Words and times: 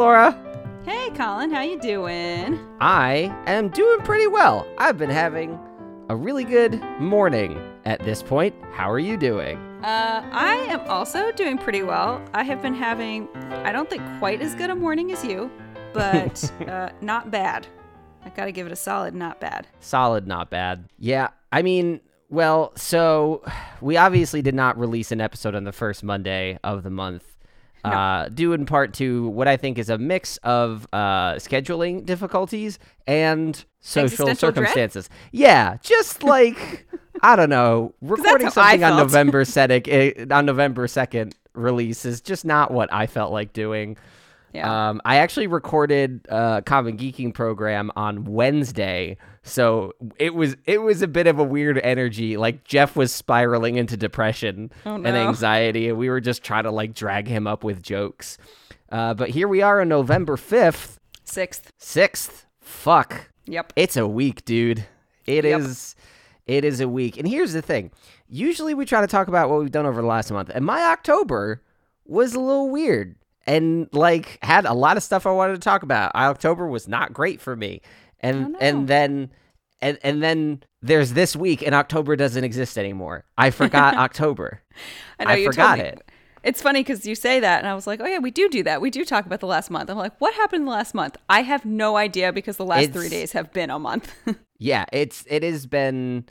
Laura. 0.00 0.34
Hey, 0.86 1.10
Colin, 1.10 1.50
how 1.50 1.60
you 1.60 1.78
doing? 1.78 2.58
I 2.80 3.30
am 3.46 3.68
doing 3.68 4.00
pretty 4.00 4.26
well. 4.26 4.66
I've 4.78 4.96
been 4.96 5.10
having 5.10 5.60
a 6.08 6.16
really 6.16 6.42
good 6.42 6.82
morning 6.98 7.60
at 7.84 8.00
this 8.02 8.22
point. 8.22 8.54
How 8.72 8.90
are 8.90 8.98
you 8.98 9.18
doing? 9.18 9.58
Uh, 9.84 10.26
I 10.32 10.54
am 10.70 10.80
also 10.88 11.30
doing 11.32 11.58
pretty 11.58 11.82
well. 11.82 12.24
I 12.32 12.44
have 12.44 12.62
been 12.62 12.72
having, 12.72 13.28
I 13.36 13.72
don't 13.72 13.90
think 13.90 14.02
quite 14.18 14.40
as 14.40 14.54
good 14.54 14.70
a 14.70 14.74
morning 14.74 15.12
as 15.12 15.22
you, 15.22 15.50
but 15.92 16.50
uh, 16.66 16.88
not 17.02 17.30
bad. 17.30 17.66
I 18.24 18.30
gotta 18.30 18.52
give 18.52 18.64
it 18.66 18.72
a 18.72 18.76
solid 18.76 19.14
not 19.14 19.38
bad. 19.38 19.66
Solid, 19.80 20.26
not 20.26 20.48
bad. 20.48 20.88
Yeah, 20.98 21.28
I 21.52 21.60
mean, 21.60 22.00
well, 22.30 22.72
so 22.74 23.44
we 23.82 23.98
obviously 23.98 24.40
did 24.40 24.54
not 24.54 24.78
release 24.78 25.12
an 25.12 25.20
episode 25.20 25.54
on 25.54 25.64
the 25.64 25.72
first 25.72 26.02
Monday 26.02 26.58
of 26.64 26.84
the 26.84 26.90
month. 26.90 27.29
Uh, 27.84 28.28
due 28.28 28.52
in 28.52 28.66
part 28.66 28.92
to 28.94 29.28
what 29.28 29.48
I 29.48 29.56
think 29.56 29.78
is 29.78 29.88
a 29.88 29.96
mix 29.98 30.36
of 30.38 30.86
uh, 30.92 31.34
scheduling 31.34 32.04
difficulties 32.04 32.78
and 33.06 33.64
social 33.80 34.04
Existential 34.04 34.52
dread? 34.52 34.68
circumstances. 34.68 35.08
Yeah, 35.32 35.78
just 35.82 36.22
like 36.22 36.86
I 37.22 37.36
don't 37.36 37.50
know, 37.50 37.94
recording 38.00 38.50
something 38.50 38.84
on. 38.84 38.96
November 38.96 39.44
second 39.44 40.32
on 40.32 40.46
November 40.46 40.86
second 40.88 41.34
release 41.54 42.04
is 42.04 42.20
just 42.20 42.44
not 42.44 42.70
what 42.70 42.92
I 42.92 43.06
felt 43.06 43.32
like 43.32 43.52
doing. 43.52 43.96
Yeah. 44.52 44.90
Um, 44.90 45.00
I 45.04 45.16
actually 45.18 45.46
recorded 45.46 46.26
a 46.28 46.62
Common 46.66 46.96
Geeking 46.96 47.32
program 47.32 47.92
on 47.94 48.24
Wednesday, 48.24 49.16
so 49.42 49.92
it 50.18 50.34
was 50.34 50.56
it 50.64 50.82
was 50.82 51.02
a 51.02 51.08
bit 51.08 51.26
of 51.28 51.38
a 51.38 51.44
weird 51.44 51.78
energy. 51.78 52.36
Like 52.36 52.64
Jeff 52.64 52.96
was 52.96 53.12
spiraling 53.12 53.76
into 53.76 53.96
depression 53.96 54.72
Oh, 54.84 54.94
and 54.96 55.06
anxiety, 55.06 55.88
and 55.88 55.96
we 55.98 56.08
were 56.10 56.20
just 56.20 56.42
trying 56.42 56.64
to 56.64 56.70
like 56.72 56.94
drag 56.94 57.28
him 57.28 57.46
up 57.46 57.62
with 57.62 57.82
jokes. 57.82 58.38
Uh, 58.90 59.14
but 59.14 59.30
here 59.30 59.46
we 59.46 59.62
are 59.62 59.80
on 59.80 59.88
November 59.88 60.36
fifth, 60.36 60.98
Sixth. 61.22 61.70
sixth. 61.78 62.46
Fuck, 62.60 63.30
Yep. 63.46 63.72
it's 63.76 63.96
a 63.96 64.06
week, 64.08 64.44
dude. 64.44 64.84
It 65.26 65.44
is. 65.44 65.94
Yep. 65.96 66.06
It 66.58 66.64
is 66.64 66.80
a 66.80 66.88
week. 66.88 67.16
And 67.16 67.28
here's 67.28 67.52
the 67.52 67.62
thing. 67.62 67.92
Usually 68.28 68.74
we 68.74 68.84
try 68.84 69.00
to 69.00 69.06
talk 69.06 69.28
about 69.28 69.48
what 69.48 69.60
we've 69.60 69.70
done 69.70 69.86
over 69.86 70.00
the 70.00 70.06
last 70.08 70.32
month. 70.32 70.50
And 70.52 70.64
my 70.64 70.82
October 70.86 71.62
was 72.04 72.34
a 72.34 72.40
little 72.40 72.68
weird 72.70 73.14
and 73.50 73.88
like 73.92 74.38
had 74.42 74.64
a 74.64 74.72
lot 74.72 74.96
of 74.96 75.02
stuff 75.02 75.26
I 75.26 75.32
wanted 75.32 75.54
to 75.54 75.60
talk 75.60 75.82
about. 75.82 76.14
October 76.14 76.68
was 76.68 76.86
not 76.86 77.12
great 77.12 77.40
for 77.40 77.56
me. 77.56 77.82
And 78.20 78.54
Oh, 78.54 78.58
and 78.60 78.86
then 78.88 79.30
and 79.80 79.98
and 80.02 80.22
then 80.22 80.62
there's 80.82 81.14
this 81.14 81.34
week 81.34 81.62
and 81.62 81.74
October 81.74 82.14
doesn't 82.14 82.44
exist 82.44 82.78
anymore. 82.78 83.24
I 83.36 83.50
forgot 83.50 83.96
October. 84.06 84.62
I 85.18 85.24
know 85.24 85.30
I 85.30 85.36
you 85.36 85.46
forgot 85.46 85.80
it. 85.80 86.00
It's 86.42 86.62
funny 86.62 86.80
because 86.80 87.04
you 87.06 87.14
say 87.14 87.40
that, 87.40 87.58
and 87.58 87.68
I 87.68 87.74
was 87.74 87.86
like, 87.86 88.00
"Oh 88.00 88.06
yeah, 88.06 88.18
we 88.18 88.30
do 88.30 88.48
do 88.48 88.62
that. 88.62 88.80
We 88.80 88.88
do 88.90 89.04
talk 89.04 89.26
about 89.26 89.40
the 89.40 89.46
last 89.46 89.70
month." 89.70 89.90
I'm 89.90 89.98
like, 89.98 90.18
"What 90.20 90.32
happened 90.34 90.60
in 90.62 90.66
the 90.66 90.72
last 90.72 90.94
month?" 90.94 91.18
I 91.28 91.42
have 91.42 91.66
no 91.66 91.96
idea 91.98 92.32
because 92.32 92.56
the 92.56 92.64
last 92.64 92.92
three 92.92 93.10
days 93.10 93.32
have 93.32 93.52
been 93.52 93.68
a 93.68 93.78
month. 93.78 94.14
Yeah, 94.62 94.84
it's 94.92 95.24
it 95.26 95.42
has 95.42 95.66
been 95.66 96.26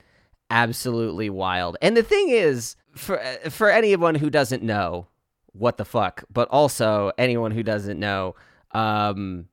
absolutely 0.52 1.32
wild. 1.32 1.78
And 1.82 1.98
the 1.98 2.04
thing 2.04 2.30
is, 2.30 2.76
for 2.96 3.18
for 3.50 3.72
anyone 3.72 4.14
who 4.14 4.30
doesn't 4.30 4.62
know 4.62 5.08
what 5.54 5.78
the 5.78 5.86
fuck, 5.86 6.24
but 6.32 6.48
also 6.50 7.12
anyone 7.18 7.52
who 7.52 7.64
doesn't 7.64 8.00
know, 8.00 8.36
um, 8.72 9.46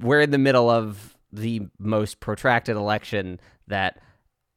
we're 0.00 0.20
in 0.20 0.30
the 0.30 0.38
middle 0.38 0.68
of 0.70 1.16
the 1.32 1.62
most 1.78 2.20
protracted 2.20 2.76
election 2.76 3.40
that 3.66 3.98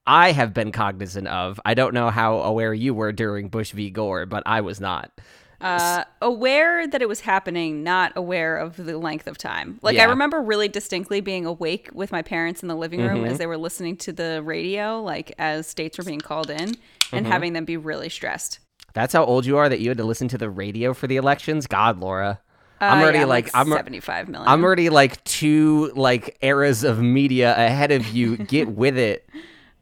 I 0.05 0.31
have 0.31 0.53
been 0.53 0.71
cognizant 0.71 1.27
of. 1.27 1.59
I 1.65 1.73
don't 1.73 1.93
know 1.93 2.09
how 2.09 2.37
aware 2.39 2.73
you 2.73 2.93
were 2.93 3.11
during 3.11 3.49
Bush 3.49 3.71
v. 3.71 3.89
Gore, 3.89 4.25
but 4.25 4.43
I 4.45 4.61
was 4.61 4.79
not. 4.79 5.11
uh, 5.59 6.03
aware 6.21 6.85
that 6.87 7.01
it 7.01 7.09
was 7.09 7.21
happening, 7.21 7.83
not 7.83 8.13
aware 8.15 8.57
of 8.57 8.77
the 8.77 8.95
length 8.97 9.25
of 9.27 9.37
time. 9.39 9.79
Like 9.81 9.97
I 9.97 10.03
remember 10.05 10.39
really 10.39 10.67
distinctly 10.67 11.19
being 11.19 11.45
awake 11.47 11.89
with 11.93 12.11
my 12.11 12.21
parents 12.21 12.61
in 12.61 12.67
the 12.67 12.75
living 12.75 12.99
room 13.01 13.17
Mm-hmm. 13.23 13.31
as 13.31 13.37
they 13.39 13.47
were 13.47 13.57
listening 13.57 13.97
to 13.97 14.13
the 14.13 14.41
radio, 14.43 15.01
like 15.01 15.33
as 15.39 15.65
states 15.67 15.97
were 15.97 16.03
being 16.03 16.21
called 16.21 16.49
in, 16.51 16.59
and 16.59 16.75
Mm-hmm. 17.11 17.25
having 17.25 17.53
them 17.53 17.65
be 17.65 17.75
really 17.75 18.09
stressed. 18.09 18.59
That's 18.97 19.13
how 19.13 19.23
old 19.23 19.45
you 19.45 19.57
are 19.57 19.69
that 19.69 19.79
you 19.79 19.89
had 19.89 19.97
to 19.99 20.03
listen 20.03 20.27
to 20.29 20.39
the 20.39 20.49
radio 20.49 20.91
for 20.95 21.05
the 21.05 21.17
elections. 21.17 21.67
God, 21.67 21.99
Laura, 21.99 22.39
I'm 22.81 22.97
Uh, 22.97 23.01
already 23.03 23.19
yeah, 23.19 23.25
like, 23.25 23.51
I'm 23.53 23.69
seventy-five 23.69 24.27
million. 24.27 24.49
I'm 24.49 24.63
already 24.63 24.89
like 24.89 25.23
two 25.23 25.91
like 25.95 26.35
eras 26.41 26.83
of 26.83 26.99
media 26.99 27.53
ahead 27.55 27.91
of 27.91 28.07
you. 28.07 28.37
Get 28.37 28.69
with 28.83 28.97
it. 28.97 29.29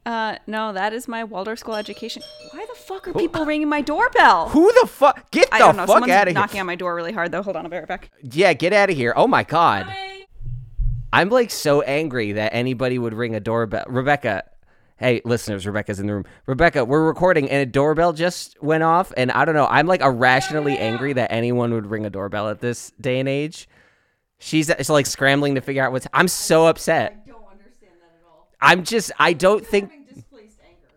Uh, 0.04 0.36
no, 0.46 0.74
that 0.74 0.92
is 0.92 1.08
my 1.08 1.24
Waldorf 1.24 1.58
school 1.58 1.76
education. 1.76 2.22
Why 2.52 2.66
the 2.66 2.78
fuck 2.78 3.08
are 3.08 3.14
people 3.14 3.46
ringing 3.46 3.70
my 3.70 3.80
doorbell? 3.80 4.50
Who 4.50 4.70
the 4.82 4.86
fuck? 4.86 5.30
Get 5.30 5.48
I 5.50 5.60
the 5.60 5.64
don't 5.64 5.76
know. 5.76 5.82
fuck 5.86 5.94
Someone's 5.94 6.12
out 6.12 6.28
of 6.28 6.34
knocking 6.34 6.56
here. 6.56 6.60
on 6.60 6.66
my 6.66 6.76
door 6.76 6.94
really 6.94 7.12
hard 7.12 7.32
though. 7.32 7.42
Hold 7.42 7.56
on, 7.56 7.64
I'll 7.64 7.70
be 7.70 7.78
right 7.78 7.88
back. 7.88 8.10
Yeah, 8.22 8.52
get 8.52 8.74
out 8.74 8.90
of 8.90 8.96
here. 8.96 9.14
Oh 9.16 9.26
my 9.26 9.44
god. 9.44 9.86
I'm 11.12 11.30
like 11.30 11.50
so 11.50 11.80
angry 11.82 12.32
that 12.32 12.52
anybody 12.52 12.98
would 12.98 13.14
ring 13.14 13.34
a 13.34 13.40
doorbell. 13.40 13.84
Rebecca, 13.88 14.44
hey, 14.98 15.20
listeners, 15.24 15.66
Rebecca's 15.66 16.00
in 16.00 16.06
the 16.06 16.14
room. 16.14 16.24
Rebecca, 16.46 16.84
we're 16.84 17.04
recording 17.04 17.50
and 17.50 17.62
a 17.62 17.66
doorbell 17.66 18.12
just 18.12 18.60
went 18.62 18.82
off. 18.82 19.12
And 19.16 19.30
I 19.30 19.44
don't 19.44 19.54
know. 19.54 19.66
I'm 19.66 19.86
like 19.86 20.00
irrationally 20.00 20.78
angry 20.78 21.12
that 21.12 21.32
anyone 21.32 21.72
would 21.74 21.86
ring 21.86 22.06
a 22.06 22.10
doorbell 22.10 22.48
at 22.48 22.60
this 22.60 22.92
day 23.00 23.20
and 23.20 23.28
age. 23.28 23.68
She's 24.38 24.68
it's 24.68 24.88
like 24.90 25.06
scrambling 25.06 25.54
to 25.54 25.60
figure 25.60 25.82
out 25.82 25.92
what's. 25.92 26.06
I'm 26.12 26.28
so 26.28 26.66
upset. 26.66 27.22
I 27.24 27.30
don't 27.30 27.42
understand 27.50 27.92
that 28.00 28.18
at 28.18 28.26
all. 28.28 28.48
I'm 28.60 28.84
just. 28.84 29.10
I 29.18 29.32
don't 29.32 29.66
think. 29.66 29.90
displaced 30.14 30.58
anger. 30.62 30.88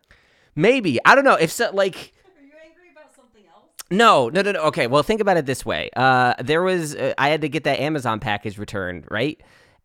Maybe 0.56 1.00
I 1.06 1.16
don't 1.16 1.24
know 1.24 1.36
if 1.36 1.50
so. 1.52 1.70
Like 1.72 1.96
Are 2.38 2.44
you 2.44 2.52
angry 2.62 2.90
about 2.92 3.16
something 3.16 3.44
else? 3.46 3.64
No, 3.90 4.28
no, 4.28 4.42
no, 4.42 4.52
no. 4.52 4.62
Okay, 4.64 4.88
well, 4.88 5.04
think 5.04 5.22
about 5.22 5.38
it 5.38 5.46
this 5.46 5.66
way. 5.66 5.90
Uh, 5.96 6.34
there 6.44 6.62
was 6.62 6.96
uh, 6.96 7.14
I 7.18 7.30
had 7.30 7.40
to 7.42 7.50
get 7.50 7.64
that 7.64 7.80
Amazon 7.80 8.20
package 8.20 8.58
returned, 8.58 9.06
right? 9.10 9.40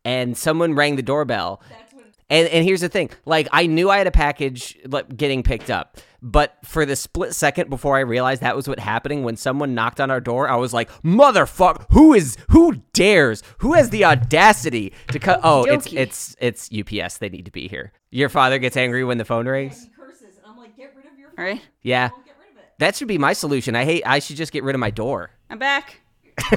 And 0.05 0.37
someone 0.37 0.75
rang 0.75 0.97
the 0.97 1.03
doorbell. 1.03 1.63
That's. 1.71 1.84
And 2.31 2.49
and 2.49 2.65
here's 2.65 2.81
the 2.81 2.89
thing. 2.89 3.11
Like 3.27 3.49
I 3.53 3.67
knew 3.67 3.91
I 3.91 3.99
had 3.99 4.07
a 4.07 4.11
package 4.11 4.79
like 4.87 5.15
getting 5.15 5.43
picked 5.43 5.71
up, 5.71 5.99
but 6.23 6.57
for 6.65 6.87
the 6.87 6.97
split 6.97 7.35
second 7.35 7.69
before 7.69 7.97
I 7.97 8.01
realized 8.01 8.41
that 8.41 8.57
was 8.57 8.67
what 8.67 8.79
happening 8.79 9.25
when 9.25 9.37
someone 9.37 9.75
knocked 9.75 10.01
on 10.01 10.11
our 10.11 10.21
door, 10.21 10.49
I 10.49 10.57
was 10.57 10.73
like, 10.73 10.91
"Motherfuck, 11.03 11.85
who 11.91 12.15
is 12.15 12.39
who 12.49 12.77
dares? 12.95 13.43
Who 13.59 13.75
has 13.75 13.91
the 13.91 14.07
audacity 14.07 14.95
to 15.09 15.19
cut 15.19 15.41
Oh, 15.45 15.65
it's 15.65 15.93
it's 15.93 16.35
it's 16.41 16.71
UPS. 16.73 17.19
They 17.19 17.29
need 17.29 17.45
to 17.45 17.51
be 17.51 17.69
here. 17.69 17.93
Your 18.11 18.31
father 18.31 18.59
gets 18.59 18.77
angry 18.77 19.05
when 19.05 19.19
the 19.19 19.25
phone 19.27 19.47
rings? 19.47 19.87
curses, 19.97 20.37
and 20.39 20.47
I'm 20.47 20.57
like, 20.57 20.77
get 20.77 20.95
rid 20.97 21.05
of 21.05 21.19
your 21.19 21.29
All 21.37 21.45
right, 21.45 21.61
Yeah. 21.83 22.09
get 22.09 22.37
rid 22.41 22.53
of 22.57 22.59
it. 22.63 22.71
That 22.79 22.97
should 22.97 23.09
be 23.09 23.19
my 23.19 23.35
solution. 23.35 23.77
I 23.77 23.85
hate 23.85 24.03
I 24.07 24.19
should 24.21 24.37
just 24.37 24.53
get 24.53 24.65
rid 24.65 24.75
of 24.75 24.81
my 24.81 24.91
door. 24.91 25.31
I'm 25.51 25.59
back. 25.59 26.01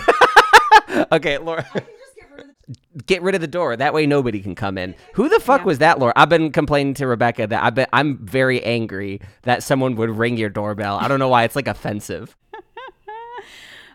Okay, 1.12 1.38
Laura. 1.38 1.66
You 2.68 2.76
just 2.76 2.84
get 2.96 2.96
rid 2.96 2.96
of 2.96 2.96
the 2.96 3.06
get 3.06 3.22
rid 3.24 3.36
of 3.36 3.42
the 3.42 3.48
door. 3.48 3.76
That 3.76 3.94
way 3.94 4.06
nobody 4.06 4.42
can 4.42 4.56
come 4.56 4.78
in. 4.78 4.96
Who 5.14 5.30
the 5.30 5.40
fuck 5.40 5.66
was 5.66 5.80
that, 5.80 6.00
Laura? 6.00 6.14
I've 6.16 6.30
been 6.30 6.52
complaining 6.52 6.94
to 6.96 7.08
Rebecca 7.08 7.48
that 7.48 7.64
I 7.64 7.70
bet 7.70 7.90
I'm 7.94 8.18
very 8.18 8.64
angry 8.64 9.22
that 9.44 9.64
someone 9.64 9.96
would 9.96 10.10
ring 10.10 10.38
your 10.38 10.50
doorbell. 10.50 10.98
I 10.98 11.08
don't 11.08 11.20
know 11.20 11.30
why 11.30 11.44
it's 11.44 11.56
like 11.56 11.68
offensive. 11.68 12.36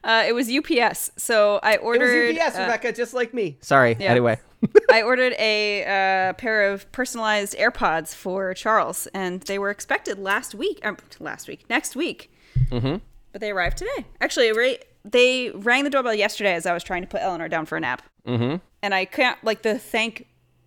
Uh, 0.04 0.24
it 0.26 0.32
was 0.32 0.50
UPS. 0.50 1.12
So 1.16 1.60
I 1.62 1.76
ordered. 1.76 2.36
uh, 2.36 2.50
Rebecca, 2.58 2.92
just 2.92 3.14
like 3.14 3.32
me. 3.32 3.58
Sorry. 3.60 3.96
Yeah. 3.98 4.10
Anyway. 4.10 4.38
I 4.90 5.02
ordered 5.02 5.34
a 5.38 5.84
uh, 5.84 6.32
pair 6.34 6.72
of 6.72 6.90
personalized 6.92 7.56
AirPods 7.56 8.14
for 8.14 8.52
Charles, 8.54 9.06
and 9.14 9.40
they 9.42 9.58
were 9.58 9.70
expected 9.70 10.18
last 10.18 10.54
week. 10.54 10.80
Um, 10.84 10.96
last 11.20 11.48
week, 11.48 11.64
next 11.70 11.94
week. 11.94 12.32
Mm-hmm. 12.70 12.96
But 13.30 13.40
they 13.40 13.50
arrived 13.50 13.78
today. 13.78 14.06
Actually, 14.20 14.52
right, 14.52 14.84
they 15.04 15.50
rang 15.50 15.84
the 15.84 15.90
doorbell 15.90 16.14
yesterday 16.14 16.54
as 16.54 16.66
I 16.66 16.72
was 16.72 16.82
trying 16.84 17.02
to 17.02 17.08
put 17.08 17.20
Eleanor 17.22 17.48
down 17.48 17.66
for 17.66 17.76
a 17.76 17.80
nap. 17.80 18.02
Mm-hmm. 18.26 18.56
And 18.82 18.94
I 18.94 19.04
can't 19.04 19.42
like 19.44 19.62
the 19.62 19.78
thank 19.78 20.26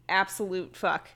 absolute 0.10 0.76
fuck 0.76 1.10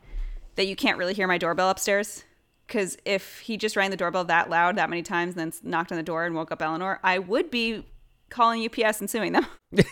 that 0.56 0.68
you 0.68 0.76
can't 0.76 0.98
really 0.98 1.14
hear 1.14 1.28
my 1.28 1.38
doorbell 1.38 1.70
upstairs. 1.70 2.24
Because 2.68 2.98
if 3.04 3.40
he 3.40 3.58
just 3.58 3.76
rang 3.76 3.90
the 3.90 3.98
doorbell 3.98 4.26
that 4.26 4.50
loud 4.50 4.76
that 4.78 4.90
many 4.90 5.02
times, 5.02 5.36
and 5.36 5.52
then 5.52 5.70
knocked 5.72 5.92
on 5.92 5.98
the 5.98 6.04
door 6.04 6.26
and 6.26 6.36
woke 6.36 6.52
up 6.52 6.62
Eleanor, 6.62 7.00
I 7.04 7.18
would 7.18 7.50
be 7.50 7.84
calling 8.30 8.64
UPS 8.64 9.00
and 9.00 9.10
suing 9.10 9.34
them. 9.34 9.46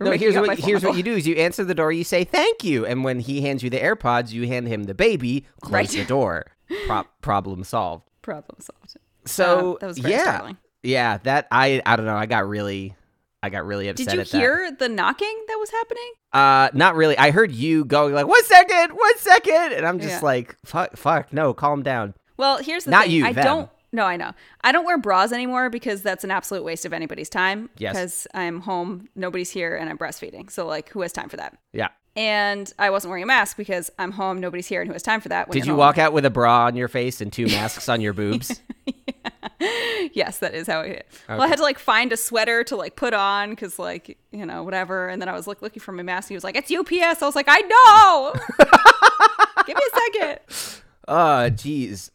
No, 0.00 0.10
here's 0.12 0.34
what 0.36 0.58
here's 0.58 0.82
what 0.84 0.96
you 0.96 1.02
do 1.02 1.14
is 1.14 1.26
you 1.26 1.36
answer 1.36 1.64
the 1.64 1.74
door, 1.74 1.92
you 1.92 2.04
say 2.04 2.24
thank 2.24 2.64
you, 2.64 2.84
and 2.84 3.04
when 3.04 3.20
he 3.20 3.40
hands 3.42 3.62
you 3.62 3.70
the 3.70 3.78
AirPods, 3.78 4.32
you 4.32 4.46
hand 4.46 4.66
him 4.68 4.84
the 4.84 4.94
baby, 4.94 5.46
close 5.60 5.72
Right. 5.72 5.88
the 5.88 6.04
door. 6.04 6.46
Pro- 6.86 7.04
problem 7.20 7.62
solved. 7.64 8.08
Problem 8.22 8.60
solved. 8.60 8.96
So 9.24 9.78
that 9.80 9.86
was 9.86 9.98
very 9.98 10.14
yeah, 10.14 10.22
startling. 10.22 10.56
Yeah. 10.84 11.18
That 11.18 11.48
I 11.50 11.82
I 11.84 11.96
don't 11.96 12.06
know. 12.06 12.16
I 12.16 12.26
got 12.26 12.46
really 12.48 12.94
I 13.42 13.50
got 13.50 13.66
really 13.66 13.88
upset. 13.88 14.06
Did 14.06 14.14
you 14.14 14.20
at 14.22 14.28
that. 14.28 14.38
hear 14.38 14.70
the 14.78 14.88
knocking 14.88 15.44
that 15.48 15.56
was 15.58 15.70
happening? 15.70 16.12
Uh, 16.32 16.68
not 16.72 16.94
really. 16.94 17.18
I 17.18 17.30
heard 17.30 17.52
you 17.52 17.84
going 17.84 18.14
like, 18.14 18.26
"One 18.26 18.42
second, 18.44 18.92
one 18.92 19.18
second. 19.18 19.72
and 19.74 19.86
I'm 19.86 19.98
just 19.98 20.14
Yeah. 20.14 20.20
like, 20.20 20.56
"Fuck, 20.64 20.96
fuck, 20.96 21.32
no, 21.32 21.52
calm 21.52 21.82
down." 21.82 22.14
Well, 22.36 22.58
here's 22.58 22.84
the 22.84 22.90
Not 22.90 23.04
thing. 23.04 23.12
you, 23.12 23.26
I 23.26 23.32
them. 23.32 23.44
don't. 23.44 23.70
No, 23.92 24.04
I 24.04 24.16
know. 24.16 24.32
I 24.64 24.72
don't 24.72 24.84
wear 24.84 24.98
bras 24.98 25.30
anymore 25.30 25.70
because 25.70 26.02
that's 26.02 26.24
an 26.24 26.32
absolute 26.32 26.64
waste 26.64 26.84
of 26.84 26.92
anybody's 26.92 27.28
time. 27.28 27.70
Yes. 27.78 27.94
Because 27.94 28.26
I'm 28.34 28.60
home, 28.62 29.08
nobody's 29.14 29.50
here, 29.50 29.76
and 29.76 29.88
I'm 29.88 29.96
breastfeeding. 29.98 30.50
So 30.50 30.66
like, 30.66 30.88
who 30.88 31.02
has 31.02 31.12
time 31.12 31.28
for 31.28 31.36
that? 31.36 31.56
Yeah. 31.72 31.88
And 32.16 32.72
I 32.78 32.90
wasn't 32.90 33.10
wearing 33.10 33.22
a 33.22 33.26
mask 33.26 33.56
because 33.56 33.90
I'm 33.98 34.10
home, 34.12 34.40
nobody's 34.40 34.66
here, 34.66 34.80
and 34.80 34.88
who 34.88 34.94
has 34.94 35.02
time 35.02 35.20
for 35.20 35.28
that? 35.28 35.48
Did 35.50 35.64
you 35.66 35.72
home? 35.72 35.78
walk 35.78 35.98
out 35.98 36.12
with 36.12 36.24
a 36.24 36.30
bra 36.30 36.64
on 36.64 36.74
your 36.76 36.88
face 36.88 37.20
and 37.20 37.32
two 37.32 37.46
masks 37.46 37.88
on 37.88 38.00
your 38.00 38.14
boobs? 38.14 38.60
yes, 40.12 40.38
that 40.38 40.54
is 40.54 40.66
how 40.66 40.80
it 40.80 40.88
hit. 40.88 41.06
Well, 41.28 41.42
I 41.42 41.48
had 41.48 41.56
to 41.58 41.62
like 41.62 41.78
find 41.78 42.12
a 42.12 42.16
sweater 42.16 42.64
to 42.64 42.76
like 42.76 42.96
put 42.96 43.14
on 43.14 43.50
because 43.50 43.78
like 43.78 44.18
you 44.32 44.44
know 44.46 44.62
whatever, 44.62 45.08
and 45.08 45.20
then 45.20 45.28
I 45.28 45.32
was 45.32 45.46
like 45.46 45.62
looking 45.62 45.80
for 45.80 45.92
my 45.92 46.02
mask. 46.02 46.26
And 46.26 46.34
he 46.34 46.36
was 46.36 46.44
like, 46.44 46.56
"It's 46.56 46.70
UPS." 46.70 47.22
I 47.22 47.26
was 47.26 47.36
like, 47.36 47.46
"I 47.48 47.60
know." 47.60 48.34
Give 49.66 49.76
me 49.76 49.82
a 49.92 50.00
second. 50.12 50.38
Uh, 51.08 51.50
jeez, 51.50 52.10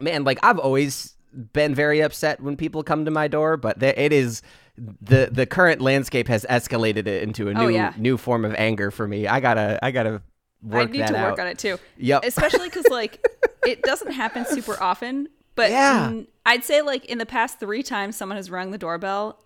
man. 0.00 0.24
Like 0.24 0.38
I've 0.42 0.58
always 0.58 1.14
been 1.52 1.74
very 1.74 2.00
upset 2.00 2.40
when 2.40 2.56
people 2.56 2.82
come 2.82 3.04
to 3.04 3.10
my 3.10 3.28
door, 3.28 3.56
but 3.56 3.78
there, 3.80 3.94
it 3.96 4.12
is 4.12 4.42
the 4.76 5.28
the 5.30 5.46
current 5.46 5.80
landscape 5.80 6.28
has 6.28 6.44
escalated 6.50 7.06
it 7.06 7.22
into 7.22 7.48
a 7.48 7.54
new 7.54 7.60
Oh, 7.64 7.68
yeah. 7.68 7.92
new 7.96 8.16
form 8.16 8.44
of 8.44 8.54
anger 8.56 8.90
for 8.90 9.06
me. 9.06 9.26
I 9.26 9.40
gotta 9.40 9.78
I 9.82 9.90
gotta 9.92 10.22
work 10.62 10.88
I 10.88 10.92
need 10.92 11.06
to 11.06 11.16
out. 11.16 11.30
work 11.30 11.38
on 11.40 11.46
it 11.46 11.58
too. 11.58 11.78
Yep. 11.98 12.24
Especially 12.24 12.68
because 12.68 12.86
like 12.88 13.24
it 13.66 13.82
doesn't 13.82 14.12
happen 14.12 14.44
super 14.46 14.80
often, 14.82 15.28
but 15.54 15.70
Yeah. 15.70 16.10
mm, 16.12 16.26
I'd 16.46 16.64
say 16.64 16.82
like 16.82 17.04
in 17.06 17.18
the 17.18 17.26
past 17.26 17.58
three 17.60 17.82
times 17.82 18.16
someone 18.16 18.36
has 18.36 18.50
rung 18.50 18.70
the 18.70 18.78
doorbell, 18.78 19.38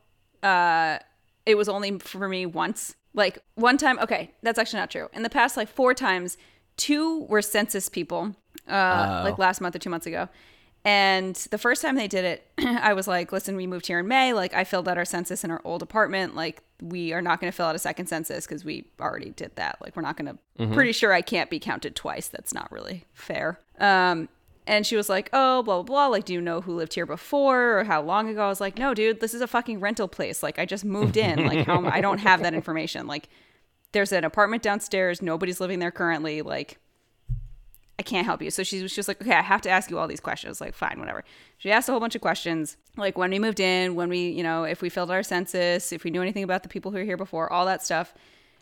uh, 0.43 0.99
it 1.47 1.57
was 1.57 1.69
only 1.69 1.99
for 1.99 2.29
me 2.29 2.47
once. 2.47 2.95
Like 3.15 3.39
one 3.55 3.79
time, 3.79 3.99
okay, 4.01 4.31
that's 4.43 4.59
actually 4.59 4.81
not 4.81 4.91
true. 4.91 5.09
In 5.13 5.23
the 5.23 5.31
past 5.31 5.57
like 5.57 5.69
four 5.69 5.95
times, 5.95 6.37
two 6.77 7.25
were 7.25 7.43
census 7.43 7.89
people, 7.89 8.37
uh, 8.69 9.21
Oh. 9.21 9.25
like 9.25 9.39
last 9.39 9.61
month 9.61 9.75
or 9.75 9.79
two 9.79 9.91
months 9.91 10.07
ago. 10.07 10.29
And 10.85 11.35
the 11.51 11.59
first 11.59 11.83
time 11.83 11.97
they 11.97 12.07
did 12.07 12.25
it, 12.25 12.47
I 12.59 12.93
was 12.93 13.09
like, 13.09 13.33
listen, 13.33 13.57
we 13.57 13.67
moved 13.67 13.89
here 13.89 13.99
in 13.99 14.07
May. 14.09 14.33
Like, 14.33 14.55
I 14.55 14.63
filled 14.65 14.89
out 14.89 14.97
our 14.97 15.05
census 15.05 15.43
in 15.43 15.51
our 15.51 15.61
old 15.65 15.83
apartment. 15.83 16.37
Like, 16.37 16.63
we 16.81 17.13
are 17.13 17.21
not 17.21 17.41
going 17.41 17.51
to 17.51 17.57
fill 17.57 17.67
out 17.67 17.75
a 17.75 17.81
second 17.81 18.07
census 18.07 18.47
because 18.47 18.65
we 18.65 18.87
already 19.01 19.31
did 19.31 19.57
that. 19.57 19.79
Like, 19.83 19.97
we're 19.97 20.03
not 20.03 20.17
going 20.17 20.39
to, 20.59 20.67
pretty 20.73 20.93
sure 20.93 21.13
I 21.13 21.21
can't 21.21 21.51
be 21.51 21.59
counted 21.59 21.97
twice. 21.97 22.29
That's 22.29 22.55
not 22.55 22.71
really 22.71 23.05
fair. 23.13 23.59
Um, 23.81 24.29
and 24.69 24.87
she 24.87 24.97
was 24.97 25.09
like, 25.09 25.31
oh, 25.33 25.63
blah, 25.63 25.77
blah, 25.77 25.83
blah. 25.83 26.07
Like, 26.09 26.27
do 26.27 26.35
you 26.35 26.41
know 26.41 26.61
who 26.61 26.77
lived 26.77 26.95
here 26.95 27.07
before 27.07 27.79
or 27.79 27.85
how 27.85 28.03
long 28.03 28.29
ago? 28.29 28.45
I 28.45 28.49
was 28.49 28.61
like, 28.61 28.79
no, 28.79 28.93
dude, 28.93 29.21
this 29.21 29.33
is 29.33 29.41
a 29.41 29.47
fucking 29.47 29.81
rental 29.81 30.07
place. 30.07 30.43
Like, 30.43 30.59
I 30.59 30.67
just 30.67 30.85
moved 30.85 31.17
in. 31.17 31.47
Like, 31.47 31.67
how 31.67 31.85
I 31.87 32.03
don't 32.03 32.19
have 32.19 32.43
that 32.43 32.53
information. 32.53 33.07
Like, 33.07 33.29
there's 33.93 34.13
an 34.13 34.25
apartment 34.25 34.63
downstairs. 34.63 35.23
Nobody's 35.23 35.59
living 35.59 35.79
there 35.79 35.91
currently. 35.91 36.43
Like, 36.43 36.79
I 37.99 38.03
can't 38.03 38.27
help 38.27 38.43
you. 38.43 38.51
So 38.51 38.63
she 38.63 38.83
was 38.83 38.95
just 38.95 39.09
like, 39.09 39.21
okay, 39.23 39.33
I 39.33 39.43
have 39.43 39.63
to 39.63 39.71
ask 39.71 39.91
you 39.91 39.99
all 39.99 40.07
these 40.07 40.21
questions. 40.21 40.61
Like, 40.61 40.75
fine, 40.75 41.01
whatever. 41.01 41.25
She 41.57 41.73
asked 41.73 41.89
a 41.89 41.93
whole 41.93 42.01
bunch 42.01 42.15
of 42.15 42.21
questions, 42.21 42.77
like 42.97 43.17
when 43.17 43.31
we 43.31 43.39
moved 43.39 43.61
in, 43.61 43.95
when 43.95 44.11
we, 44.11 44.29
you 44.29 44.43
know, 44.43 44.65
if 44.65 44.83
we 44.83 44.91
filled 44.91 45.11
our 45.11 45.23
census, 45.23 45.93
if 45.93 46.05
we 46.05 46.11
knew 46.11 46.23
anything 46.23 46.45
about 46.45 46.63
the 46.63 46.69
people 46.69 46.93
who 46.93 46.99
were 46.99 47.05
here 47.05 47.17
before, 47.17 47.51
all 47.53 47.65
that 47.67 47.83
stuff. 47.83 48.15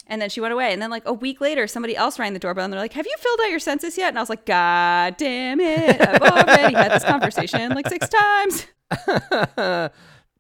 And 0.08 0.23
then 0.23 0.31
she 0.31 0.41
went 0.41 0.53
away. 0.55 0.73
And 0.73 0.81
then 0.81 0.91
like 0.91 1.03
a 1.06 1.12
week 1.12 1.41
later, 1.41 1.67
somebody 1.67 1.97
else 1.97 2.19
rang 2.19 2.32
the 2.32 2.38
doorbell 2.38 2.64
and 2.64 2.73
they're 2.73 2.81
like, 2.81 2.93
have 2.93 3.06
you 3.06 3.14
filled 3.19 3.41
out 3.41 3.50
your 3.50 3.58
census 3.58 3.99
yet? 3.99 4.08
And 4.11 4.19
I 4.19 4.23
was 4.23 4.29
like, 4.31 4.47
God 4.47 5.17
damn 5.17 5.58
it. 5.61 6.00
I've 6.00 6.23
already 6.23 6.75
had 6.75 6.93
this 6.93 7.05
conversation 7.05 7.73
like 7.75 7.88
six 7.88 8.08
times. 8.08 8.67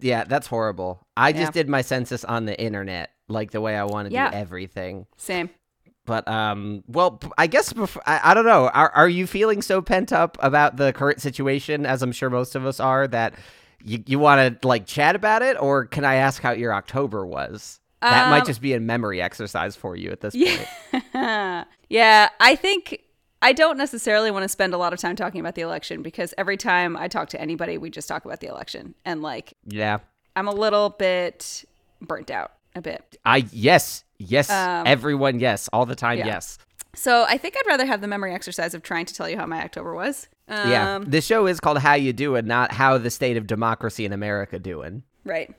yeah, 0.00 0.24
that's 0.24 0.46
horrible. 0.46 1.06
I 1.16 1.32
just 1.32 1.46
Yeah. 1.48 1.50
did 1.62 1.68
my 1.68 1.82
census 1.82 2.24
on 2.24 2.44
the 2.46 2.58
internet, 2.60 3.10
like 3.28 3.50
the 3.50 3.60
way 3.60 3.76
I 3.76 3.84
want 3.84 4.08
to 4.08 4.14
Yeah. 4.14 4.30
do 4.30 4.36
everything. 4.36 5.06
Same. 5.16 5.50
But 6.04 6.28
um, 6.28 6.84
well, 6.86 7.20
I 7.36 7.48
guess 7.48 7.72
bef- 7.72 7.98
I, 8.06 8.20
I 8.30 8.34
don't 8.34 8.46
know. 8.46 8.68
Are 8.68 8.90
are 8.90 9.08
you 9.08 9.26
feeling 9.26 9.60
so 9.62 9.82
pent 9.82 10.12
up 10.12 10.38
about 10.40 10.76
the 10.76 10.92
current 10.92 11.20
situation, 11.20 11.84
as 11.84 12.00
I'm 12.02 12.12
sure 12.12 12.30
most 12.30 12.54
of 12.54 12.64
us 12.64 12.78
are, 12.78 13.08
that 13.08 13.34
you 13.82 14.04
you 14.06 14.20
want 14.20 14.60
to 14.62 14.68
like 14.68 14.86
chat 14.86 15.16
about 15.16 15.42
it, 15.42 15.56
or 15.60 15.86
can 15.86 16.04
I 16.04 16.14
ask 16.16 16.40
how 16.40 16.52
your 16.52 16.72
October 16.72 17.26
was? 17.26 17.80
That 18.02 18.30
might 18.30 18.40
Um, 18.40 18.46
just 18.46 18.60
be 18.60 18.74
a 18.74 18.80
memory 18.80 19.20
exercise 19.22 19.74
for 19.76 19.96
you 19.96 20.10
at 20.10 20.20
this 20.20 20.34
point. 20.34 20.68
yeah, 21.88 22.28
I 22.40 22.56
think 22.56 23.02
I 23.42 23.52
don't 23.52 23.76
necessarily 23.78 24.30
want 24.30 24.42
to 24.44 24.48
spend 24.48 24.74
a 24.74 24.78
lot 24.78 24.92
of 24.92 24.98
time 24.98 25.16
talking 25.16 25.40
about 25.40 25.54
the 25.54 25.62
election 25.62 26.02
because 26.02 26.34
every 26.38 26.56
time 26.56 26.96
I 26.96 27.08
talk 27.08 27.28
to 27.30 27.40
anybody, 27.40 27.78
we 27.78 27.90
just 27.90 28.08
talk 28.08 28.24
about 28.24 28.40
the 28.40 28.48
election. 28.48 28.94
And 29.04 29.22
like, 29.22 29.54
Yeah. 29.66 29.98
I'm 30.34 30.48
a 30.48 30.52
little 30.52 30.90
bit 30.90 31.64
burnt 32.00 32.30
out 32.30 32.52
a 32.74 32.82
bit. 32.82 33.16
I 33.24 33.46
yes, 33.52 34.04
yes, 34.18 34.50
Um, 34.50 34.86
everyone, 34.86 35.40
yes, 35.40 35.68
all 35.72 35.86
the 35.86 35.94
time, 35.96 36.18
yeah. 36.18 36.26
yes. 36.26 36.58
So 36.94 37.24
I 37.28 37.36
think 37.38 37.54
I'd 37.58 37.66
rather 37.66 37.84
have 37.86 38.00
the 38.00 38.08
memory 38.08 38.32
exercise 38.34 38.74
of 38.74 38.82
trying 38.82 39.04
to 39.06 39.14
tell 39.14 39.28
you 39.28 39.36
how 39.36 39.46
my 39.46 39.62
October 39.62 39.94
was. 39.94 40.28
Um, 40.48 40.70
yeah. 40.70 40.98
The 41.06 41.20
show 41.20 41.46
is 41.46 41.60
called 41.60 41.78
How 41.78 41.94
You 41.94 42.12
Doing, 42.12 42.46
not 42.46 42.72
How 42.72 42.96
the 42.98 43.10
State 43.10 43.36
of 43.36 43.46
Democracy 43.46 44.04
in 44.06 44.12
America 44.12 44.58
Doing. 44.58 45.02
Right. 45.24 45.54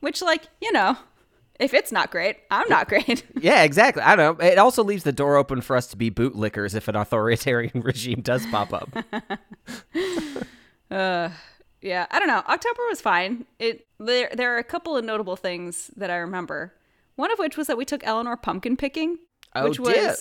Which, 0.00 0.22
like, 0.22 0.44
you 0.60 0.70
know, 0.70 0.96
if 1.58 1.74
it's 1.74 1.90
not 1.92 2.10
great, 2.10 2.36
I'm 2.50 2.68
not 2.68 2.88
great. 2.88 3.24
Yeah, 3.40 3.62
exactly. 3.62 4.02
I 4.02 4.16
don't 4.16 4.38
know. 4.38 4.44
It 4.46 4.58
also 4.58 4.82
leaves 4.84 5.04
the 5.04 5.12
door 5.12 5.36
open 5.36 5.60
for 5.60 5.76
us 5.76 5.86
to 5.88 5.96
be 5.96 6.10
bootlickers 6.10 6.74
if 6.74 6.88
an 6.88 6.96
authoritarian 6.96 7.80
regime 7.84 8.20
does 8.20 8.44
pop 8.46 8.72
up. 8.72 8.88
yeah, 10.90 12.06
I 12.10 12.18
don't 12.18 12.28
know. 12.28 12.42
October 12.48 12.82
was 12.88 13.00
fine. 13.00 13.44
It 13.58 13.86
there 13.98 14.30
there 14.34 14.54
are 14.54 14.58
a 14.58 14.64
couple 14.64 14.96
of 14.96 15.04
notable 15.04 15.36
things 15.36 15.90
that 15.96 16.10
I 16.10 16.16
remember. 16.16 16.74
One 17.16 17.30
of 17.32 17.38
which 17.38 17.56
was 17.56 17.66
that 17.66 17.76
we 17.76 17.84
took 17.84 18.06
Eleanor 18.06 18.36
pumpkin 18.36 18.76
picking, 18.76 19.18
Oh, 19.54 19.64
which 19.68 19.80
was 19.80 19.94
dear. 19.94 20.14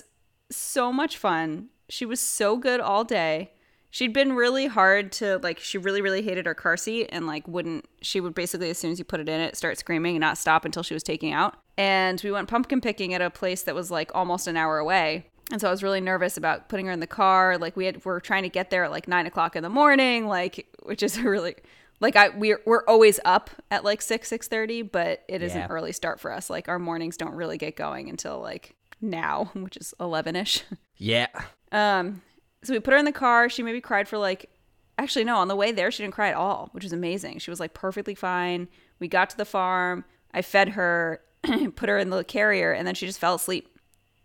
so 0.50 0.92
much 0.92 1.18
fun. 1.18 1.70
She 1.90 2.06
was 2.06 2.20
so 2.20 2.58
good 2.58 2.80
all 2.80 3.04
day. 3.04 3.52
She'd 3.98 4.14
been 4.14 4.34
really 4.34 4.68
hard 4.68 5.12
to 5.14 5.40
like 5.40 5.58
she 5.60 5.80
really 5.80 6.04
really 6.04 6.22
hated 6.22 6.46
her 6.46 6.54
car 6.54 6.78
seat 6.78 7.10
and 7.12 7.26
like 7.26 7.48
wouldn't 7.48 7.86
she 8.00 8.20
would 8.20 8.36
basically 8.36 8.70
as 8.70 8.78
soon 8.78 8.92
as 8.92 9.00
you 9.00 9.06
put 9.06 9.20
it 9.20 9.28
in 9.28 9.40
it 9.42 9.58
start 9.58 9.80
screaming 9.80 10.16
and 10.16 10.22
not 10.22 10.38
stop 10.38 10.66
until 10.66 10.84
she 10.84 10.94
was 10.94 11.02
taking 11.02 11.34
out. 11.34 11.56
And 11.80 12.22
we 12.24 12.30
went 12.30 12.48
pumpkin 12.48 12.80
picking 12.80 13.16
at 13.16 13.24
a 13.24 13.32
place 13.32 13.64
that 13.64 13.74
was 13.74 13.90
like 13.90 14.12
almost 14.14 14.46
an 14.46 14.56
hour 14.56 14.78
away. 14.78 15.26
And 15.52 15.60
so 15.60 15.68
I 15.68 15.72
was 15.72 15.82
really 15.82 16.00
nervous 16.00 16.38
about 16.38 16.70
putting 16.70 16.86
her 16.86 16.92
in 16.92 17.00
the 17.00 17.08
car. 17.08 17.58
Like 17.58 17.76
we 17.76 17.86
had 17.86 18.06
we're 18.06 18.20
trying 18.20 18.44
to 18.44 18.50
get 18.50 18.70
there 18.70 18.84
at 18.84 18.92
like 18.92 19.08
nine 19.08 19.26
o'clock 19.26 19.56
in 19.56 19.64
the 19.64 19.70
morning, 19.70 20.28
like 20.28 20.68
which 20.84 21.02
is 21.02 21.18
a 21.18 21.24
really 21.28 21.56
like 22.00 22.16
I 22.16 22.30
we're 22.30 22.62
we're 22.68 22.84
always 22.86 23.20
up 23.26 23.50
at 23.72 23.84
like 23.84 24.04
six, 24.04 24.28
six 24.28 24.48
thirty, 24.48 24.84
but 24.84 25.24
it 25.28 25.42
is 25.42 25.56
Yeah. 25.56 25.66
an 25.66 25.72
early 25.72 25.92
start 25.92 26.20
for 26.20 26.32
us. 26.32 26.52
Like 26.52 26.70
our 26.70 26.78
mornings 26.78 27.18
don't 27.18 27.34
really 27.34 27.58
get 27.58 27.76
going 27.76 28.10
until 28.12 28.40
like 28.42 28.76
now, 29.02 29.50
which 29.56 29.76
is 29.76 29.96
eleven 30.00 30.36
ish. 30.36 30.64
yeah. 30.98 31.30
Um, 31.72 32.22
so 32.68 32.74
we 32.74 32.80
put 32.80 32.92
her 32.94 32.98
in 33.00 33.06
the 33.06 33.12
car. 33.12 33.50
She 33.50 33.64
maybe 33.64 33.82
cried 33.82 34.08
for 34.08 34.18
like, 34.18 34.50
actually 34.98 35.24
no, 35.26 35.38
on 35.38 35.48
the 35.48 35.56
way 35.56 35.72
there 35.72 35.90
she 35.92 36.04
didn't 36.04 36.14
cry 36.14 36.30
at 36.30 36.36
all, 36.36 36.70
which 36.74 36.84
was 36.84 36.94
amazing. 36.94 37.40
She 37.40 37.50
was 37.50 37.60
like 37.60 37.74
perfectly 37.74 38.14
fine. 38.16 38.68
We 39.00 39.08
got 39.08 39.30
to 39.32 39.38
the 39.38 39.46
farm. 39.46 40.04
I 40.34 40.42
fed 40.42 40.70
her, 40.70 41.22
put 41.76 41.90
her 41.90 41.98
in 41.98 42.10
the 42.10 42.24
carrier, 42.24 42.72
and 42.74 42.86
then 42.88 42.94
she 42.96 43.06
just 43.06 43.20
fell 43.20 43.36
asleep. 43.36 43.70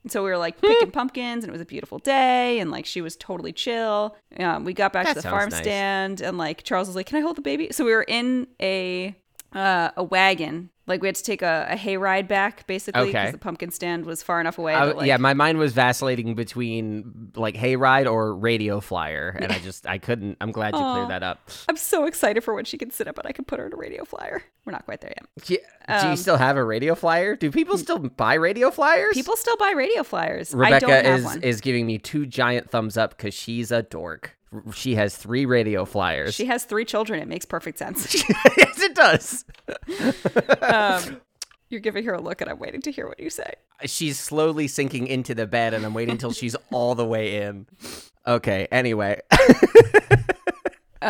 And 0.03 0.11
so 0.11 0.25
we 0.25 0.31
were 0.31 0.37
like 0.39 0.61
picking 0.61 0.91
pumpkins, 0.91 1.45
and 1.45 1.51
it 1.51 1.53
was 1.53 1.61
a 1.61 1.65
beautiful 1.67 1.99
day, 1.99 2.59
and 2.59 2.71
like 2.71 2.85
she 2.87 3.01
was 3.01 3.17
totally 3.17 3.53
chill. 3.53 4.17
Um, 4.39 4.65
we 4.65 4.73
got 4.73 4.93
back 4.93 5.05
That 5.07 5.11
to 5.11 5.15
the 5.17 5.23
sounds 5.23 5.33
farm 5.33 5.51
nice. 5.51 5.61
stand, 5.61 6.21
and 6.21 6.37
like 6.39 6.65
Charles 6.65 6.89
was 6.89 6.97
like, 6.97 7.07
"Can 7.07 7.19
I 7.19 7.21
hold 7.21 7.37
the 7.37 7.43
baby?" 7.43 7.69
So 7.71 7.85
we 7.85 7.93
were 7.93 8.05
in 8.09 8.49
a 8.61 9.15
uh, 9.55 9.91
a 9.97 10.03
wagon. 10.03 10.71
Like 10.93 11.01
we 11.03 11.09
had 11.09 11.15
to 11.17 11.23
take 11.23 11.41
a, 11.43 11.67
a 11.71 11.77
hay 11.77 11.97
ride 11.97 12.29
back, 12.29 12.67
basically, 12.67 13.07
because 13.07 13.23
Okay. 13.23 13.31
the 13.33 13.39
pumpkin 13.39 13.71
stand 13.71 14.05
was 14.05 14.23
far 14.23 14.41
enough 14.41 14.59
away. 14.59 14.75
I- 14.75 14.87
that, 14.87 14.97
like, 14.99 15.07
yeah, 15.07 15.17
my 15.17 15.33
mind 15.35 15.57
was 15.59 15.73
vacillating 15.73 16.35
between 16.35 17.33
like 17.35 17.55
hayride 17.55 18.11
or 18.11 18.35
radio 18.37 18.81
flyer, 18.81 19.37
and 19.41 19.51
I 19.51 19.59
just 19.59 19.87
I 19.87 19.97
couldn't. 19.99 20.37
I'm 20.41 20.53
glad 20.53 20.75
you 20.75 20.81
Aw. 20.81 20.95
cleared 20.95 21.11
that 21.11 21.23
up. 21.23 21.49
I'm 21.69 21.77
so 21.79 22.05
excited 22.05 22.45
for 22.45 22.55
when 22.55 22.65
she 22.67 22.77
can 22.79 22.91
sit 22.91 23.09
up 23.09 23.17
and 23.19 23.27
I 23.27 23.33
can 23.33 23.45
put 23.47 23.59
her 23.59 23.67
in 23.67 23.73
a 23.73 23.77
radio 23.77 24.05
flyer. 24.05 24.43
We're 24.65 24.73
not 24.73 24.85
quite 24.85 25.01
there 25.01 25.13
yet. 25.17 25.61
Yeah. 25.89 26.03
Do 26.03 26.11
you 26.11 26.17
still 26.17 26.37
have 26.37 26.57
a 26.57 26.63
radio 26.65 26.95
flyer? 26.95 27.35
Do 27.37 27.51
people 27.51 27.77
still 27.79 27.99
buy 27.99 28.35
radio 28.35 28.71
flyers? 28.71 29.09
Um, 29.09 29.15
People 29.15 29.37
still 29.37 29.57
buy 29.57 29.73
radio 29.75 30.03
flyers. 30.05 30.55
I 30.55 30.59
Rebecca 30.59 30.87
don't 30.87 31.05
have 31.07 31.19
is 31.19 31.25
one. 31.25 31.43
is 31.43 31.61
giving 31.61 31.87
me 31.87 31.99
two 31.99 32.27
giant 32.27 32.71
thumbs 32.71 32.97
up 32.97 33.17
because 33.17 33.35
she's 33.35 33.73
a 33.73 33.83
dork. 33.83 34.37
She 34.75 34.95
has 34.97 35.17
three 35.17 35.47
radio 35.47 35.85
flyers. 35.85 36.35
she 36.35 36.47
has 36.47 36.65
three 36.65 36.85
children. 36.85 37.21
It 37.21 37.29
makes 37.29 37.45
perfect 37.45 37.79
sense. 37.79 38.15
yes, 38.57 38.81
it 38.81 38.95
does. 38.95 39.45
um, 40.63 41.21
you're 41.71 41.81
giving 41.81 42.05
her 42.05 42.13
a 42.15 42.21
look, 42.21 42.41
and 42.41 42.51
I'm 42.51 42.59
waiting 42.59 42.83
to 42.83 42.93
hear 42.93 43.09
what 43.09 43.19
you 43.19 43.31
say. 43.31 43.55
She's 43.85 44.19
slowly 44.19 44.69
sinking 44.69 45.07
into 45.07 45.35
the 45.35 45.47
bed, 45.47 45.73
and 45.75 45.85
I'm 45.87 45.95
waiting 45.95 46.13
until 46.13 46.33
she's 46.33 46.55
all 46.71 46.95
the 46.95 47.07
way 47.07 47.43
in. 47.43 47.67
Okay. 48.27 48.69
Anyway, 48.71 49.21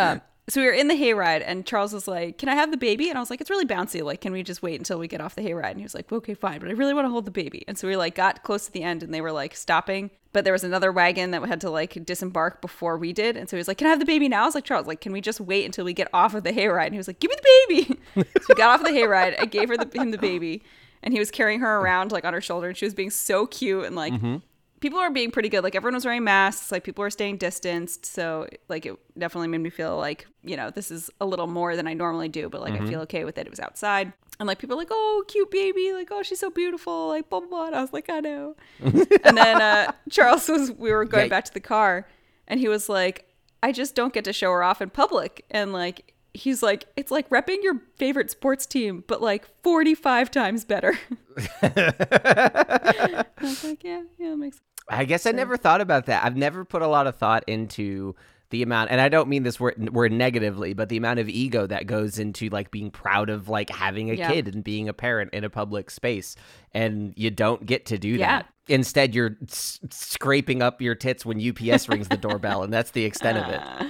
So 0.53 0.61
we 0.61 0.67
were 0.67 0.75
in 0.75 0.89
the 0.89 0.95
hayride, 0.95 1.43
and 1.47 1.65
Charles 1.65 1.95
was 1.95 2.07
like, 2.07 2.37
"Can 2.37 2.51
I 2.51 2.55
have 2.55 2.71
the 2.71 2.77
baby?" 2.77 3.09
And 3.09 3.17
I 3.17 3.23
was 3.23 3.31
like, 3.31 3.41
"It's 3.41 3.49
really 3.49 3.65
bouncy. 3.65 4.03
Like, 4.03 4.21
can 4.21 4.35
we 4.35 4.43
just 4.43 4.63
wait 4.63 4.79
until 4.79 4.99
we 4.99 5.09
get 5.09 5.23
off 5.23 5.35
the 5.35 5.41
hayride?" 5.41 5.71
And 5.71 5.79
he 5.79 5.83
was 5.83 5.95
like, 5.95 6.13
"Okay, 6.13 6.35
fine, 6.35 6.59
but 6.59 6.69
I 6.69 6.73
really 6.73 6.93
want 6.93 7.07
to 7.07 7.11
hold 7.11 7.25
the 7.25 7.31
baby." 7.31 7.65
And 7.67 7.79
so 7.79 7.89
we 7.89 7.97
like 7.97 8.15
got 8.15 8.43
close 8.43 8.67
to 8.67 8.73
the 8.73 8.83
end, 8.83 9.03
and 9.03 9.15
they 9.15 9.23
were 9.23 9.33
like 9.33 9.57
stopping, 9.57 10.11
but 10.35 10.45
there 10.45 10.53
was 10.53 10.63
another 10.63 10.93
wagon 10.93 11.31
that 11.31 11.43
had 11.47 11.63
to 11.63 11.71
like 11.71 12.05
disembark 12.05 12.61
before 12.61 12.99
we 12.99 13.15
did. 13.15 13.35
And 13.35 13.49
so 13.49 13.57
he 13.57 13.61
was 13.61 13.67
like, 13.67 13.79
"Can 13.79 13.87
I 13.87 13.91
have 13.91 13.99
the 13.99 14.05
baby 14.05 14.29
now?" 14.29 14.43
I 14.43 14.45
was 14.45 14.55
like, 14.55 14.65
"Charles, 14.65 14.87
like, 14.87 15.01
can 15.01 15.13
we 15.13 15.23
just 15.23 15.41
wait 15.41 15.65
until 15.65 15.87
we 15.87 15.95
get 15.95 16.09
off 16.13 16.35
of 16.35 16.45
the 16.45 16.53
hayride?" 16.53 16.85
And 16.85 16.95
he 16.95 16.99
was 16.99 17.09
like, 17.09 17.21
"Give 17.21 17.31
me 17.31 17.37
the 17.37 17.65
baby." 17.67 18.01
so 18.43 18.47
we 18.51 18.55
got 18.55 18.69
off 18.69 18.87
of 18.87 18.93
the 18.93 18.93
hayride. 18.93 19.41
I 19.41 19.47
gave 19.47 19.71
her 19.71 19.79
the, 19.79 19.89
him 19.99 20.11
the 20.11 20.19
baby, 20.19 20.63
and 21.03 21.15
he 21.15 21.19
was 21.19 21.31
carrying 21.31 21.61
her 21.61 21.79
around 21.79 22.13
like 22.13 22.27
on 22.27 22.35
her 22.35 22.43
shoulder, 22.43 22.69
and 22.69 22.77
she 22.77 22.85
was 22.85 22.93
being 22.93 23.09
so 23.09 23.47
cute 23.47 23.87
and 23.87 23.97
like 23.97 24.13
mm-hmm. 24.13 24.37
People 24.83 24.99
are 24.99 25.09
being 25.11 25.31
pretty 25.31 25.49
good. 25.49 25.65
Like 25.65 25.75
everyone 25.75 25.95
was 25.95 26.05
wearing 26.05 26.25
masks. 26.25 26.71
Like 26.71 26.85
people 26.85 27.01
were 27.01 27.11
staying 27.11 27.39
distanced. 27.39 28.05
So 28.05 28.47
like 28.69 28.85
it 28.85 28.95
definitely 29.19 29.49
made 29.49 29.63
me 29.63 29.71
feel 29.71 29.97
like 29.97 30.27
you 30.43 30.57
know 30.59 30.69
this 30.69 30.91
is 30.91 31.09
a 31.23 31.25
little 31.25 31.47
more 31.47 31.75
than 31.77 31.87
I 31.87 31.95
normally 31.95 32.29
do. 32.29 32.51
But 32.51 32.61
like 32.61 32.75
I 32.75 32.85
feel 32.87 33.01
okay 33.03 33.25
with 33.25 33.39
it. 33.39 33.47
It 33.47 33.51
was 33.51 33.61
outside. 33.61 34.13
And 34.41 34.47
like 34.47 34.59
people 34.59 34.77
like, 34.77 34.89
oh, 34.91 35.25
cute 35.29 35.51
baby, 35.51 35.93
like 35.93 36.09
oh, 36.11 36.23
she's 36.23 36.41
so 36.41 36.51
beautiful, 36.51 37.09
like 37.09 37.31
blah 37.31 37.41
blah 37.41 37.49
blah. 37.49 37.67
And 37.69 37.77
I 37.77 37.81
was 37.81 37.93
like, 37.93 38.11
I 38.11 38.21
know. 38.21 38.57
and 38.81 39.37
then 39.39 39.63
uh, 39.63 39.93
Charles 40.11 40.49
was, 40.49 40.73
we 40.73 40.91
were 40.93 41.05
going 41.05 41.25
Yeah. 41.27 41.29
back 41.31 41.45
to 41.45 41.55
the 41.55 41.61
car, 41.61 42.09
and 42.49 42.59
he 42.59 42.67
was 42.69 42.89
like, 42.89 43.29
I 43.63 43.71
just 43.73 43.95
don't 43.95 44.13
get 44.13 44.25
to 44.25 44.33
show 44.33 44.51
her 44.51 44.63
off 44.65 44.83
in 44.83 44.91
public, 44.91 45.45
and 45.51 45.73
like 45.73 46.13
he's 46.35 46.63
like, 46.63 46.87
it's 46.97 47.11
like 47.13 47.29
repping 47.29 47.63
your 47.63 47.83
favorite 47.99 48.31
sports 48.31 48.65
team, 48.67 49.05
but 49.07 49.21
like 49.23 49.45
45 49.63 50.31
times 50.31 50.65
better. 50.65 50.99
I 51.63 53.25
was 53.41 53.63
like, 53.65 53.85
yeah, 53.85 54.03
yeah, 54.19 54.35
makes 54.35 54.57
sense. 54.57 54.63
I 54.99 55.05
guess 55.05 55.27
I 55.27 55.33
never 55.33 55.57
thought 55.57 55.81
about 55.81 56.07
that. 56.07 56.25
I've 56.25 56.37
never 56.37 56.65
put 56.65 56.83
a 56.83 56.87
lot 56.87 57.07
of 57.07 57.17
thought 57.17 57.45
into 57.47 58.15
the 58.51 58.63
amount, 58.63 58.91
and 58.91 59.01
I 59.01 59.09
don't 59.09 59.29
mean 59.29 59.45
this 59.45 59.59
word, 59.59 59.89
word 59.95 60.13
negatively, 60.13 60.75
but 60.75 60.91
the 60.91 60.99
amount 60.99 61.19
of 61.21 61.29
ego 61.29 61.67
that 61.67 61.87
goes 61.87 62.19
into 62.19 62.51
like 62.51 62.71
being 62.71 62.91
proud 62.91 63.31
of 63.31 63.49
like 63.49 63.71
having 63.71 64.11
a 64.11 64.15
Yeah. 64.15 64.31
kid 64.31 64.55
and 64.55 64.63
being 64.63 64.89
a 64.91 64.93
parent 64.93 65.33
in 65.33 65.43
a 65.43 65.49
public 65.51 65.91
space, 65.91 66.37
and 66.75 67.15
you 67.17 67.31
don't 67.31 67.65
get 67.65 67.87
to 67.87 67.97
do 67.99 68.09
Yeah. 68.11 68.19
that. 68.43 68.47
Instead, 68.69 69.15
you're 69.15 69.37
s- 69.49 69.81
scraping 69.91 70.61
up 70.63 70.83
your 70.83 70.95
tits 70.95 71.25
when 71.25 71.41
UPS 71.41 71.89
rings 71.89 72.09
the 72.09 72.17
doorbell, 72.19 72.63
and 72.63 72.73
that's 72.73 72.91
the 72.91 73.05
extent 73.07 73.39
of 73.39 73.49
it. 73.49 73.61
Ah. 73.65 73.87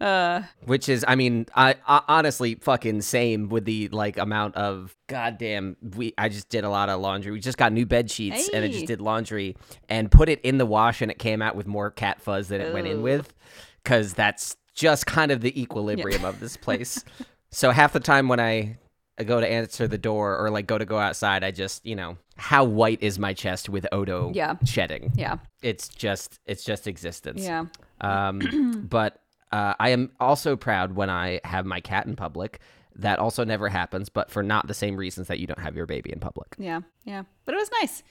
Uh, 0.00 0.42
Which 0.64 0.88
is, 0.88 1.04
I 1.08 1.16
mean, 1.16 1.46
I, 1.56 1.74
I 1.86 2.02
honestly 2.06 2.54
fucking 2.54 3.02
same 3.02 3.48
with 3.48 3.64
the 3.64 3.88
like 3.88 4.16
amount 4.16 4.54
of 4.54 4.94
goddamn. 5.08 5.76
We 5.96 6.14
I 6.16 6.28
just 6.28 6.48
did 6.48 6.62
a 6.64 6.70
lot 6.70 6.88
of 6.88 7.00
laundry. 7.00 7.32
We 7.32 7.40
just 7.40 7.58
got 7.58 7.72
new 7.72 7.84
bed 7.86 8.10
sheets 8.10 8.48
and 8.52 8.64
I 8.64 8.68
just 8.68 8.86
did 8.86 9.00
laundry 9.00 9.56
and 9.88 10.10
put 10.10 10.28
it 10.28 10.40
in 10.42 10.58
the 10.58 10.66
wash 10.66 11.02
and 11.02 11.10
it 11.10 11.18
came 11.18 11.42
out 11.42 11.56
with 11.56 11.66
more 11.66 11.90
cat 11.90 12.20
fuzz 12.20 12.48
than 12.48 12.60
it 12.60 12.72
went 12.72 12.86
in 12.86 13.02
with, 13.02 13.34
because 13.82 14.14
that's 14.14 14.56
just 14.74 15.06
kind 15.06 15.32
of 15.32 15.40
the 15.40 15.60
equilibrium 15.60 16.24
of 16.24 16.38
this 16.38 16.56
place. 16.66 17.02
so 17.50 17.70
half 17.72 17.92
the 17.92 17.98
time 18.00 18.28
when 18.28 18.38
I 18.38 18.78
I 19.20 19.24
go 19.24 19.40
to 19.40 19.48
answer 19.48 19.88
the 19.88 19.98
door 19.98 20.38
or 20.38 20.48
like 20.50 20.68
go 20.68 20.78
to 20.78 20.84
go 20.84 20.98
outside, 20.98 21.42
I 21.42 21.50
just 21.50 21.84
you 21.84 21.96
know 21.96 22.18
how 22.36 22.62
white 22.62 23.02
is 23.02 23.18
my 23.18 23.34
chest 23.34 23.68
with 23.68 23.84
Odo 23.90 24.30
Yeah. 24.32 24.58
shedding. 24.64 25.10
yeah, 25.16 25.38
It's 25.60 25.88
just 25.88 26.38
it's 26.46 26.62
just 26.62 26.86
existence. 26.86 27.42
yeah. 27.42 27.64
Um, 28.00 28.86
but 28.88 29.20
uh, 29.52 29.74
I 29.78 29.90
am 29.90 30.10
also 30.20 30.56
proud 30.56 30.92
when 30.92 31.10
I 31.10 31.40
have 31.44 31.66
my 31.66 31.80
cat 31.80 32.06
in 32.06 32.16
public. 32.16 32.60
That 32.96 33.18
also 33.20 33.44
never 33.44 33.68
happens, 33.68 34.08
but 34.08 34.28
for 34.30 34.42
not 34.42 34.66
the 34.66 34.74
same 34.74 34.96
reasons 34.96 35.28
that 35.28 35.38
you 35.38 35.46
don't 35.46 35.60
have 35.60 35.76
your 35.76 35.86
baby 35.86 36.10
in 36.12 36.18
public. 36.18 36.56
Yeah, 36.58 36.80
yeah. 37.04 37.22
But 37.44 37.54
it 37.54 37.58
was 37.58 37.70
nice. 37.80 38.02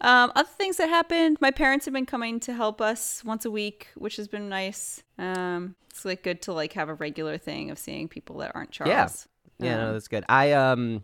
Um, 0.00 0.30
other 0.36 0.48
things 0.56 0.76
that 0.76 0.88
happened, 0.88 1.38
my 1.40 1.50
parents 1.50 1.86
have 1.86 1.94
been 1.94 2.06
coming 2.06 2.38
to 2.40 2.54
help 2.54 2.80
us 2.80 3.24
once 3.24 3.44
a 3.44 3.50
week, 3.50 3.88
which 3.96 4.14
has 4.14 4.28
been 4.28 4.48
nice. 4.48 5.02
Um, 5.18 5.74
it's 5.90 6.04
like 6.04 6.22
good 6.22 6.40
to 6.42 6.52
like 6.52 6.74
have 6.74 6.88
a 6.88 6.94
regular 6.94 7.36
thing 7.36 7.70
of 7.72 7.78
seeing 7.80 8.06
people 8.06 8.38
that 8.38 8.52
aren't 8.54 8.70
Charles. 8.70 9.26
Yeah, 9.58 9.76
no, 9.76 9.86
Um, 9.88 9.92
that's 9.94 10.06
good. 10.06 10.24
I 10.28 10.52
um, 10.52 11.02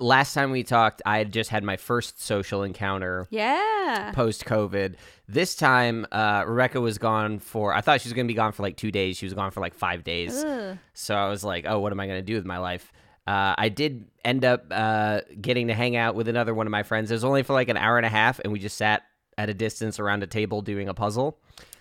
last 0.00 0.34
time 0.34 0.50
we 0.50 0.62
talked, 0.62 1.02
I 1.06 1.18
had 1.18 1.32
just 1.32 1.50
had 1.50 1.62
my 1.64 1.76
first 1.76 2.20
social 2.22 2.62
encounter 2.62 3.26
Yeah. 3.30 4.10
post 4.14 4.44
COVID. 4.44 4.96
This 5.28 5.54
time, 5.54 6.06
uh, 6.12 6.44
Rebecca 6.46 6.80
was 6.80 6.98
gone 6.98 7.38
for. 7.38 7.72
I 7.72 7.80
thought 7.80 8.00
she 8.00 8.08
was 8.08 8.12
gonna 8.14 8.26
be 8.28 8.34
gone 8.34 8.52
for 8.52 8.62
like 8.62 8.76
two 8.76 8.90
days. 8.90 9.16
She 9.16 9.26
was 9.26 9.34
gone 9.34 9.50
for 9.50 9.60
like 9.60 9.74
five 9.74 10.04
days. 10.04 10.42
Ugh. 10.44 10.78
So 10.94 11.14
I 11.14 11.28
was 11.28 11.44
like, 11.44 11.64
oh, 11.68 11.78
what 11.78 11.92
am 11.92 12.00
I 12.00 12.06
going 12.06 12.18
to 12.18 12.22
do 12.26 12.34
with 12.34 12.44
my 12.44 12.58
life? 12.58 12.92
Uh, 13.26 13.54
I 13.56 13.70
did 13.70 14.06
end 14.24 14.44
up 14.44 14.66
uh, 14.70 15.20
getting 15.40 15.68
to 15.68 15.74
hang 15.74 15.96
out 15.96 16.14
with 16.14 16.28
another 16.28 16.52
one 16.54 16.66
of 16.66 16.70
my 16.70 16.82
friends. 16.82 17.10
It 17.10 17.14
was 17.14 17.24
only 17.24 17.42
for 17.42 17.54
like 17.54 17.68
an 17.70 17.76
hour 17.78 17.96
and 17.96 18.04
a 18.04 18.10
half, 18.10 18.38
and 18.40 18.52
we 18.52 18.58
just 18.58 18.76
sat 18.76 19.02
at 19.38 19.48
a 19.48 19.54
distance 19.54 19.98
around 19.98 20.22
a 20.22 20.26
table 20.26 20.60
doing 20.60 20.88
a 20.88 20.94
puzzle. 20.94 21.38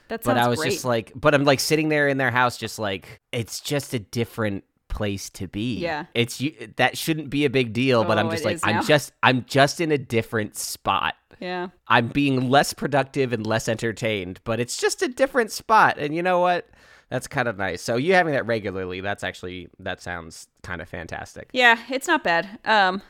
That 0.08 0.24
sounds 0.24 0.36
But 0.36 0.38
I 0.38 0.48
was 0.48 0.60
great. 0.60 0.72
just 0.72 0.86
like, 0.86 1.12
but 1.16 1.34
I'm 1.34 1.44
like 1.44 1.60
sitting 1.60 1.90
there 1.90 2.08
in 2.08 2.18
their 2.18 2.32
house, 2.32 2.58
just 2.58 2.80
like, 2.80 3.20
it's 3.34 3.60
just 3.60 3.94
a 3.94 4.00
different 4.00 4.64
place 4.94 5.30
to 5.32 5.48
be. 5.48 5.78
Yeah. 5.80 6.06
It's 6.14 6.40
you. 6.40 6.54
That 6.78 6.98
shouldn't 6.98 7.30
be 7.30 7.46
a 7.46 7.50
big 7.50 7.74
deal, 7.74 8.04
but 8.04 8.18
I'm 8.20 8.28
Oh, 8.28 8.32
just 8.32 8.46
like, 8.46 8.60
I'm 8.64 8.84
just, 8.86 9.12
I'm 9.24 9.44
just 9.46 9.82
in 9.82 9.92
a 9.92 9.98
different 9.98 10.56
spot. 10.56 11.16
yeah. 11.40 11.70
I'm 11.88 12.08
being 12.08 12.50
less 12.50 12.74
productive 12.74 13.34
and 13.34 13.46
less 13.46 13.68
entertained, 13.68 14.40
but 14.44 14.60
it's 14.60 14.78
just 14.78 15.02
a 15.02 15.08
different 15.08 15.52
spot. 15.52 15.98
And 15.98 16.16
you 16.16 16.22
know 16.24 16.40
what? 16.40 16.70
That's 17.10 17.28
kind 17.28 17.48
of 17.48 17.58
nice. 17.58 17.82
So 17.82 17.96
you 17.98 18.14
having 18.14 18.34
that 18.34 18.46
regularly, 18.46 19.02
that's 19.02 19.24
actually 19.24 19.68
that 19.80 20.02
sounds 20.02 20.48
kind 20.64 20.82
of 20.82 20.88
fantastic. 20.90 21.50
Yeah, 21.54 21.78
it's 21.90 22.08
not 22.08 22.24
bad. 22.24 22.48
Um, 22.66 23.02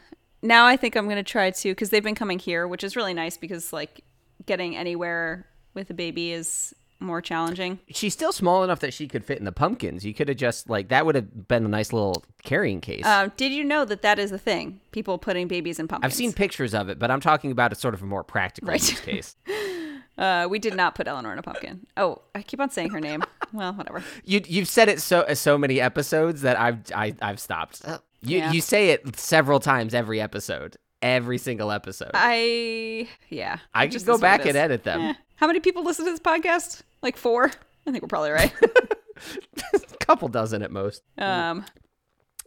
now 0.41 0.65
I 0.65 0.75
think 0.77 0.95
I'm 0.97 1.07
gonna 1.07 1.23
try 1.23 1.51
to 1.51 1.71
because 1.71 1.89
they've 1.89 2.03
been 2.03 2.15
coming 2.15 2.39
here, 2.39 2.67
which 2.67 2.83
is 2.83 2.95
really 2.95 3.13
nice 3.13 3.37
because 3.37 3.71
like 3.71 4.03
getting 4.45 4.75
anywhere 4.75 5.47
with 5.73 5.89
a 5.89 5.93
baby 5.93 6.31
is 6.33 6.73
more 7.03 7.21
challenging. 7.21 7.79
She's 7.89 8.13
still 8.13 8.31
small 8.31 8.63
enough 8.63 8.79
that 8.79 8.93
she 8.93 9.07
could 9.07 9.23
fit 9.25 9.37
in 9.37 9.45
the 9.45 9.51
pumpkins. 9.51 10.05
You 10.05 10.13
could 10.13 10.27
have 10.29 10.37
just 10.37 10.69
like 10.69 10.89
that 10.89 11.05
would 11.05 11.15
have 11.15 11.47
been 11.47 11.65
a 11.65 11.69
nice 11.69 11.93
little 11.93 12.23
carrying 12.43 12.81
case. 12.81 13.05
Um, 13.05 13.31
did 13.37 13.51
you 13.51 13.63
know 13.63 13.85
that 13.85 14.01
that 14.01 14.19
is 14.19 14.31
a 14.31 14.37
thing? 14.37 14.79
People 14.91 15.17
putting 15.17 15.47
babies 15.47 15.79
in 15.79 15.87
pumpkins. 15.87 16.11
I've 16.11 16.15
seen 16.15 16.33
pictures 16.33 16.73
of 16.73 16.89
it, 16.89 16.99
but 16.99 17.11
I'm 17.11 17.21
talking 17.21 17.51
about 17.51 17.71
a 17.71 17.75
sort 17.75 17.93
of 17.93 18.01
a 18.01 18.05
more 18.05 18.23
practical 18.23 18.69
Right. 18.69 18.81
use 18.89 18.99
case. 18.99 19.35
Uh, 20.15 20.45
we 20.47 20.59
did 20.59 20.75
not 20.75 20.93
put 20.93 21.07
Eleanor 21.07 21.33
in 21.33 21.39
a 21.39 21.41
pumpkin. 21.41 21.87
Oh, 21.97 22.21
I 22.35 22.43
keep 22.43 22.59
on 22.59 22.69
saying 22.69 22.91
her 22.91 22.99
name. 22.99 23.23
Well, 23.51 23.73
whatever. 23.73 24.03
You 24.23 24.41
you've 24.47 24.67
said 24.67 24.87
it 24.87 25.01
so 25.01 25.25
so 25.33 25.57
many 25.57 25.81
episodes 25.81 26.43
that 26.43 26.59
I've 26.59 26.81
I, 26.95 27.15
I've 27.19 27.39
stopped. 27.39 27.81
You 28.21 28.37
Yeah. 28.37 28.51
you 28.51 28.61
say 28.61 28.91
it 28.91 29.17
several 29.17 29.59
times 29.59 29.95
every 29.95 30.21
episode, 30.21 30.77
every 31.01 31.39
single 31.39 31.71
episode. 31.71 32.11
I 32.13 33.07
yeah. 33.29 33.57
I 33.73 33.87
just 33.87 34.05
go 34.05 34.19
back 34.19 34.45
and 34.45 34.55
edit 34.55 34.83
them. 34.83 35.01
Eh. 35.01 35.13
How 35.37 35.47
many 35.47 35.59
people 35.59 35.83
listen 35.83 36.05
to 36.05 36.11
this 36.11 36.19
podcast? 36.19 36.81
Like 37.03 37.17
four. 37.17 37.51
I 37.85 37.91
think 37.91 38.01
we're 38.01 38.07
probably 38.07 38.31
right. 38.31 38.53
couple 39.99 40.27
dozen 40.27 40.61
at 40.61 40.71
most. 40.71 41.03
Um, 41.17 41.65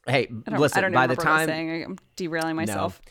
Hey, 0.07 0.29
I 0.47 0.51
don't, 0.51 0.61
listen. 0.61 0.77
By 0.93 1.07
the 1.09 1.17
remember 1.17 1.25
what 1.25 1.27
I 1.27 1.33
was 1.33 1.41
time 1.41 1.49
saying. 1.49 1.85
I'm 1.85 1.99
derailing 2.15 2.55
myself. 2.55 3.03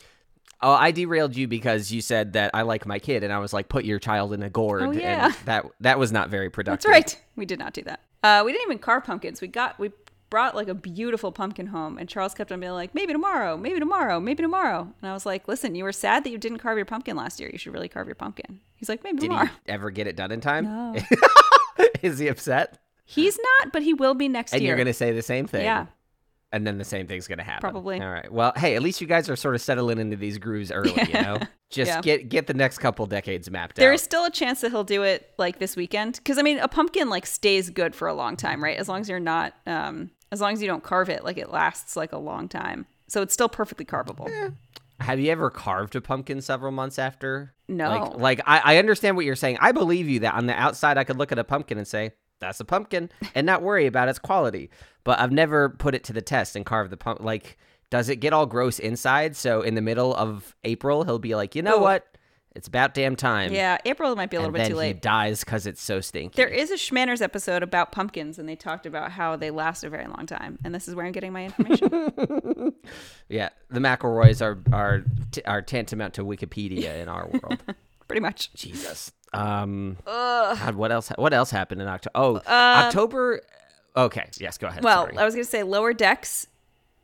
Oh, 0.62 0.72
I 0.72 0.92
derailed 0.92 1.36
you 1.36 1.46
because 1.46 1.92
you 1.92 2.00
said 2.00 2.32
that 2.32 2.52
I 2.54 2.62
like 2.62 2.86
my 2.86 2.98
kid, 2.98 3.22
and 3.22 3.30
I 3.30 3.38
was 3.38 3.52
like, 3.52 3.68
"Put 3.68 3.84
your 3.84 3.98
child 3.98 4.32
in 4.32 4.42
a 4.42 4.48
gourd." 4.48 4.82
Oh, 4.82 4.90
yeah. 4.92 5.26
and 5.26 5.34
that 5.44 5.66
that 5.80 5.98
was 5.98 6.10
not 6.10 6.30
very 6.30 6.48
productive. 6.48 6.90
That's 6.90 7.14
right. 7.14 7.24
We 7.36 7.44
did 7.44 7.58
not 7.58 7.74
do 7.74 7.82
that. 7.82 8.00
Uh, 8.22 8.42
we 8.46 8.52
didn't 8.52 8.66
even 8.68 8.78
carve 8.78 9.04
pumpkins. 9.04 9.42
We 9.42 9.48
got 9.48 9.78
we 9.78 9.90
brought 10.30 10.54
like 10.56 10.68
a 10.68 10.74
beautiful 10.74 11.32
pumpkin 11.32 11.66
home, 11.66 11.98
and 11.98 12.08
Charles 12.08 12.32
kept 12.32 12.50
on 12.50 12.60
being 12.60 12.72
like, 12.72 12.94
maybe 12.94 13.12
tomorrow, 13.12 13.58
maybe 13.58 13.78
tomorrow, 13.78 14.18
maybe 14.18 14.42
tomorrow. 14.42 14.80
And 15.02 15.10
I 15.10 15.12
was 15.12 15.26
like, 15.26 15.46
listen, 15.48 15.74
you 15.74 15.84
were 15.84 15.92
sad 15.92 16.24
that 16.24 16.30
you 16.30 16.38
didn't 16.38 16.58
carve 16.58 16.78
your 16.78 16.86
pumpkin 16.86 17.14
last 17.16 17.38
year. 17.38 17.50
You 17.52 17.58
should 17.58 17.74
really 17.74 17.88
carve 17.88 18.06
your 18.08 18.14
pumpkin. 18.16 18.60
He's 18.76 18.88
like, 18.88 19.02
maybe 19.04 19.18
Did 19.18 19.26
tomorrow. 19.28 19.46
he 19.46 19.52
ever 19.72 19.90
get 19.90 20.06
it 20.06 20.16
done 20.16 20.30
in 20.32 20.40
time? 20.40 20.64
No. 20.64 20.96
Is 22.02 22.18
he 22.18 22.28
upset? 22.28 22.78
He's 23.04 23.38
not, 23.60 23.72
but 23.72 23.82
he 23.82 23.94
will 23.94 24.14
be 24.14 24.28
next 24.28 24.52
And 24.52 24.62
year. 24.62 24.70
you're 24.70 24.76
gonna 24.78 24.92
say 24.92 25.12
the 25.12 25.22
same 25.22 25.46
thing? 25.46 25.64
Yeah. 25.64 25.86
And 26.52 26.66
then 26.66 26.78
the 26.78 26.84
same 26.84 27.06
thing's 27.06 27.26
gonna 27.28 27.42
happen. 27.42 27.60
Probably. 27.60 28.00
All 28.00 28.10
right. 28.10 28.30
Well, 28.30 28.52
hey, 28.56 28.76
at 28.76 28.82
least 28.82 29.00
you 29.00 29.06
guys 29.06 29.28
are 29.28 29.36
sort 29.36 29.54
of 29.54 29.60
settling 29.60 29.98
into 29.98 30.16
these 30.16 30.38
grooves 30.38 30.70
early. 30.72 30.92
You 31.08 31.12
know, 31.22 31.38
just 31.70 31.88
Yeah. 31.90 32.00
get 32.00 32.28
get 32.28 32.46
the 32.46 32.54
next 32.54 32.78
couple 32.78 33.04
decades 33.06 33.50
mapped 33.50 33.76
There 33.76 33.90
out. 33.90 33.94
is 33.96 34.02
still 34.02 34.24
a 34.24 34.30
chance 34.30 34.60
that 34.60 34.70
he'll 34.70 34.84
do 34.84 35.02
it 35.02 35.30
like 35.38 35.58
this 35.58 35.76
weekend. 35.76 36.14
Because 36.16 36.38
I 36.38 36.42
mean, 36.42 36.58
a 36.58 36.68
pumpkin 36.68 37.08
like 37.10 37.26
stays 37.26 37.70
good 37.70 37.94
for 37.94 38.08
a 38.08 38.14
long 38.14 38.36
time, 38.36 38.62
right? 38.62 38.76
As 38.78 38.88
long 38.88 39.00
as 39.00 39.08
you're 39.08 39.20
not, 39.20 39.54
um, 39.66 40.10
as 40.32 40.40
long 40.40 40.52
as 40.52 40.60
you 40.62 40.66
don't 40.68 40.82
carve 40.82 41.08
it, 41.08 41.24
like 41.24 41.36
it 41.38 41.50
lasts 41.50 41.96
like 41.96 42.12
a 42.12 42.18
long 42.18 42.48
time. 42.48 42.86
So 43.08 43.22
it's 43.22 43.34
still 43.34 43.48
perfectly 43.48 43.84
carvable. 43.84 44.28
Have 45.00 45.20
you 45.20 45.30
ever 45.30 45.50
carved 45.50 45.94
a 45.96 46.00
pumpkin 46.00 46.40
several 46.40 46.72
months 46.72 46.98
after? 46.98 47.54
No. 47.68 47.90
Like, 47.90 48.18
like 48.18 48.40
I, 48.46 48.74
I 48.74 48.76
understand 48.78 49.16
what 49.16 49.24
you're 49.24 49.36
saying. 49.36 49.58
I 49.60 49.72
believe 49.72 50.08
you 50.08 50.20
that 50.20 50.34
on 50.34 50.46
the 50.46 50.54
outside 50.54 50.98
I 50.98 51.04
could 51.04 51.18
look 51.18 51.32
at 51.32 51.38
a 51.38 51.44
pumpkin 51.44 51.78
and 51.78 51.86
say, 51.86 52.12
that's 52.40 52.60
a 52.60 52.64
pumpkin 52.64 53.10
and 53.34 53.46
not 53.46 53.62
worry 53.62 53.86
about 53.86 54.08
its 54.08 54.18
quality. 54.18 54.70
But 55.04 55.20
I've 55.20 55.32
never 55.32 55.70
put 55.70 55.94
it 55.94 56.04
to 56.04 56.12
the 56.12 56.22
test 56.22 56.56
and 56.56 56.66
carved 56.66 56.90
the 56.90 56.96
pump. 56.96 57.20
Like, 57.20 57.58
does 57.90 58.08
it 58.08 58.16
get 58.16 58.32
all 58.32 58.46
gross 58.46 58.78
inside? 58.78 59.36
So 59.36 59.62
in 59.62 59.74
the 59.74 59.82
middle 59.82 60.14
of 60.14 60.54
April, 60.64 61.04
he'll 61.04 61.18
be 61.18 61.34
like, 61.34 61.54
you 61.54 61.62
know 61.62 61.78
Ooh. 61.78 61.82
what? 61.82 62.15
It's 62.56 62.66
about 62.68 62.94
damn 62.94 63.16
time. 63.16 63.52
Yeah, 63.52 63.76
April 63.84 64.16
might 64.16 64.30
be 64.30 64.36
a 64.36 64.40
little 64.40 64.54
and 64.54 64.62
bit 64.64 64.68
too 64.68 64.74
he 64.74 64.78
late. 64.78 65.02
dies 65.02 65.44
because 65.44 65.66
it's 65.66 65.82
so 65.82 66.00
stinky. 66.00 66.34
There 66.36 66.48
is 66.48 66.70
a 66.70 66.74
Shmanners 66.76 67.20
episode 67.20 67.62
about 67.62 67.92
pumpkins, 67.92 68.38
and 68.38 68.48
they 68.48 68.56
talked 68.56 68.86
about 68.86 69.12
how 69.12 69.36
they 69.36 69.50
last 69.50 69.84
a 69.84 69.90
very 69.90 70.06
long 70.06 70.24
time. 70.26 70.58
And 70.64 70.74
this 70.74 70.88
is 70.88 70.94
where 70.94 71.04
I'm 71.04 71.12
getting 71.12 71.32
my 71.34 71.44
information. 71.44 72.72
yeah, 73.28 73.50
the 73.68 73.80
McElroys 73.80 74.40
are 74.40 74.58
are 74.74 75.04
t- 75.32 75.42
are 75.44 75.60
tantamount 75.60 76.14
to 76.14 76.24
Wikipedia 76.24 77.00
in 77.02 77.08
our 77.08 77.28
world. 77.28 77.62
Pretty 78.08 78.20
much. 78.20 78.52
Jesus. 78.54 79.12
Um. 79.34 79.98
God, 80.06 80.76
what 80.76 80.90
else? 80.92 81.10
What 81.16 81.34
else 81.34 81.50
happened 81.50 81.82
in 81.82 81.88
October? 81.88 82.12
Oh, 82.14 82.36
October. 82.46 83.42
Okay. 83.96 84.30
Yes. 84.38 84.56
Go 84.56 84.68
ahead. 84.68 84.82
Well, 84.82 85.04
Sorry. 85.04 85.18
I 85.18 85.24
was 85.24 85.34
going 85.34 85.44
to 85.44 85.50
say 85.50 85.62
Lower 85.62 85.92
Decks 85.92 86.46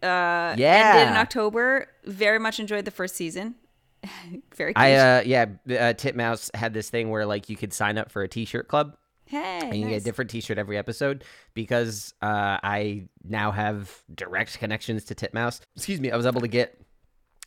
uh, 0.02 0.54
Yeah. 0.56 0.92
ended 0.94 1.09
in 1.09 1.16
October. 1.18 1.88
Very 2.04 2.38
much 2.38 2.59
enjoyed 2.61 2.85
the 2.85 2.90
first 2.90 3.16
season. 3.16 3.56
very 4.56 4.75
cute. 4.75 4.82
I 4.82 4.94
uh 4.94 5.23
yeah, 5.25 5.47
uh, 5.66 5.94
Titmouse 5.94 6.50
had 6.54 6.75
this 6.75 6.90
thing 6.90 7.11
where 7.11 7.26
like 7.26 7.49
you 7.49 7.56
could 7.56 7.73
sign 7.73 7.99
up 7.99 8.11
for 8.11 8.23
a 8.23 8.28
T-shirt 8.28 8.68
club 8.68 8.97
hey, 9.32 9.61
and 9.62 9.76
you 9.76 9.88
get 9.88 10.02
a 10.02 10.04
different 10.04 10.30
T-shirt 10.30 10.59
every 10.59 10.78
episode 10.78 11.25
because 11.54 12.14
uh, 12.23 12.59
I 12.62 13.09
now 13.25 13.50
have 13.50 14.02
direct 14.14 14.59
connections 14.59 15.04
to 15.06 15.14
Titmouse. 15.14 15.61
Excuse 15.75 16.00
me, 16.00 16.11
I 16.11 16.16
was 16.16 16.26
able 16.26 16.42
to 16.42 16.49
get 16.49 16.80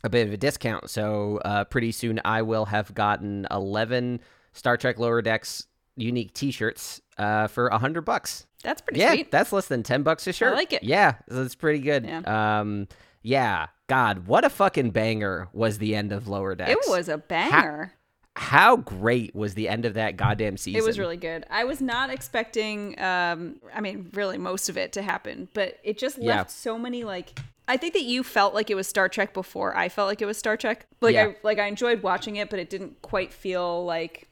a 0.04 0.10
bit 0.10 0.28
of 0.28 0.34
a 0.34 0.38
discount, 0.38 0.90
so 0.90 1.40
uh, 1.46 1.64
pretty 1.66 1.92
soon 1.92 2.20
I 2.26 2.42
will 2.42 2.66
have 2.66 2.94
gotten 2.94 3.48
eleven 3.50 4.20
Star 4.54 4.78
Trek 4.78 5.00
Lower 5.00 5.22
Decks 5.22 5.68
unique 5.96 6.34
T-shirts 6.34 7.02
uh, 7.18 7.48
for 7.48 7.68
a 7.68 7.78
hundred 7.78 8.02
bucks. 8.02 8.48
That's 8.64 8.82
pretty 8.82 9.00
yeah, 9.00 9.14
sweet. 9.14 9.32
that's 9.32 9.54
less 9.54 9.68
than 9.68 9.84
ten 9.84 10.04
bucks 10.04 10.26
a 10.28 10.34
shirt. 10.34 10.54
I 10.54 10.56
like 10.56 10.74
it. 10.74 10.84
Yeah, 10.84 11.16
that's 11.28 11.56
pretty 11.56 11.80
good. 11.80 12.06
Yeah. 12.06 12.60
Um, 12.60 12.88
yeah. 13.22 13.68
God, 13.88 14.28
what 14.28 14.44
a 14.44 14.50
fucking 14.50 14.92
banger 14.92 15.48
was 15.54 15.78
the 15.78 15.96
end 15.96 16.12
of 16.12 16.28
Lower 16.28 16.56
Decks. 16.56 16.72
It 16.72 16.80
was 16.90 17.08
a 17.10 17.18
banger. 17.18 17.94
how 18.38 18.76
great 18.78 19.34
was 19.36 19.54
the 19.54 19.70
end 19.70 19.86
of 19.86 19.94
that 19.94 20.18
goddamn 20.18 20.58
season? 20.58 20.80
It 20.82 20.84
was 20.84 21.00
really 21.00 21.16
good. 21.18 21.46
I 21.50 21.64
was 21.64 21.80
not 21.82 22.10
expecting 22.10 23.00
um 23.00 23.58
I 23.74 23.80
mean 23.82 24.10
really 24.14 24.38
most 24.38 24.68
of 24.70 24.78
it 24.78 24.92
to 24.94 25.02
happen, 25.02 25.48
but 25.54 25.78
it 25.84 25.98
just 25.98 26.18
Yeah. 26.18 26.38
left 26.38 26.52
so 26.52 26.78
many 26.78 27.04
like 27.04 27.40
I 27.68 27.78
think 27.78 27.94
that 27.94 28.04
you 28.04 28.24
felt 28.24 28.54
like 28.54 28.70
it 28.70 28.76
was 28.76 28.88
Star 28.88 29.08
Trek 29.10 29.34
before 29.34 29.76
I 29.76 29.88
felt 29.90 30.08
like 30.08 30.22
it 30.22 30.26
was 30.26 30.38
Star 30.38 30.58
Trek. 30.58 30.86
Like 31.02 31.14
Yeah. 31.14 31.28
I 31.28 31.36
like 31.44 31.60
I 31.60 31.68
enjoyed 31.68 32.04
watching 32.04 32.36
it, 32.36 32.50
but 32.50 32.60
it 32.60 32.70
didn't 32.70 33.02
quite 33.02 33.32
feel 33.34 33.86
like 33.86 34.28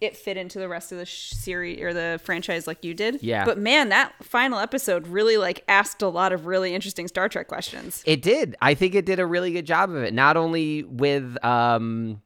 it 0.00 0.16
fit 0.16 0.36
into 0.36 0.58
the 0.60 0.68
rest 0.68 0.92
of 0.92 0.98
the 0.98 1.04
sh- 1.06 1.30
series 1.30 1.80
or 1.80 1.92
the 1.92 2.20
franchise 2.22 2.66
like 2.66 2.84
you 2.84 2.94
did. 2.94 3.20
Yeah. 3.22 3.44
But 3.44 3.58
man, 3.58 3.88
that 3.88 4.12
final 4.22 4.58
episode 4.60 5.08
really 5.08 5.36
like 5.36 5.64
asked 5.68 6.02
a 6.02 6.08
lot 6.08 6.32
of 6.32 6.46
really 6.46 6.74
interesting 6.74 7.08
Star 7.08 7.28
Trek 7.28 7.48
questions. 7.48 8.02
It 8.06 8.22
did. 8.22 8.54
I 8.62 8.74
think 8.74 8.94
it 8.94 9.04
did 9.04 9.18
a 9.18 9.26
really 9.26 9.52
good 9.52 9.66
job 9.66 9.90
of 9.90 9.96
it. 10.02 10.14
Not 10.14 10.36
only 10.36 10.84
with 10.84 11.36
um 11.44 12.22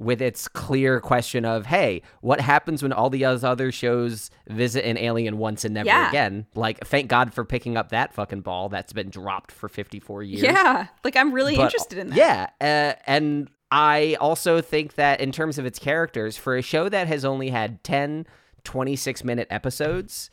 with 0.00 0.22
its 0.22 0.46
clear 0.46 1.00
question 1.00 1.44
of, 1.44 1.66
hey, 1.66 2.02
what 2.20 2.40
happens 2.40 2.84
when 2.84 2.92
all 2.92 3.10
the 3.10 3.24
other 3.24 3.72
shows 3.72 4.30
visit 4.48 4.84
an 4.84 4.96
alien 4.96 5.38
once 5.38 5.64
and 5.64 5.74
never 5.74 5.88
Yeah. 5.88 6.08
again? 6.08 6.46
Like, 6.54 6.86
thank 6.86 7.08
God 7.08 7.34
for 7.34 7.44
picking 7.44 7.76
up 7.76 7.88
that 7.88 8.14
fucking 8.14 8.42
ball 8.42 8.68
that's 8.68 8.92
been 8.92 9.10
dropped 9.10 9.50
for 9.50 9.68
54 9.68 10.22
years. 10.22 10.42
Yeah. 10.42 10.86
Like 11.02 11.16
I'm 11.16 11.32
really 11.32 11.56
But- 11.56 11.64
interested 11.64 11.98
in 11.98 12.10
that. 12.10 12.16
Yeah, 12.16 12.46
uh, 12.60 13.00
and 13.08 13.48
I 13.70 14.16
also 14.20 14.60
think 14.60 14.94
that 14.94 15.20
in 15.20 15.32
terms 15.32 15.58
of 15.58 15.66
its 15.66 15.78
characters, 15.78 16.36
for 16.36 16.56
a 16.56 16.62
show 16.62 16.88
that 16.88 17.06
has 17.06 17.24
only 17.24 17.50
had 17.50 17.82
10 17.84 18.26
26 18.64 19.24
minute 19.24 19.46
episodes, 19.50 20.30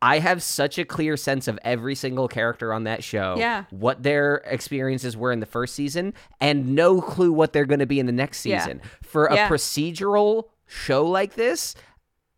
I 0.00 0.18
have 0.18 0.42
such 0.42 0.78
a 0.78 0.84
clear 0.84 1.16
sense 1.16 1.48
of 1.48 1.58
every 1.64 1.94
single 1.94 2.28
character 2.28 2.72
on 2.72 2.84
that 2.84 3.02
show, 3.02 3.34
Yeah. 3.38 3.64
what 3.70 4.02
their 4.02 4.36
experiences 4.46 5.16
were 5.16 5.32
in 5.32 5.40
the 5.40 5.46
first 5.46 5.74
season, 5.74 6.14
and 6.40 6.74
no 6.74 7.00
clue 7.00 7.32
what 7.32 7.52
they're 7.52 7.64
going 7.66 7.80
to 7.80 7.86
be 7.86 7.98
in 7.98 8.06
the 8.06 8.12
next 8.12 8.44
Yeah. 8.46 8.60
season. 8.60 8.80
For 9.02 9.26
a 9.26 9.34
Yeah. 9.34 9.48
procedural 9.48 10.44
show 10.66 11.04
like 11.06 11.34
this, 11.34 11.74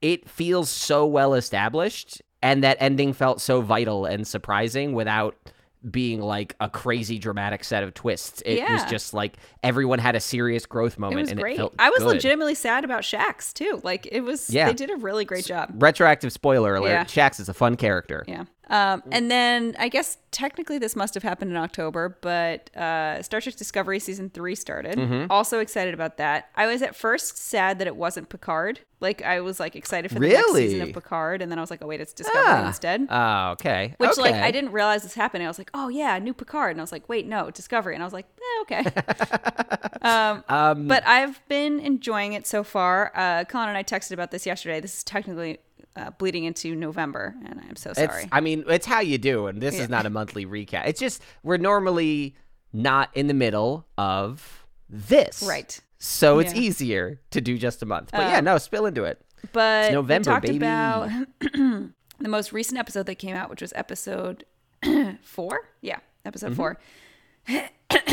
it 0.00 0.28
feels 0.28 0.70
so 0.70 1.04
well 1.04 1.34
established, 1.34 2.22
and 2.42 2.62
that 2.62 2.76
ending 2.80 3.12
felt 3.12 3.40
so 3.40 3.60
vital 3.60 4.06
and 4.06 4.26
surprising 4.26 4.92
without 4.92 5.36
being 5.90 6.20
like 6.20 6.54
a 6.60 6.68
crazy 6.68 7.18
dramatic 7.18 7.64
set 7.64 7.82
of 7.82 7.94
twists. 7.94 8.42
It 8.46 8.68
was 8.68 8.84
just 8.84 9.14
like 9.14 9.36
everyone 9.62 9.98
had 9.98 10.14
a 10.16 10.20
serious 10.20 10.66
growth 10.66 10.98
moment 10.98 11.18
It 11.18 11.22
was 11.22 11.30
and 11.32 11.40
great. 11.40 11.54
it 11.54 11.58
felt 11.58 11.74
I 11.78 11.90
was 11.90 12.00
good. 12.00 12.08
legitimately 12.08 12.54
sad 12.54 12.84
about 12.84 13.02
Shax 13.02 13.52
too. 13.52 13.80
Like 13.84 14.06
it 14.10 14.20
was 14.22 14.50
Yeah. 14.50 14.66
they 14.68 14.74
did 14.74 14.90
a 14.90 14.96
really 14.96 15.24
great 15.24 15.44
job. 15.44 15.70
Retroactive 15.82 16.32
spoiler 16.32 16.76
alert. 16.76 16.88
Yeah. 16.90 17.04
Shax 17.04 17.40
is 17.40 17.48
a 17.48 17.54
fun 17.54 17.76
character. 17.76 18.24
Yeah. 18.28 18.44
Um, 18.70 19.02
and 19.10 19.30
then 19.30 19.74
I 19.78 19.88
guess 19.88 20.18
technically 20.30 20.78
this 20.78 20.94
must 20.94 21.14
have 21.14 21.22
happened 21.22 21.50
in 21.50 21.56
October, 21.56 22.18
but 22.20 22.74
uh, 22.76 23.22
Star 23.22 23.40
Trek 23.40 23.56
Discovery 23.56 23.98
season 23.98 24.28
three 24.30 24.54
started. 24.54 24.96
Mm-hmm. 24.98 25.30
Also 25.30 25.58
excited 25.60 25.94
about 25.94 26.18
that. 26.18 26.50
I 26.54 26.66
was 26.66 26.82
at 26.82 26.94
first 26.94 27.38
sad 27.38 27.78
that 27.78 27.86
it 27.86 27.96
wasn't 27.96 28.28
Picard. 28.28 28.80
Like 29.00 29.22
I 29.22 29.40
was 29.40 29.58
like 29.60 29.74
excited 29.76 30.10
for 30.10 30.18
the 30.18 30.28
next 30.28 30.52
season 30.54 30.82
of 30.82 30.92
Picard, 30.92 31.40
and 31.40 31.50
then 31.50 31.58
I 31.58 31.62
was 31.62 31.70
like, 31.70 31.80
oh 31.82 31.86
wait, 31.86 32.00
it's 32.00 32.12
Discovery 32.12 32.42
Ah. 32.46 32.66
instead. 32.66 33.06
Oh, 33.08 33.50
okay. 33.52 33.94
Which 33.98 34.18
like 34.18 34.34
I 34.34 34.50
didn't 34.50 34.72
realize 34.72 35.02
this 35.04 35.14
happening. 35.14 35.46
I 35.46 35.50
was 35.50 35.58
like, 35.58 35.70
oh 35.72 35.88
yeah, 35.88 36.18
new 36.18 36.34
Picard, 36.34 36.72
and 36.72 36.80
I 36.80 36.82
was 36.82 36.92
like, 36.92 37.08
wait, 37.08 37.26
no, 37.26 37.50
Discovery, 37.50 37.94
and 37.94 38.02
I 38.02 38.06
was 38.06 38.12
like, 38.12 38.26
eh, 38.38 38.62
okay. 38.62 38.84
um, 40.02 40.44
Um, 40.48 40.88
but 40.88 41.06
I've 41.06 41.40
been 41.48 41.80
enjoying 41.80 42.32
it 42.34 42.46
so 42.46 42.62
far. 42.64 43.12
Uh, 43.14 43.44
Colin 43.44 43.68
and 43.68 43.78
I 43.78 43.82
texted 43.84 44.12
about 44.12 44.30
this 44.30 44.46
yesterday. 44.46 44.80
This 44.80 44.98
is 44.98 45.04
technically 45.04 45.58
uh, 45.96 46.10
bleeding 46.10 46.44
into 46.44 46.74
November, 46.74 47.34
and 47.46 47.60
I'm 47.68 47.76
so 47.76 47.90
It's, 47.90 47.98
sorry. 48.00 48.28
I 48.30 48.40
mean, 48.40 48.64
it's 48.68 48.86
how 48.86 49.00
you 49.00 49.18
do, 49.18 49.46
and 49.46 49.60
this 49.60 49.74
Yeah. 49.76 49.82
is 49.82 49.88
not 49.88 50.06
a 50.06 50.10
monthly 50.10 50.46
recap. 50.46 50.86
It's 50.86 51.00
just 51.00 51.22
we're 51.42 51.56
normally 51.56 52.36
not 52.72 53.10
in 53.16 53.26
the 53.26 53.34
middle 53.34 53.86
of 53.96 54.64
this, 54.88 55.42
Right. 55.42 55.78
So 55.98 56.38
it's 56.38 56.54
Yeah. 56.54 56.60
easier 56.60 57.20
to 57.32 57.40
do 57.40 57.58
just 57.58 57.82
a 57.82 57.86
month. 57.86 58.10
But 58.12 58.20
Um, 58.26 58.30
yeah, 58.30 58.40
no, 58.40 58.58
spill 58.58 58.86
into 58.86 59.02
it. 59.04 59.20
But 59.52 59.92
November, 59.92 60.30
we 60.30 60.34
talked 60.34 60.42
baby. 60.46 60.56
about 60.58 61.10
the 61.40 62.28
most 62.28 62.52
recent 62.52 62.78
episode 62.78 63.06
that 63.06 63.16
came 63.16 63.34
out, 63.34 63.50
which 63.50 63.60
was 63.62 63.72
episode 63.74 64.44
four. 65.22 65.60
Yeah, 65.80 65.98
episode 66.24 66.52
Mm-hmm. 66.52 66.56
four. 66.56 66.78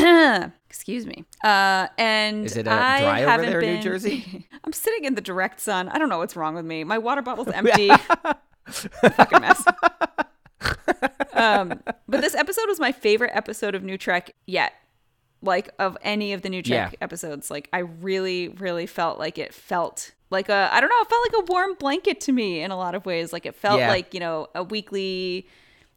Excuse 0.68 1.06
me. 1.06 1.24
Uh, 1.42 1.86
and 1.98 2.44
Is 2.46 2.56
it, 2.56 2.68
uh, 2.68 2.72
I 2.72 3.00
dry 3.00 3.34
over 3.34 3.46
there 3.46 3.60
in 3.60 3.66
New 3.68 3.74
been- 3.76 3.82
Jersey? 3.82 4.46
I'm 4.64 4.72
sitting 4.72 5.04
in 5.04 5.14
the 5.14 5.20
direct 5.20 5.60
sun. 5.60 5.88
I 5.88 5.98
don't 5.98 6.08
know 6.08 6.18
what's 6.18 6.36
wrong 6.36 6.54
with 6.54 6.64
me. 6.64 6.84
My 6.84 6.98
water 6.98 7.22
bottle's 7.22 7.48
empty. 7.54 7.90
Fucking 8.66 9.40
mess. 9.40 9.62
um, 11.32 11.80
but 12.08 12.20
this 12.20 12.34
episode 12.34 12.66
was 12.68 12.80
my 12.80 12.92
favorite 12.92 13.30
episode 13.34 13.74
of 13.74 13.82
New 13.82 13.98
Trek 13.98 14.32
yet. 14.46 14.72
Like 15.42 15.68
of 15.78 15.96
any 16.02 16.32
of 16.32 16.42
the 16.42 16.48
New 16.48 16.62
Trek 16.62 16.92
Yeah. 16.92 16.98
episodes. 17.04 17.50
Like 17.50 17.68
I 17.72 17.80
really, 17.80 18.48
really 18.48 18.86
felt 18.86 19.18
like 19.18 19.38
it 19.38 19.52
felt 19.54 20.12
like 20.30 20.48
a 20.48 20.68
I 20.72 20.80
don't 20.80 20.88
know, 20.88 20.96
it 21.00 21.08
felt 21.08 21.26
like 21.32 21.48
a 21.48 21.52
warm 21.52 21.74
blanket 21.74 22.20
to 22.22 22.32
me 22.32 22.60
in 22.62 22.70
a 22.70 22.76
lot 22.76 22.94
of 22.94 23.04
ways. 23.06 23.32
Like 23.32 23.46
it 23.46 23.54
felt 23.54 23.78
Yeah. 23.78 23.88
like, 23.88 24.14
you 24.14 24.20
know, 24.20 24.48
a 24.54 24.64
weekly 24.64 25.46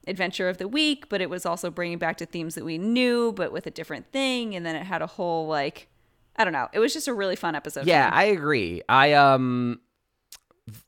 adventure 0.07 0.49
of 0.49 0.57
the 0.57 0.67
week, 0.67 1.09
but 1.09 1.21
it 1.21 1.29
was 1.29 1.45
also 1.45 1.69
bringing 1.69 1.97
back 1.97 2.17
to 2.17 2.25
themes 2.25 2.55
that 2.55 2.65
we 2.65 2.77
knew, 2.77 3.31
but 3.33 3.51
with 3.51 3.67
a 3.67 3.71
different 3.71 4.11
thing. 4.11 4.55
And 4.55 4.65
then 4.65 4.75
it 4.75 4.83
had 4.83 5.01
a 5.01 5.07
whole 5.07 5.47
like, 5.47 5.87
I 6.35 6.43
don't 6.43 6.53
know. 6.53 6.67
It 6.73 6.79
was 6.79 6.93
just 6.93 7.07
a 7.07 7.13
really 7.13 7.35
fun 7.35 7.53
episode. 7.55 7.81
for 7.83 7.89
Yeah. 7.89 8.09
I 8.11 8.23
agree. 8.25 8.81
I 8.89 9.13
um 9.13 9.79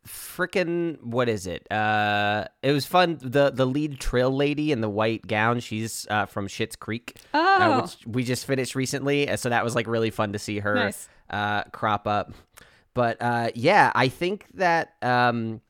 freaking 0.07 1.01
what 1.03 1.27
is 1.29 1.47
it? 1.47 1.69
Uh 1.71 2.45
it 2.63 2.71
was 2.71 2.85
fun 2.85 3.17
the 3.21 3.49
the 3.51 3.65
lead 3.65 3.99
Trill 3.99 4.31
lady 4.35 4.71
in 4.71 4.81
the 4.81 4.89
white 4.89 5.25
gown, 5.27 5.59
she's 5.59 6.07
uh 6.09 6.25
from 6.25 6.47
Schitt's 6.47 6.75
Creek. 6.75 7.17
Uh, 7.33 7.57
Oh. 7.59 7.81
which 7.81 7.97
we 8.07 8.23
just 8.23 8.45
finished 8.45 8.75
recently, 8.75 9.29
uh, 9.29 9.35
so 9.37 9.49
that 9.49 9.63
was 9.63 9.75
like 9.75 9.87
really 9.87 10.09
fun 10.09 10.33
to 10.33 10.39
see 10.39 10.59
her 10.59 10.75
Nice. 10.75 11.09
uh 11.29 11.63
crop 11.65 12.07
up. 12.07 12.31
But 12.93 13.21
uh 13.21 13.49
yeah, 13.55 13.91
I 13.95 14.07
think 14.07 14.45
that 14.55 14.93
um 15.01 15.61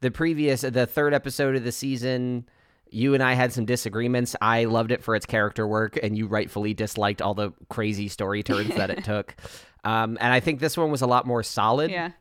the 0.00 0.10
previous 0.10 0.60
the 0.62 0.86
third 0.86 1.12
episode 1.14 1.56
of 1.56 1.64
the 1.64 1.72
season 1.72 2.48
you 2.96 3.12
and 3.12 3.22
I 3.22 3.34
had 3.34 3.52
some 3.52 3.66
disagreements. 3.66 4.34
I 4.40 4.64
loved 4.64 4.90
it 4.90 5.02
for 5.02 5.14
its 5.14 5.26
character 5.26 5.66
work, 5.66 5.98
and 6.02 6.16
you 6.16 6.26
rightfully 6.26 6.72
disliked 6.72 7.20
all 7.20 7.34
the 7.34 7.52
crazy 7.68 8.08
story 8.08 8.42
turns 8.42 8.74
that 8.74 8.88
it 8.88 9.04
took. 9.04 9.36
Um, 9.84 10.16
and 10.18 10.32
I 10.32 10.40
think 10.40 10.60
this 10.60 10.78
one 10.78 10.90
was 10.90 11.02
a 11.02 11.06
lot 11.06 11.26
more 11.26 11.42
solid 11.42 11.90
yeah. 11.90 12.12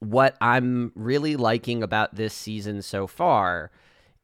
what 0.00 0.36
I'm 0.40 0.90
really 0.94 1.36
liking 1.36 1.82
about 1.82 2.14
this 2.14 2.32
season 2.32 2.80
so 2.80 3.06
far 3.06 3.70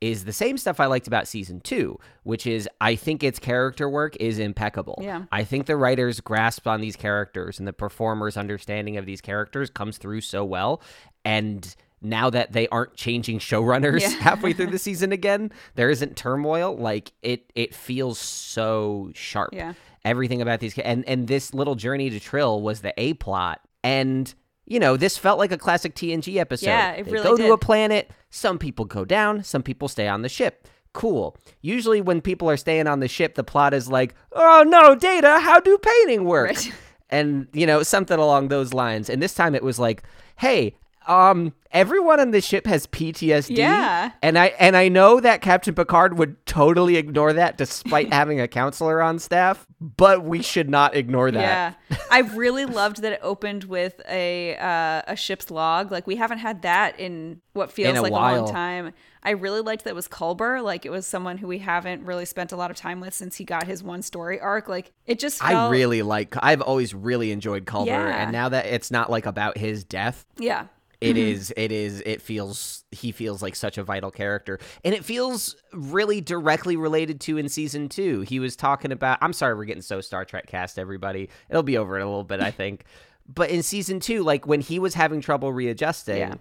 is 0.00 0.24
the 0.24 0.33
same 0.33 0.59
stuff 0.59 0.81
I 0.81 0.87
liked 0.87 1.07
about 1.07 1.28
season 1.28 1.61
two, 1.61 1.98
which 2.24 2.46
is 2.46 2.68
I 2.81 2.96
think 2.96 3.22
its 3.22 3.38
character 3.38 3.88
work 3.88 4.16
is 4.16 4.38
impeccable. 4.38 4.98
Yeah. 5.00 5.24
I 5.31 5.44
think 5.44 5.66
the 5.66 5.76
writers' 5.76 6.20
grasp 6.20 6.66
on 6.66 6.81
these 6.81 6.96
characters 6.96 7.59
and 7.59 7.68
the 7.68 7.72
performers' 7.72 8.37
understanding 8.37 8.96
of 8.96 9.07
these 9.07 9.20
characters 9.20 9.70
comes 9.70 9.98
through 9.98 10.22
so 10.22 10.44
well. 10.44 10.83
And 11.24 11.76
now 12.03 12.31
that 12.31 12.53
they 12.53 12.69
aren't 12.69 12.95
changing 12.97 13.38
showrunners 13.38 14.01
Yeah. 14.01 14.09
halfway 14.21 14.53
through 14.53 14.69
the 14.69 14.79
season 14.79 15.12
again, 15.12 15.51
there 15.75 15.91
isn't 15.91 16.17
turmoil. 16.17 16.77
Like 16.77 17.12
it, 17.23 17.51
it 17.55 17.75
feels 17.75 18.19
so 18.19 19.11
sharp 19.15 19.51
Yeah. 19.53 19.75
everything 20.05 20.43
about 20.43 20.61
these 20.61 20.77
and 20.79 21.05
and 21.09 21.29
this 21.29 21.55
little 21.55 21.75
journey 21.75 22.11
to 22.11 22.21
Trill 22.21 22.61
was 22.61 22.81
the 22.81 22.93
A 22.97 23.15
plot 23.15 23.61
and 23.85 24.33
you 24.67 24.79
know 24.79 24.97
this 24.97 25.17
felt 25.19 25.38
like 25.38 25.53
a 25.53 25.59
classic 25.59 25.95
TNG 25.95 26.37
episode. 26.37 26.67
Yeah, 26.67 26.93
it 26.93 27.05
they 27.05 27.12
really 27.12 27.25
go 27.25 27.37
to 27.37 27.53
a 27.53 27.59
planet, 27.59 28.11
some 28.31 28.59
people 28.59 28.85
go 28.85 29.05
down, 29.05 29.43
some 29.45 29.62
people 29.62 29.88
stay 29.88 30.07
on 30.09 30.23
the 30.23 30.29
ship. 30.29 30.69
Cool. 30.93 31.37
Usually 31.62 32.01
when 32.01 32.21
people 32.21 32.49
are 32.51 32.57
staying 32.57 32.87
on 32.87 33.01
the 33.01 33.09
ship, 33.09 33.35
the 33.35 33.43
plot 33.45 33.73
is 33.75 33.88
like, 33.88 34.15
"Oh 34.33 34.62
no, 34.67 34.95
Data, 34.95 35.41
how 35.41 35.59
do 35.59 35.77
painting 35.79 36.25
work?" 36.25 36.49
Right. 36.51 36.73
And 37.11 37.49
you 37.53 37.67
know, 37.67 37.83
something 37.83 38.19
along 38.19 38.49
those 38.49 38.73
lines. 38.73 39.11
And 39.11 39.21
this 39.23 39.35
time 39.35 39.55
it 39.55 39.62
was 39.62 39.79
like, 39.79 40.03
"Hey, 40.37 40.75
um 41.09 41.53
everyone 41.73 42.21
on 42.21 42.31
the 42.31 42.41
ship 42.41 42.67
has 42.67 42.87
PTSD." 42.87 43.57
Yeah. 43.57 44.13
And 44.23 44.39
I 44.39 44.47
and 44.59 44.77
I 44.77 44.89
know 44.89 45.21
that 45.21 45.43
Captain 45.43 45.75
Picard 45.75 46.19
would 46.19 46.45
totally 46.47 46.97
ignore 46.97 47.33
that 47.33 47.57
despite 47.59 48.13
having 48.13 48.41
a 48.41 48.49
counselor 48.49 49.03
on 49.03 49.19
staff, 49.19 49.67
but 49.81 50.25
we 50.25 50.43
should 50.43 50.71
not 50.71 50.95
ignore 50.95 51.31
that. 51.31 51.79
Yeah, 51.91 51.97
I 52.11 52.21
really 52.21 52.65
loved 52.65 53.03
that 53.03 53.13
it 53.13 53.21
opened 53.23 53.65
with 53.65 54.01
a 54.09 54.57
uh, 54.57 55.03
a 55.07 55.17
ship's 55.17 55.51
log. 55.51 55.91
Like 55.91 56.07
we 56.07 56.17
haven't 56.17 56.39
had 56.39 56.63
that 56.63 56.99
in 57.01 57.41
what 57.53 57.71
feels 57.73 57.91
In 57.91 57.97
a 57.97 58.03
like 58.03 58.13
a 58.13 58.15
long 58.15 58.51
time. 58.51 58.93
I 59.25 59.31
really 59.31 59.61
liked 59.61 59.85
that 59.85 59.91
it 59.91 59.97
was 59.97 60.09
Culber. 60.09 60.63
Like 60.63 60.85
it 60.85 60.91
was 60.91 61.07
someone 61.07 61.39
who 61.39 61.47
we 61.47 61.59
haven't 61.59 62.05
really 62.05 62.25
spent 62.25 62.51
a 62.51 62.57
lot 62.57 62.73
of 62.73 62.77
time 62.77 62.99
with 63.01 63.15
since 63.15 63.37
he 63.37 63.45
got 63.45 63.69
his 63.69 63.83
one 63.83 64.03
story 64.03 64.41
arc. 64.41 64.69
Like 64.69 64.91
it 65.07 65.21
just 65.21 65.39
felt, 65.41 65.53
I 65.55 65.71
really 65.71 66.03
like 66.03 66.35
I've 66.43 66.61
always 66.61 66.93
really 66.93 67.31
enjoyed 67.31 67.65
Culber 67.65 67.87
Yeah. 67.87 68.23
and 68.23 68.33
now 68.33 68.49
that 68.49 68.67
it's 68.67 68.91
not 68.91 69.11
like 69.11 69.27
about 69.27 69.57
his 69.59 69.85
death, 69.85 70.25
yeah 70.39 70.67
it 71.03 71.17
Mm-hmm. 71.17 71.19
is 71.35 71.53
it 71.57 71.73
is 71.73 72.03
it 72.07 72.23
feels 72.23 72.85
he 72.93 73.11
feels 73.12 73.43
like 73.43 73.57
such 73.57 73.77
a 73.79 73.83
vital 73.83 74.11
character 74.11 74.59
and 74.85 74.95
it 74.95 75.05
feels 75.05 75.57
really 75.73 76.21
directly 76.21 76.77
related 76.77 77.21
to 77.23 77.38
in 77.38 77.49
season 77.49 77.88
2. 77.88 78.21
He 78.23 78.38
was 78.38 78.55
talking 78.57 78.93
about 78.93 79.19
I'm 79.21 79.33
sorry 79.33 79.55
we're 79.55 79.65
getting 79.65 79.83
so 79.83 80.01
Star 80.01 80.25
Trek 80.25 80.47
cast 80.47 80.79
everybody. 80.79 81.29
It'll 81.51 81.62
be 81.62 81.77
over 81.79 81.97
in 81.97 82.03
a 82.03 82.07
little 82.07 82.25
bit 82.25 82.41
I 82.41 82.51
think. 82.51 82.85
But 83.27 83.51
in 83.51 83.62
season 83.62 84.01
2 84.01 84.23
like 84.23 84.47
when 84.47 84.61
he 84.61 84.79
was 84.79 84.95
having 84.95 85.21
trouble 85.21 85.53
readjusting 85.53 86.17
Yeah. 86.19 86.35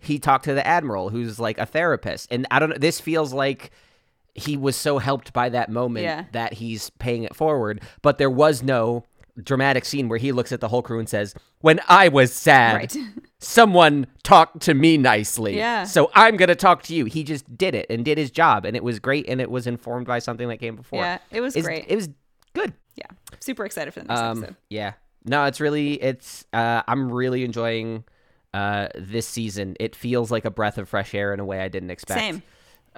he 0.00 0.18
talked 0.18 0.44
to 0.44 0.54
the 0.54 0.66
admiral 0.66 1.08
who's 1.10 1.38
like 1.40 1.58
a 1.58 1.66
therapist 1.66 2.28
and 2.30 2.46
i 2.50 2.58
don't 2.58 2.70
know 2.70 2.76
this 2.78 3.00
feels 3.00 3.32
like 3.32 3.70
he 4.34 4.56
was 4.56 4.76
so 4.76 4.98
helped 4.98 5.32
by 5.32 5.48
that 5.48 5.68
moment 5.70 6.04
Yeah. 6.04 6.24
that 6.32 6.52
he's 6.54 6.90
paying 6.90 7.24
it 7.24 7.34
forward 7.34 7.80
but 8.02 8.18
there 8.18 8.30
was 8.30 8.62
no 8.62 9.04
dramatic 9.42 9.84
scene 9.84 10.08
where 10.08 10.18
he 10.18 10.32
looks 10.32 10.52
at 10.52 10.60
the 10.60 10.68
whole 10.68 10.82
crew 10.82 10.98
and 10.98 11.08
says, 11.08 11.34
"When 11.60 11.80
I 11.88 12.08
was 12.08 12.32
sad, 12.32 12.74
Right. 12.74 12.96
someone 13.38 14.06
talked 14.22 14.60
to 14.62 14.74
me 14.74 14.96
nicely. 14.96 15.56
Yeah. 15.56 15.84
So 15.84 16.10
I'm 16.14 16.36
going 16.36 16.48
to 16.48 16.54
talk 16.56 16.82
to 16.84 16.94
you." 16.94 17.04
He 17.06 17.24
just 17.24 17.56
did 17.56 17.74
it 17.74 17.86
and 17.90 18.04
did 18.04 18.18
his 18.18 18.30
job 18.30 18.64
and 18.64 18.76
it 18.76 18.82
was 18.84 18.98
great 18.98 19.28
and 19.28 19.40
it 19.40 19.50
was 19.50 19.66
informed 19.66 20.06
by 20.06 20.18
something 20.18 20.48
that 20.48 20.58
came 20.58 20.76
before. 20.76 21.02
Yeah, 21.02 21.18
it 21.30 21.40
was 21.40 21.54
It's- 21.56 21.64
great. 21.66 21.84
It 21.88 21.96
was 21.96 22.08
good. 22.54 22.72
yeah, 22.96 23.06
super 23.40 23.64
excited 23.64 23.92
for 23.94 24.00
the 24.00 24.06
next 24.08 24.20
Um, 24.20 24.38
episode. 24.38 24.56
yeah. 24.70 24.92
No, 25.24 25.44
it's 25.44 25.60
really 25.60 25.94
it's 26.02 26.44
uh 26.52 26.82
I'm 26.88 27.10
really 27.12 27.44
enjoying 27.44 28.04
uh 28.54 28.88
this 28.94 29.26
season. 29.26 29.76
It 29.78 29.94
feels 29.94 30.30
like 30.30 30.44
a 30.44 30.50
breath 30.50 30.78
of 30.78 30.88
fresh 30.88 31.14
air 31.14 31.32
in 31.34 31.40
a 31.40 31.44
way 31.44 31.60
I 31.60 31.68
didn't 31.68 31.90
expect. 31.90 32.18
Same. 32.20 32.42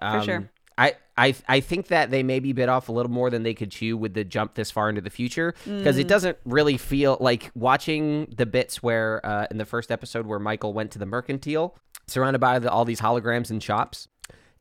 Um, 0.00 0.24
sure. 0.24 0.50
I, 0.80 0.94
I 1.18 1.34
I 1.46 1.60
think 1.60 1.88
that 1.88 2.10
they 2.10 2.22
maybe 2.22 2.52
bit 2.54 2.68
off 2.70 2.88
a 2.88 2.92
little 2.92 3.12
more 3.12 3.28
than 3.28 3.42
they 3.42 3.52
could 3.54 3.70
chew 3.70 3.96
with 3.96 4.14
the 4.14 4.24
jump 4.24 4.54
this 4.54 4.70
far 4.70 4.88
into 4.88 5.02
the 5.02 5.10
future 5.10 5.52
because 5.64 5.96
Mm. 5.96 6.00
it 6.00 6.08
doesn't 6.08 6.38
really 6.44 6.76
feel 6.78 7.18
like 7.20 7.50
watching 7.54 8.32
the 8.36 8.46
bits 8.46 8.82
where 8.82 9.24
uh, 9.24 9.46
in 9.50 9.58
the 9.58 9.66
first 9.66 9.90
episode 9.92 10.26
where 10.26 10.38
Michael 10.38 10.72
went 10.72 10.90
to 10.92 10.98
the 10.98 11.06
mercantile 11.06 11.76
surrounded 12.06 12.38
by 12.38 12.58
the, 12.58 12.70
all 12.70 12.84
these 12.86 13.00
holograms 13.00 13.50
and 13.50 13.62
shops. 13.62 14.08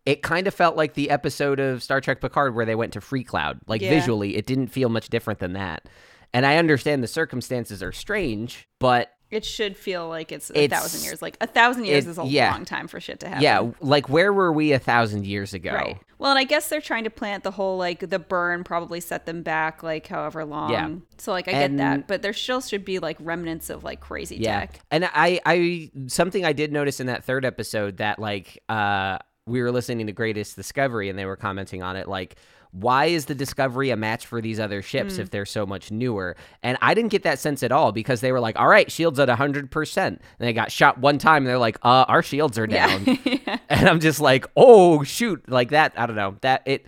It 0.06 0.22
kind 0.22 0.48
of 0.48 0.54
felt 0.54 0.76
like 0.76 0.94
the 0.96 1.10
episode 1.10 1.60
of 1.60 1.82
Star 1.84 2.02
Trek 2.02 2.20
Picard 2.22 2.56
where 2.56 2.66
they 2.66 2.76
went 2.76 2.94
to 2.94 3.00
Freecloud. 3.00 3.60
Like 3.68 3.82
Yeah. 3.82 3.90
visually, 3.90 4.36
it 4.36 4.46
didn't 4.46 4.68
feel 4.68 4.90
much 4.90 5.10
different 5.10 5.40
than 5.40 5.54
that. 5.54 5.88
And 6.34 6.46
I 6.46 6.58
understand 6.58 7.02
the 7.04 7.08
circumstances 7.08 7.82
are 7.82 7.92
strange, 7.92 8.68
but 8.80 9.12
It 9.32 9.46
should 9.46 9.78
feel 9.78 10.08
like 10.10 10.32
it's 10.32 10.52
a 10.56 10.68
thousand 10.68 11.04
years. 11.04 11.22
Like 11.22 11.38
a 11.39 11.46
thousand 11.48 11.86
years 11.86 12.08
it- 12.08 12.10
is 12.12 12.18
a 12.18 12.26
yeah. 12.26 12.52
long 12.52 12.65
time 12.65 12.88
for 12.88 13.00
shit 13.00 13.20
to 13.20 13.28
happen. 13.28 13.44
yeah, 13.44 13.70
like 13.80 14.10
where 14.10 14.34
were 14.34 14.52
we 14.52 14.72
a 14.72 14.80
thousand 14.80 15.28
years 15.28 15.54
ago? 15.54 15.72
Right. 15.74 15.98
Well, 16.18 16.32
and 16.32 16.39
I 16.39 16.44
guess 16.44 16.68
they're 16.68 16.82
trying 16.82 17.04
to 17.06 17.10
plant 17.10 17.44
the 17.44 17.52
whole 17.52 17.78
like 17.78 18.10
the 18.10 18.20
burn 18.20 18.63
probably 18.63 19.00
set 19.00 19.26
them 19.26 19.42
back 19.44 19.84
like 19.84 20.08
however 20.08 20.44
long. 20.46 20.72
Yeah. 20.72 20.89
So 21.18 21.32
like 21.32 21.48
I 21.48 21.52
get 21.52 21.78
that, 21.78 22.08
but 22.08 22.22
there 22.24 22.34
still 22.34 22.60
should 22.62 22.84
be 22.84 23.00
like 23.00 23.18
remnants 23.20 23.70
of 23.70 23.84
like 23.84 24.00
crazy 24.02 24.38
yeah 24.38 24.62
tech. 24.62 24.80
and 24.92 25.06
i 25.13 25.39
i 25.46 25.92
something 26.08 26.44
i 26.44 26.52
did 26.54 26.72
notice 26.74 27.00
in 27.00 27.08
that 27.08 27.24
third 27.24 27.46
episode 27.46 27.98
that 27.98 28.20
like 28.20 28.62
uh 28.68 29.18
we 29.46 29.62
were 29.62 29.72
listening 29.72 30.08
to 30.08 30.13
greatest 30.13 30.56
discovery 30.56 31.10
and 31.10 31.18
they 31.18 31.26
were 31.26 31.36
commenting 31.38 31.82
on 31.84 31.96
it 31.96 32.08
like 32.08 32.36
why 32.72 33.06
is 33.06 33.26
the 33.26 33.34
discovery 33.36 33.90
a 33.90 33.96
match 33.96 34.26
for 34.28 34.42
these 34.42 34.60
other 34.60 34.82
ships 34.82 35.16
Hmm. 35.16 35.22
if 35.22 35.30
they're 35.32 35.46
so 35.46 35.66
much 35.66 35.90
newer 35.92 36.36
and 36.62 36.78
i 36.82 36.94
didn't 36.94 37.10
get 37.12 37.24
that 37.24 37.40
sense 37.40 37.64
at 37.64 37.72
all 37.72 37.92
because 37.92 38.22
they 38.22 38.32
were 38.32 38.40
like 38.40 38.60
all 38.60 38.68
right 38.68 38.92
shields 38.92 39.20
at 39.20 39.28
100% 39.28 39.98
and 40.08 40.20
they 40.40 40.54
got 40.54 40.72
shot 40.72 41.00
one 41.00 41.18
time 41.18 41.38
and 41.44 41.48
they're 41.48 41.58
like 41.58 41.78
uh 41.84 42.06
our 42.08 42.22
shields 42.22 42.58
are 42.60 42.68
down 42.68 43.06
yeah. 43.26 43.58
and 43.70 43.90
I'm 43.90 44.00
just 44.00 44.20
like, 44.20 44.46
oh 44.56 45.04
shoot, 45.04 45.50
like 45.50 45.70
that. 45.72 45.94
I 45.98 46.06
don't 46.06 46.16
know 46.16 46.36
that 46.42 46.62
it. 46.66 46.86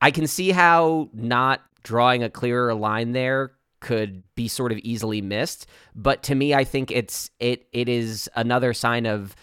I 0.00 0.10
can 0.10 0.26
see 0.26 0.50
how 0.50 1.08
not 1.12 1.60
drawing 1.82 2.22
a 2.22 2.30
clearer 2.30 2.74
line 2.74 3.12
there 3.12 3.52
could 3.80 4.22
be 4.34 4.48
sort 4.48 4.72
of 4.72 4.78
easily 4.78 5.20
missed, 5.22 5.66
but 5.94 6.22
to 6.24 6.34
me, 6.34 6.54
I 6.54 6.64
think 6.64 6.90
it's 6.90 7.30
it 7.40 7.66
it 7.72 7.88
is 7.88 8.28
another 8.36 8.72
sign 8.72 9.06
of 9.06 9.34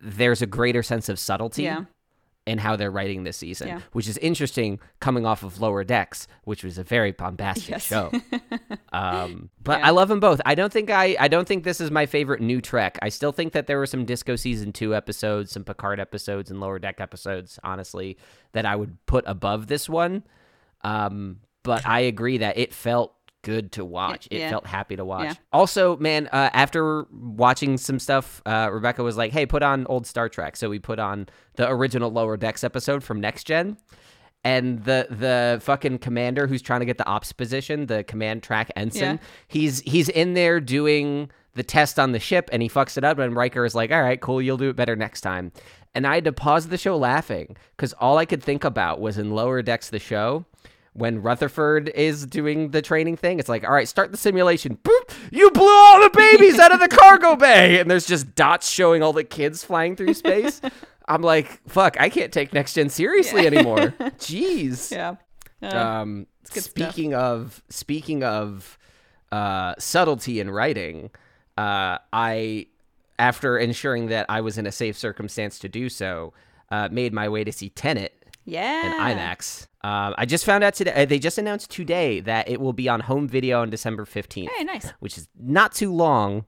there's 0.00 0.40
a 0.42 0.46
greater 0.46 0.82
sense 0.82 1.08
of 1.08 1.18
subtlety 1.18 1.64
Yeah. 1.64 1.84
In 2.46 2.58
how 2.58 2.76
they're 2.76 2.90
writing 2.92 3.24
this 3.24 3.36
season, 3.36 3.68
Yeah. 3.68 3.80
which 3.92 4.08
is 4.08 4.16
interesting 4.18 4.78
coming 5.00 5.26
off 5.26 5.42
of 5.42 5.60
Lower 5.60 5.82
Decks, 5.82 6.28
which 6.44 6.62
was 6.62 6.78
a 6.78 6.84
very 6.84 7.10
bombastic 7.10 7.68
Yes. 7.70 7.82
show. 7.84 8.12
um, 8.92 9.50
but 9.62 9.80
Yeah. 9.80 9.88
I 9.88 9.90
love 9.90 10.08
them 10.08 10.20
both. 10.20 10.40
I 10.46 10.54
don't 10.54 10.72
think 10.72 10.88
I 10.90 11.16
I 11.18 11.28
don't 11.28 11.46
think 11.48 11.64
this 11.64 11.80
is 11.80 11.90
my 11.90 12.06
favorite 12.06 12.40
new 12.40 12.60
Trek. 12.60 12.98
I 13.02 13.08
still 13.08 13.32
think 13.32 13.52
that 13.52 13.66
there 13.66 13.78
were 13.78 13.86
some 13.86 14.04
Disco 14.04 14.36
season 14.36 14.72
two 14.72 14.94
episodes, 14.94 15.50
some 15.52 15.64
Picard 15.64 15.98
episodes, 15.98 16.50
and 16.50 16.60
Lower 16.60 16.78
Deck 16.78 17.00
episodes. 17.00 17.58
Honestly, 17.64 18.16
that 18.52 18.64
I 18.64 18.76
would 18.76 19.04
put 19.06 19.24
above 19.26 19.66
this 19.66 19.88
one. 19.88 20.22
Um, 20.82 21.40
but 21.64 21.84
I 21.84 22.00
agree 22.00 22.38
that 22.38 22.58
it 22.58 22.72
felt 22.72 23.15
good 23.46 23.70
to 23.72 23.84
watch. 23.84 24.26
It 24.28 24.40
yeah. 24.40 24.50
felt 24.50 24.66
happy 24.66 24.96
to 24.96 25.04
watch. 25.04 25.26
Yeah. 25.26 25.34
Also, 25.52 25.96
man, 25.98 26.26
uh, 26.32 26.50
after 26.52 27.06
watching 27.12 27.76
some 27.78 28.00
stuff, 28.00 28.42
uh, 28.44 28.68
Rebecca 28.72 29.04
was 29.04 29.16
like, 29.16 29.30
"Hey, 29.30 29.46
put 29.46 29.62
on 29.62 29.86
old 29.86 30.04
Star 30.04 30.28
Trek." 30.28 30.56
So 30.56 30.68
we 30.68 30.80
put 30.80 30.98
on 30.98 31.28
the 31.54 31.70
original 31.70 32.10
Lower 32.10 32.36
Decks 32.36 32.64
episode 32.64 33.04
from 33.04 33.20
Next 33.20 33.44
Gen 33.44 33.76
and 34.42 34.82
the 34.84 35.06
the 35.10 35.60
fucking 35.62 35.98
commander 35.98 36.48
who's 36.48 36.60
trying 36.60 36.80
to 36.80 36.86
get 36.86 36.98
the 36.98 37.06
ops 37.06 37.32
position, 37.32 37.86
the 37.86 38.02
command 38.02 38.42
track 38.42 38.70
ensign, 38.74 39.16
Yeah. 39.16 39.28
he's 39.46 39.80
he's 39.80 40.08
in 40.08 40.34
there 40.34 40.58
doing 40.60 41.30
the 41.54 41.62
test 41.62 41.98
on 42.00 42.10
the 42.12 42.18
ship 42.18 42.50
and 42.52 42.62
he 42.62 42.68
fucks 42.68 42.98
it 42.98 43.04
up 43.04 43.18
and 43.18 43.34
Riker 43.36 43.64
is 43.64 43.76
like, 43.76 43.92
"All 43.92 44.02
right, 44.02 44.20
cool, 44.20 44.42
you'll 44.42 44.56
do 44.56 44.70
it 44.70 44.76
better 44.76 44.96
next 44.96 45.20
time." 45.20 45.52
And 45.94 46.06
I 46.06 46.16
had 46.16 46.24
to 46.24 46.32
pause 46.32 46.68
the 46.68 46.76
show 46.76 46.96
laughing 46.98 47.56
cuz 47.78 47.92
all 47.94 48.18
I 48.18 48.24
could 48.26 48.42
think 48.42 48.64
about 48.64 49.00
was 49.00 49.18
in 49.18 49.30
Lower 49.30 49.62
Decks 49.62 49.88
the 49.88 50.00
show 50.00 50.44
when 50.96 51.20
Rutherford 51.22 51.88
is 51.90 52.26
doing 52.26 52.70
the 52.70 52.82
training 52.82 53.16
thing, 53.16 53.38
it's 53.38 53.48
like, 53.48 53.64
all 53.64 53.72
right, 53.72 53.88
start 53.88 54.10
the 54.10 54.16
simulation. 54.16 54.78
Boop! 54.82 55.14
You 55.30 55.50
blew 55.50 55.68
all 55.68 56.00
the 56.02 56.10
babies 56.10 56.58
out 56.58 56.72
of 56.72 56.80
the 56.80 56.88
cargo 56.88 57.36
bay, 57.36 57.78
and 57.80 57.90
there's 57.90 58.06
just 58.06 58.34
dots 58.34 58.70
showing 58.70 59.02
all 59.02 59.12
the 59.12 59.24
kids 59.24 59.62
flying 59.64 59.96
through 59.96 60.14
space. 60.14 60.60
I'm 61.08 61.22
like, 61.22 61.60
fuck, 61.68 62.00
I 62.00 62.08
can't 62.08 62.32
take 62.32 62.52
next 62.52 62.74
gen 62.74 62.88
seriously 62.88 63.46
anymore. 63.46 63.76
Jeez. 64.18 64.90
Yeah. 64.90 65.16
Uh, 65.62 65.76
Um, 65.76 66.26
good 66.52 66.62
stuff. 66.64 66.70
speaking 66.92 67.14
of 67.14 67.62
speaking 67.68 68.24
of 68.24 68.76
uh, 69.32 69.74
subtlety 69.78 70.40
in 70.40 70.50
writing, 70.50 71.10
uh, 71.56 71.98
I 72.12 72.66
after 73.18 73.56
ensuring 73.56 74.06
that 74.08 74.26
I 74.28 74.40
was 74.40 74.58
in 74.58 74.66
a 74.66 74.72
safe 74.72 74.96
circumstance 74.98 75.58
to 75.60 75.68
do 75.68 75.88
so, 75.88 76.32
uh, 76.70 76.88
made 76.90 77.12
my 77.14 77.28
way 77.28 77.44
to 77.44 77.52
see 77.52 77.70
Tenet 77.70 78.12
yeah. 78.46 78.86
in 79.10 79.16
IMAX. 79.18 79.66
Um, 79.84 80.14
I 80.16 80.24
just 80.24 80.44
found 80.46 80.64
out 80.64 80.72
today. 80.74 80.92
uh, 81.02 81.04
They 81.04 81.18
just 81.18 81.36
announced 81.36 81.70
today 81.70 82.20
that 82.20 82.48
it 82.48 82.60
will 82.60 82.72
be 82.72 82.88
on 82.88 83.00
home 83.00 83.28
video 83.28 83.60
on 83.60 83.68
December 83.70 84.04
fifteenth, 84.06 84.50
Hey, 84.56 84.64
nice. 84.64 84.90
which 85.00 85.18
is 85.18 85.28
not 85.38 85.72
too 85.74 85.92
long. 85.92 86.46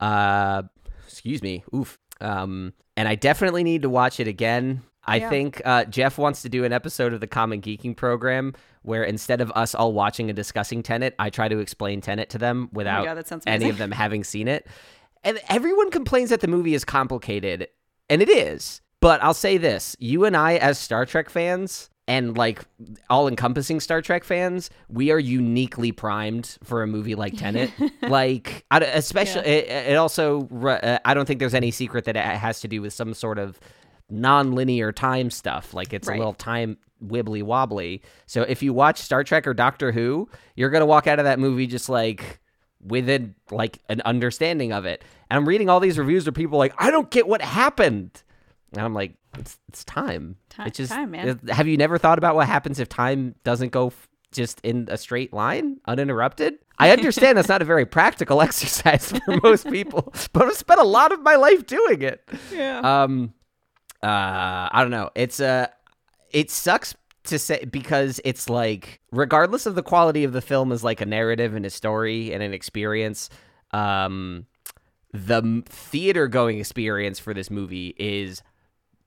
Uh, 0.00 0.62
excuse 1.06 1.42
me. 1.42 1.64
Oof. 1.74 1.98
Um, 2.20 2.72
and 2.96 3.06
I 3.08 3.14
definitely 3.14 3.64
need 3.64 3.82
to 3.82 3.88
watch 3.90 4.18
it 4.20 4.26
again. 4.28 4.82
I 5.04 5.16
Yeah. 5.16 5.30
think 5.30 5.62
uh, 5.64 5.84
Jeff 5.86 6.16
wants 6.18 6.42
to 6.42 6.48
do 6.48 6.64
an 6.64 6.72
episode 6.72 7.12
of 7.12 7.20
the 7.20 7.26
Common 7.26 7.60
Geeking 7.60 7.96
program 7.96 8.54
where 8.82 9.02
instead 9.04 9.40
of 9.40 9.50
us 9.54 9.74
all 9.74 9.92
watching 9.92 10.28
and 10.28 10.36
discussing 10.36 10.82
Tenet, 10.82 11.14
I 11.18 11.30
try 11.30 11.48
to 11.48 11.58
explain 11.58 12.00
Tenet 12.00 12.30
to 12.30 12.38
them 12.38 12.68
without 12.72 13.06
Oh 13.06 13.14
God, 13.22 13.42
any 13.46 13.68
of 13.68 13.78
them 13.78 13.90
having 13.92 14.22
seen 14.24 14.48
it. 14.48 14.66
And 15.24 15.40
everyone 15.48 15.90
complains 15.90 16.30
that 16.30 16.40
the 16.40 16.48
movie 16.48 16.74
is 16.74 16.84
complicated, 16.84 17.68
and 18.08 18.20
it 18.22 18.28
is. 18.28 18.80
But 19.02 19.22
I'll 19.22 19.34
say 19.34 19.58
this 19.58 19.94
you 19.98 20.24
and 20.24 20.34
I, 20.36 20.54
as 20.56 20.78
Star 20.78 21.04
Trek 21.04 21.28
fans, 21.28 21.90
and 22.08 22.36
like 22.36 22.62
all 23.10 23.28
encompassing 23.28 23.80
Star 23.80 24.00
Trek 24.00 24.24
fans, 24.24 24.70
we 24.88 25.10
are 25.10 25.18
uniquely 25.18 25.92
primed 25.92 26.56
for 26.64 26.82
a 26.82 26.86
movie 26.86 27.14
like 27.14 27.36
Tenet. 27.36 27.70
like, 28.08 28.64
I- 28.70 28.78
especially, 28.80 29.42
it, 29.42 29.68
it 29.92 29.96
also, 29.96 30.48
uh, 30.48 30.98
I 31.04 31.14
don't 31.14 31.26
think 31.26 31.38
there's 31.40 31.54
any 31.54 31.70
secret 31.70 32.04
that 32.06 32.16
it 32.16 32.24
has 32.24 32.60
to 32.60 32.68
do 32.68 32.80
with 32.82 32.92
some 32.92 33.12
sort 33.14 33.38
of 33.38 33.60
non-linear 34.10 34.92
time 34.92 35.30
stuff. 35.30 35.74
Like 35.74 35.92
it's 35.92 36.08
Right. 36.08 36.14
a 36.16 36.18
little 36.18 36.34
time 36.34 36.76
wibbly 37.04 37.42
wobbly. 37.42 38.02
So 38.26 38.42
if 38.42 38.62
you 38.62 38.72
watch 38.72 38.98
star 38.98 39.24
trek 39.24 39.46
or 39.46 39.54
doctor 39.54 39.90
who 39.92 40.28
you're 40.54 40.70
gonna 40.70 40.86
walk 40.86 41.06
out 41.06 41.18
of 41.18 41.24
that 41.24 41.38
movie 41.38 41.66
just 41.66 41.88
like 41.88 42.40
with 42.80 43.08
a, 43.08 43.30
like 43.50 43.78
an 43.88 44.00
understanding 44.04 44.72
of 44.72 44.84
it. 44.86 45.02
And 45.30 45.36
i'm 45.38 45.48
reading 45.48 45.68
all 45.70 45.80
these 45.80 45.98
reviews 45.98 46.26
where 46.26 46.32
people 46.32 46.56
are 46.56 46.58
like 46.58 46.74
i 46.78 46.90
don't 46.90 47.10
get 47.10 47.26
what 47.26 47.40
happened 47.42 48.22
and 48.72 48.80
i'm 48.82 48.94
like 48.94 49.14
it's, 49.38 49.58
it's 49.68 49.84
time 49.84 50.36
Ti- 50.50 50.62
it's 50.66 50.76
just 50.78 50.92
time, 50.92 51.10
man. 51.12 51.40
have 51.48 51.66
you 51.68 51.76
never 51.76 51.98
thought 51.98 52.18
about 52.18 52.34
what 52.34 52.46
happens 52.46 52.78
if 52.80 52.88
time 52.88 53.34
doesn't 53.44 53.70
go 53.72 53.88
f- 53.88 54.08
just 54.32 54.60
in 54.62 54.88
a 54.90 54.96
straight 54.98 55.32
line 55.32 55.78
uninterrupted 55.86 56.54
i 56.78 56.90
understand 56.90 57.36
that's 57.38 57.48
not 57.48 57.62
a 57.62 57.64
very 57.66 57.86
practical 57.86 58.40
exercise 58.48 59.12
for 59.12 59.38
most 59.42 59.68
people 59.70 60.12
but 60.32 60.46
i've 60.46 60.56
spent 60.56 60.80
a 60.80 60.84
lot 60.84 61.12
of 61.12 61.20
my 61.22 61.36
life 61.36 61.66
doing 61.66 62.02
it 62.02 62.26
Yeah. 62.52 62.80
um 63.04 63.32
uh 64.02 64.68
i 64.72 64.78
don't 64.80 64.90
know 64.90 65.10
it's 65.14 65.38
uh 65.40 65.66
it 66.30 66.50
sucks 66.50 66.94
to 67.24 67.38
say 67.38 67.64
because 67.66 68.20
it's 68.24 68.50
like 68.50 69.00
regardless 69.12 69.66
of 69.66 69.74
the 69.76 69.82
quality 69.82 70.24
of 70.24 70.32
the 70.32 70.40
film 70.40 70.72
as 70.72 70.82
like 70.82 71.00
a 71.00 71.06
narrative 71.06 71.54
and 71.54 71.64
a 71.64 71.70
story 71.70 72.32
and 72.32 72.42
an 72.42 72.52
experience 72.52 73.28
um 73.72 74.46
the 75.12 75.62
theater 75.66 76.26
going 76.26 76.58
experience 76.58 77.18
for 77.18 77.34
this 77.34 77.50
movie 77.50 77.94
is 77.98 78.42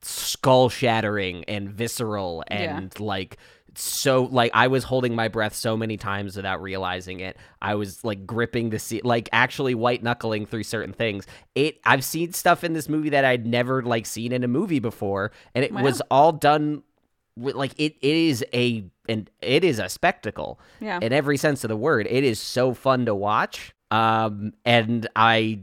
skull 0.06 0.68
shattering 0.68 1.44
and 1.44 1.68
visceral 1.70 2.44
Yeah. 2.50 2.76
and 2.78 3.00
like 3.00 3.36
so 3.74 4.22
like 4.22 4.50
I 4.54 4.68
was 4.68 4.84
holding 4.84 5.14
my 5.14 5.28
breath 5.28 5.54
so 5.54 5.76
many 5.76 5.96
times 5.98 6.34
without 6.36 6.62
realizing 6.62 7.20
it. 7.20 7.36
I 7.60 7.74
was 7.74 8.02
like 8.04 8.26
gripping 8.26 8.70
the 8.70 8.78
seat, 8.78 9.04
like 9.04 9.28
actually 9.32 9.74
white 9.74 10.02
knuckling 10.02 10.46
through 10.46 10.62
certain 10.62 10.94
things. 10.94 11.26
It 11.54 11.78
I've 11.84 12.02
seen 12.04 12.32
stuff 12.32 12.64
in 12.64 12.72
this 12.72 12.88
movie 12.88 13.10
that 13.10 13.24
I'd 13.26 13.46
never 13.46 13.82
like 13.82 14.06
seen 14.06 14.32
in 14.32 14.44
a 14.44 14.48
movie 14.48 14.78
before, 14.78 15.30
and 15.54 15.62
it 15.64 15.72
Wow. 15.72 15.82
was 15.82 16.00
all 16.10 16.32
done 16.32 16.84
with 17.36 17.54
like 17.54 17.72
it. 17.76 17.96
It 18.00 18.16
is 18.16 18.42
a 18.54 18.84
and 19.10 19.30
it 19.42 19.62
is 19.62 19.78
a 19.78 19.90
spectacle 19.90 20.58
yeah. 20.80 20.98
in 21.02 21.12
every 21.12 21.36
sense 21.36 21.62
of 21.62 21.68
the 21.68 21.76
word. 21.76 22.06
It 22.08 22.24
is 22.24 22.40
so 22.40 22.72
fun 22.72 23.04
to 23.06 23.14
watch. 23.14 23.74
Um, 23.90 24.54
and 24.64 25.06
I, 25.14 25.60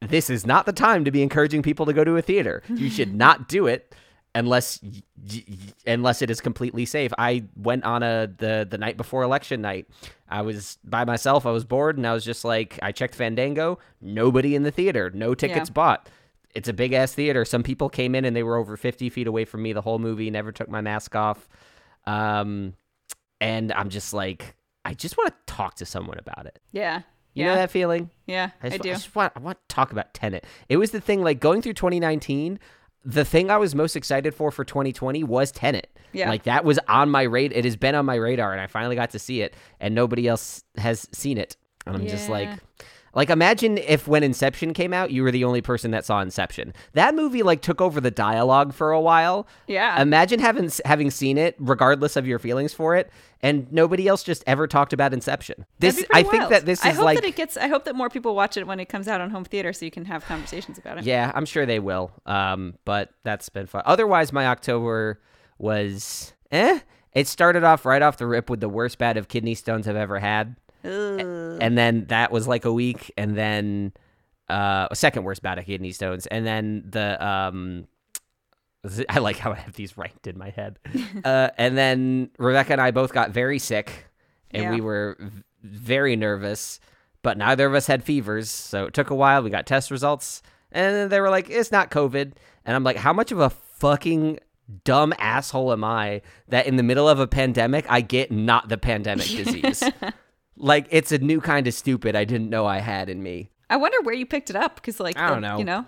this 0.00 0.30
is 0.30 0.46
not 0.46 0.66
the 0.66 0.72
time 0.72 1.04
to 1.04 1.10
be 1.10 1.22
encouraging 1.22 1.62
people 1.62 1.86
to 1.86 1.92
go 1.92 2.04
to 2.04 2.16
a 2.16 2.22
theater. 2.22 2.62
You 2.68 2.90
should 2.90 3.14
not 3.24 3.48
do 3.48 3.66
it. 3.66 3.94
unless 4.34 4.80
unless 5.86 6.20
it 6.22 6.30
is 6.30 6.40
completely 6.40 6.84
safe. 6.84 7.12
I 7.18 7.44
went 7.56 7.84
on 7.84 8.02
a 8.02 8.26
the 8.36 8.66
the 8.68 8.76
night 8.78 8.96
before 8.96 9.22
election 9.22 9.62
night. 9.62 9.86
I 10.28 10.42
was 10.42 10.76
by 10.84 11.04
myself. 11.04 11.46
I 11.46 11.50
was 11.52 11.64
bored, 11.64 11.96
and 11.96 12.06
I 12.06 12.12
was 12.12 12.24
just 12.24 12.44
like, 12.44 12.78
I 12.82 12.92
checked 12.92 13.14
Fandango. 13.14 13.78
Nobody 14.00 14.54
in 14.54 14.62
the 14.62 14.70
theater. 14.70 15.10
No 15.14 15.34
tickets 15.34 15.70
Yeah. 15.70 15.72
bought. 15.72 16.08
It's 16.54 16.68
a 16.68 16.72
big 16.72 16.92
ass 16.92 17.14
theater. 17.14 17.44
Some 17.44 17.62
people 17.62 17.88
came 17.88 18.14
in 18.14 18.24
and 18.24 18.34
they 18.36 18.42
were 18.42 18.56
over 18.56 18.76
fifty 18.76 19.08
feet 19.08 19.26
away 19.26 19.44
from 19.46 19.62
me 19.62 19.72
the 19.72 19.82
whole 19.82 19.98
movie. 19.98 20.30
Never 20.30 20.52
took 20.52 20.68
my 20.68 20.80
mask 20.82 21.14
off. 21.16 21.48
Um, 22.06 22.74
and 23.40 23.72
I'm 23.72 23.88
just 23.90 24.12
like, 24.12 24.54
I 24.84 24.94
just 24.94 25.16
want 25.16 25.28
to 25.30 25.52
talk 25.54 25.74
to 25.76 25.86
someone 25.86 26.18
about 26.18 26.46
it. 26.46 26.58
Yeah. 26.72 27.02
You 27.36 27.44
yeah. 27.44 27.50
know 27.50 27.56
that 27.56 27.70
feeling? 27.70 28.10
yeah. 28.24 28.50
I, 28.62 28.70
just, 28.70 28.82
do. 28.82 28.88
just 28.88 29.14
want, 29.14 29.32
I 29.36 29.40
want 29.40 29.58
to 29.68 29.74
talk 29.74 29.92
about 29.92 30.14
Tenet. 30.14 30.46
It 30.70 30.78
was 30.78 30.90
the 30.90 31.02
thing, 31.02 31.22
like 31.22 31.38
going 31.38 31.60
through 31.60 31.74
2019. 31.74 32.58
The 33.04 33.24
thing 33.24 33.50
I 33.50 33.58
was 33.58 33.74
most 33.74 33.94
excited 33.94 34.34
for 34.34 34.50
for 34.50 34.64
2020 34.64 35.22
was 35.22 35.52
Tenet. 35.52 35.88
Yeah. 36.12 36.30
Like 36.30 36.44
that 36.44 36.64
was 36.64 36.78
on 36.88 37.10
my 37.10 37.22
radar. 37.22 37.58
It 37.58 37.64
has 37.66 37.76
been 37.76 37.94
on 37.94 38.06
my 38.06 38.14
radar, 38.14 38.52
and 38.52 38.60
I 38.60 38.66
finally 38.66 38.96
got 38.96 39.10
to 39.10 39.18
see 39.18 39.42
it, 39.42 39.54
and 39.78 39.94
nobody 39.94 40.26
else 40.26 40.64
has 40.78 41.06
seen 41.12 41.36
it. 41.36 41.56
And 41.86 41.94
I'm 41.94 42.06
just 42.06 42.28
like, 42.28 42.48
Yeah. 42.48 42.56
Like 43.16 43.30
imagine 43.30 43.78
if 43.78 44.06
when 44.06 44.22
Inception 44.22 44.74
came 44.74 44.92
out, 44.92 45.10
you 45.10 45.22
were 45.22 45.30
the 45.32 45.42
only 45.42 45.62
person 45.62 45.90
that 45.92 46.04
saw 46.04 46.20
Inception. 46.20 46.74
That 46.92 47.14
movie 47.14 47.42
like 47.42 47.62
took 47.62 47.80
over 47.80 47.98
the 47.98 48.10
dialogue 48.10 48.74
for 48.74 48.92
a 48.92 49.00
while. 49.00 49.48
Yeah. 49.66 50.00
Imagine 50.00 50.38
having 50.38 50.70
having 50.84 51.10
seen 51.10 51.38
it, 51.38 51.56
regardless 51.58 52.16
of 52.16 52.26
your 52.26 52.38
feelings 52.38 52.74
for 52.74 52.94
it, 52.94 53.10
and 53.40 53.72
nobody 53.72 54.06
else 54.06 54.22
just 54.22 54.44
ever 54.46 54.66
talked 54.66 54.92
about 54.92 55.14
Inception. 55.14 55.64
This 55.78 56.04
I 56.12 56.22
pretty 56.24 56.38
think 56.38 56.50
that 56.50 56.66
this 56.66 56.84
I 56.84 56.90
is 56.90 56.96
hope 56.96 57.04
like 57.06 57.16
that 57.16 57.24
it 57.26 57.36
gets. 57.36 57.56
I 57.56 57.68
hope 57.68 57.86
that 57.86 57.96
more 57.96 58.10
people 58.10 58.34
watch 58.34 58.58
it 58.58 58.66
when 58.66 58.80
it 58.80 58.90
comes 58.90 59.08
out 59.08 59.22
on 59.22 59.30
home 59.30 59.44
theater, 59.44 59.72
so 59.72 59.86
you 59.86 59.90
can 59.90 60.04
have 60.04 60.22
conversations 60.26 60.76
about 60.76 60.98
it. 60.98 61.04
Yeah, 61.04 61.32
I'm 61.34 61.46
sure 61.46 61.64
they 61.64 61.78
will. 61.78 62.12
Um, 62.26 62.74
but 62.84 63.14
that's 63.22 63.48
been 63.48 63.66
fun. 63.66 63.82
Otherwise, 63.86 64.30
my 64.30 64.46
October 64.46 65.22
was 65.58 66.34
eh. 66.52 66.80
It 67.14 67.26
started 67.26 67.64
off 67.64 67.86
right 67.86 68.02
off 68.02 68.18
the 68.18 68.26
rip 68.26 68.50
with 68.50 68.60
the 68.60 68.68
worst 68.68 68.98
bout 68.98 69.16
of 69.16 69.26
kidney 69.26 69.54
stones 69.54 69.88
I've 69.88 69.96
ever 69.96 70.18
had, 70.18 70.54
And 70.82 71.76
then 71.76 72.06
that 72.06 72.30
was 72.30 72.46
like 72.46 72.64
a 72.64 72.72
week, 72.72 73.12
and 73.16 73.36
then 73.36 73.92
uh, 74.48 74.88
second 74.94 75.24
worst 75.24 75.42
bout 75.42 75.58
of 75.58 75.64
kidney 75.66 75.92
stones, 75.92 76.26
and 76.26 76.46
then 76.46 76.84
the 76.88 77.24
um. 77.26 77.86
I 79.08 79.18
like 79.18 79.38
how 79.38 79.50
I 79.52 79.56
have 79.56 79.72
these 79.74 79.98
ranked 79.98 80.26
in 80.28 80.38
my 80.38 80.50
head. 80.50 80.78
uh, 81.24 81.50
and 81.58 81.76
then 81.76 82.30
Rebecca 82.38 82.72
and 82.72 82.80
I 82.80 82.92
both 82.92 83.12
got 83.12 83.30
very 83.30 83.58
sick, 83.58 84.06
and 84.52 84.62
Yeah. 84.64 84.70
we 84.70 84.80
were 84.80 85.16
v- 85.18 85.42
very 85.64 86.14
nervous, 86.14 86.78
but 87.22 87.36
neither 87.36 87.66
of 87.66 87.74
us 87.74 87.88
had 87.88 88.04
fevers. 88.04 88.48
So 88.48 88.84
it 88.84 88.94
took 88.94 89.10
a 89.10 89.14
while. 89.14 89.42
We 89.42 89.50
got 89.50 89.66
test 89.66 89.90
results, 89.90 90.40
and 90.70 91.10
they 91.10 91.20
were 91.20 91.30
like, 91.30 91.50
it's 91.50 91.72
not 91.72 91.90
COVID. 91.90 92.32
And 92.64 92.76
I'm 92.76 92.84
like, 92.84 92.96
how 92.96 93.12
much 93.12 93.32
of 93.32 93.40
a 93.40 93.50
fucking 93.50 94.38
dumb 94.84 95.12
asshole 95.18 95.72
am 95.72 95.82
I 95.82 96.22
that 96.48 96.66
in 96.66 96.76
the 96.76 96.82
middle 96.84 97.08
of 97.08 97.18
a 97.18 97.26
pandemic, 97.26 97.86
I 97.88 98.00
get 98.02 98.30
not 98.30 98.68
the 98.68 98.78
pandemic 98.78 99.26
disease? 99.28 99.82
Like, 100.56 100.86
it's 100.90 101.12
a 101.12 101.18
new 101.18 101.40
kind 101.40 101.66
of 101.66 101.74
stupid 101.74 102.16
I 102.16 102.24
didn't 102.24 102.50
know 102.50 102.66
I 102.66 102.78
had 102.78 103.08
in 103.08 103.22
me. 103.22 103.50
I 103.68 103.76
wonder 103.76 104.00
where 104.02 104.14
you 104.14 104.26
picked 104.26 104.50
it 104.50 104.56
up 104.56 104.76
because, 104.76 105.00
like, 105.00 105.18
I 105.18 105.28
don't 105.30 105.42
know. 105.42 105.58
You 105.58 105.64
know, 105.64 105.86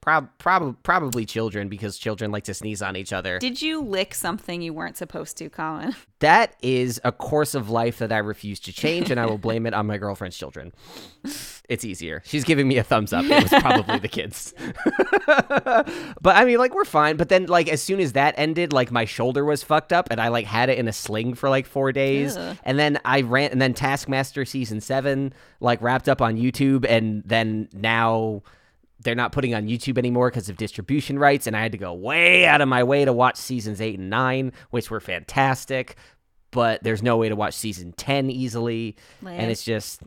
Prob- 0.00 0.30
prob- 0.38 0.82
probably 0.82 1.26
children 1.26 1.68
because 1.68 1.98
children 1.98 2.32
like 2.32 2.44
to 2.44 2.54
sneeze 2.54 2.80
on 2.80 2.96
each 2.96 3.12
other. 3.12 3.38
did 3.38 3.60
you 3.60 3.82
lick 3.82 4.14
something 4.14 4.62
you 4.62 4.72
weren't 4.72 4.96
supposed 4.96 5.36
to, 5.38 5.48
Colin? 5.50 5.94
That 6.20 6.54
is 6.60 7.00
a 7.02 7.12
course 7.12 7.54
of 7.54 7.70
life 7.70 7.96
that 7.96 8.12
I 8.12 8.18
refuse 8.18 8.60
to 8.60 8.74
change, 8.74 9.10
and 9.10 9.18
I 9.18 9.24
will 9.24 9.38
blame 9.38 9.64
it 9.64 9.72
on 9.72 9.86
my 9.86 9.96
girlfriend's 9.96 10.36
children. 10.36 10.70
It's 11.66 11.82
easier. 11.82 12.20
She's 12.26 12.44
giving 12.44 12.68
me 12.68 12.76
a 12.76 12.82
thumbs 12.82 13.14
up. 13.14 13.24
It 13.24 13.42
was 13.50 13.62
probably 13.62 13.98
the 14.00 14.08
kids. 14.08 14.52
but 15.26 16.36
I 16.36 16.44
mean, 16.44 16.58
like, 16.58 16.74
we're 16.74 16.84
fine. 16.84 17.16
But 17.16 17.30
then, 17.30 17.46
like, 17.46 17.68
as 17.68 17.82
soon 17.82 18.00
as 18.00 18.12
that 18.12 18.34
ended, 18.36 18.70
like, 18.74 18.90
my 18.90 19.06
shoulder 19.06 19.46
was 19.46 19.62
fucked 19.62 19.94
up, 19.94 20.08
and 20.10 20.20
I, 20.20 20.28
like, 20.28 20.44
had 20.44 20.68
it 20.68 20.76
in 20.76 20.88
a 20.88 20.92
sling 20.92 21.32
for, 21.32 21.48
like, 21.48 21.64
four 21.64 21.90
days. 21.90 22.36
Ugh. 22.36 22.58
And 22.64 22.78
then 22.78 23.00
I 23.02 23.22
ran, 23.22 23.50
and 23.50 23.62
then 23.62 23.72
Taskmaster 23.72 24.44
season 24.44 24.82
seven, 24.82 25.32
like, 25.60 25.80
wrapped 25.80 26.08
up 26.10 26.20
on 26.20 26.36
YouTube, 26.36 26.84
and 26.86 27.22
then 27.24 27.70
now 27.72 28.42
they're 29.02 29.14
not 29.14 29.32
putting 29.32 29.54
on 29.54 29.66
YouTube 29.66 29.98
anymore 29.98 30.30
because 30.30 30.48
of 30.48 30.56
distribution 30.56 31.18
rights, 31.18 31.46
and 31.46 31.56
I 31.56 31.62
had 31.62 31.72
to 31.72 31.78
go 31.78 31.92
way 31.92 32.46
out 32.46 32.60
of 32.60 32.68
my 32.68 32.84
way 32.84 33.04
to 33.04 33.12
watch 33.12 33.36
seasons 33.36 33.80
eight 33.80 33.98
and 33.98 34.10
nine, 34.10 34.52
which 34.70 34.90
were 34.90 35.00
fantastic. 35.00 35.96
But 36.50 36.82
there's 36.82 37.02
no 37.02 37.16
way 37.16 37.28
to 37.28 37.36
watch 37.36 37.54
season 37.54 37.92
ten 37.92 38.30
easily, 38.30 38.96
Lame. 39.22 39.40
and 39.40 39.50
it's 39.50 39.62
just 39.62 40.02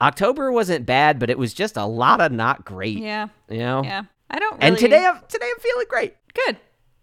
October 0.00 0.52
wasn't 0.52 0.84
bad, 0.86 1.18
but 1.18 1.30
it 1.30 1.38
was 1.38 1.54
just 1.54 1.76
a 1.76 1.86
lot 1.86 2.20
of 2.20 2.32
not 2.32 2.64
great. 2.64 2.98
Yeah. 2.98 3.28
you 3.48 3.58
know. 3.58 3.82
Yeah. 3.82 4.02
I 4.30 4.38
don't. 4.38 4.54
Really... 4.54 4.66
And 4.68 4.78
today, 4.78 5.06
I'm 5.06 5.20
today 5.28 5.48
I'm 5.52 5.60
feeling 5.60 5.86
great. 5.88 6.14
good. 6.34 6.56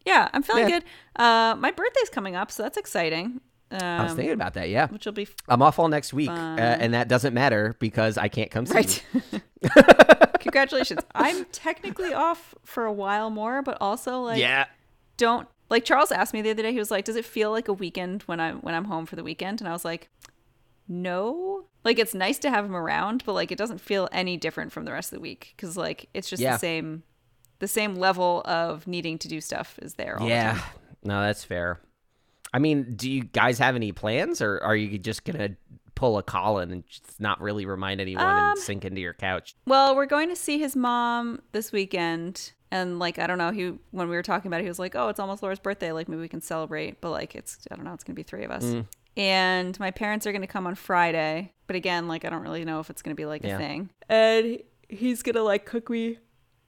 Yeah, 0.06 0.30
I'm 0.34 0.44
feeling 0.44 0.70
Yeah. 0.70 0.80
good. 0.80 0.84
Uh, 1.16 1.56
my 1.56 1.72
birthday's 1.72 2.10
coming 2.10 2.36
up, 2.36 2.52
so 2.52 2.64
that's 2.64 2.78
exciting. 2.78 3.40
Um, 3.72 3.82
I 3.82 4.04
was 4.04 4.14
thinking 4.14 4.34
about 4.34 4.54
that. 4.54 4.70
Yeah, 4.70 4.88
which 4.88 5.06
will 5.06 5.14
be 5.14 5.24
f- 5.24 5.34
I'm 5.48 5.62
off 5.62 5.80
all 5.80 5.88
next 5.88 6.14
week, 6.14 6.30
uh, 6.30 6.34
and 6.34 6.94
that 6.94 7.08
doesn't 7.08 7.34
matter 7.34 7.76
because 7.80 8.18
I 8.18 8.28
can't 8.28 8.52
come 8.52 8.66
see 8.66 8.76
right. 8.76 9.04
you. 9.14 9.42
Congratulations. 10.44 11.02
I'm 11.16 11.46
technically 11.46 12.14
off 12.14 12.54
for 12.64 12.86
a 12.86 12.94
while 12.94 13.30
more, 13.30 13.62
but 13.62 13.78
also 13.82 14.22
like 14.22 14.40
yeah, 14.40 14.66
don't 15.18 15.48
like 15.70 15.86
Charles 15.86 16.12
asked 16.12 16.34
me 16.34 16.42
the 16.42 16.52
other 16.52 16.62
day. 16.64 16.72
He 16.72 16.80
was 16.80 16.92
like, 16.92 17.06
"Does 17.06 17.16
it 17.16 17.26
feel 17.26 17.50
like 17.52 17.68
a 17.68 17.74
weekend 17.74 18.24
when 18.24 18.40
I'm 18.40 18.58
when 18.60 18.76
I'm 18.76 18.86
home 18.86 19.06
for 19.06 19.16
the 19.16 19.24
weekend?" 19.24 19.62
And 19.62 19.68
I 19.68 19.72
was 19.72 19.84
like, 19.86 20.10
"No." 20.88 21.66
Like 21.84 22.00
it's 22.00 22.14
nice 22.14 22.40
to 22.40 22.50
have 22.50 22.64
him 22.64 22.76
around, 22.76 23.24
but 23.26 23.34
like 23.34 23.52
it 23.52 23.58
doesn't 23.58 23.82
feel 23.82 24.08
any 24.12 24.38
different 24.38 24.72
from 24.72 24.86
the 24.86 24.92
rest 24.94 25.12
of 25.12 25.18
the 25.18 25.22
week 25.22 25.54
because 25.56 25.76
like 25.76 26.08
it's 26.14 26.30
just 26.30 26.42
Yeah. 26.42 26.54
the 26.54 26.60
same, 26.60 27.04
the 27.60 27.68
same 27.68 27.96
level 27.96 28.42
of 28.46 28.88
needing 28.88 29.18
to 29.20 29.28
do 29.28 29.42
stuff 29.42 29.78
is 29.82 29.96
there. 29.96 30.18
All 30.18 30.26
the 30.26 30.32
yeah. 30.32 30.54
time. 30.54 30.62
No, 31.04 31.22
that's 31.22 31.44
fair. 31.44 31.82
I 32.54 32.60
mean, 32.60 32.96
do 32.96 33.12
you 33.12 33.24
guys 33.24 33.60
have 33.60 33.76
any 33.76 33.92
plans, 33.92 34.42
or 34.42 34.60
are 34.64 34.76
you 34.76 34.98
just 34.98 35.26
gonna 35.26 35.50
pull 35.96 36.18
a 36.18 36.24
Colin 36.24 36.72
and 36.72 36.84
just 36.88 37.20
not 37.20 37.40
really 37.42 37.66
remind 37.66 38.02
anyone 38.02 38.26
Um, 38.26 38.38
and 38.52 38.60
sink 38.60 38.86
into 38.86 39.00
your 39.02 39.14
couch? 39.14 39.56
Well, 39.66 39.96
we're 39.96 40.06
going 40.06 40.30
to 40.30 40.36
see 40.36 40.58
his 40.60 40.76
mom 40.76 41.42
this 41.52 41.72
weekend. 41.72 42.54
And 42.72 42.98
like 42.98 43.20
I 43.20 43.28
don't 43.28 43.38
know, 43.38 43.52
he 43.52 43.74
when 43.92 44.10
we 44.10 44.16
were 44.16 44.24
talking 44.24 44.50
about 44.50 44.60
it, 44.60 44.64
he 44.64 44.70
was 44.70 44.80
like, 44.80 44.96
"Oh, 44.96 45.08
it's 45.10 45.20
almost 45.20 45.44
Laura's 45.44 45.60
birthday. 45.60 45.92
Like 45.92 46.10
maybe 46.10 46.22
we 46.22 46.28
can 46.28 46.42
celebrate." 46.42 47.02
But 47.02 47.12
like 47.12 47.36
it's 47.36 47.60
I 47.70 47.76
don't 47.76 47.86
know, 47.86 47.94
it's 47.94 48.04
gonna 48.04 48.16
be 48.16 48.24
three 48.24 48.44
of 48.44 48.50
us. 48.52 48.64
Mm. 48.66 48.88
And 49.16 49.80
my 49.80 49.92
parents 49.92 50.26
are 50.26 50.32
gonna 50.32 50.48
come 50.48 50.66
on 50.66 50.74
Friday. 50.74 51.54
But 51.68 51.76
again, 51.76 52.08
like 52.08 52.26
I 52.26 52.30
don't 52.30 52.42
really 52.42 52.66
know 52.66 52.80
if 52.80 52.90
it's 52.90 53.04
gonna 53.04 53.14
be 53.14 53.26
like 53.28 53.44
Yeah. 53.44 53.56
a 53.56 53.58
thing. 53.60 53.90
And 54.10 54.58
he's 54.90 55.22
gonna 55.22 55.44
like 55.44 55.66
cook 55.68 55.88
me 55.90 56.18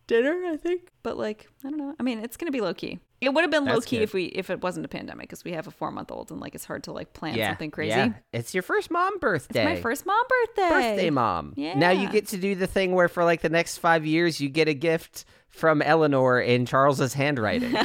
dinner, 0.06 0.44
I 0.48 0.58
think. 0.58 0.90
But 1.02 1.18
like 1.18 1.48
I 1.66 1.70
don't 1.72 1.80
know. 1.80 1.96
I 2.00 2.04
mean, 2.04 2.20
it's 2.20 2.38
gonna 2.38 2.52
be 2.52 2.62
low 2.62 2.76
key. 2.76 3.00
It 3.26 3.34
would 3.34 3.42
have 3.42 3.52
been 3.52 3.66
low 3.66 3.82
key 3.82 3.98
good. 3.98 4.04
if 4.04 4.14
we 4.14 4.26
if 4.26 4.50
it 4.50 4.62
wasn't 4.62 4.86
a 4.86 4.90
pandemic 4.90 5.28
because 5.28 5.44
we 5.44 5.52
have 5.54 5.68
a 5.68 5.72
four 5.72 5.92
month 5.92 6.12
old 6.12 6.32
and 6.32 6.40
like 6.40 6.56
it's 6.56 6.66
hard 6.66 6.84
to 6.84 6.92
like 6.92 7.14
plan 7.14 7.36
yeah, 7.36 7.50
something 7.50 7.72
crazy. 7.72 7.98
Yeah. 7.98 8.14
It's 8.32 8.54
your 8.54 8.64
first 8.64 8.92
mom 8.92 9.18
birthday. 9.20 9.64
It's 9.64 9.76
my 9.76 9.82
first 9.82 10.06
mom 10.06 10.24
birthday. 10.30 10.70
birthday 10.70 11.10
mom. 11.10 11.54
Yeah. 11.58 11.78
Now 11.78 11.90
you 11.90 12.10
get 12.10 12.28
to 12.30 12.38
do 12.38 12.56
the 12.56 12.68
thing 12.68 12.94
where 12.94 13.08
for 13.08 13.24
like 13.24 13.42
the 13.42 13.50
next 13.50 13.80
five 13.80 14.06
years 14.06 14.40
you 14.40 14.50
get 14.50 14.68
a 14.68 14.74
gift 14.74 15.26
from 15.50 15.82
Eleanor 15.82 16.40
in 16.42 16.66
Charles's 16.66 17.14
handwriting. 17.14 17.72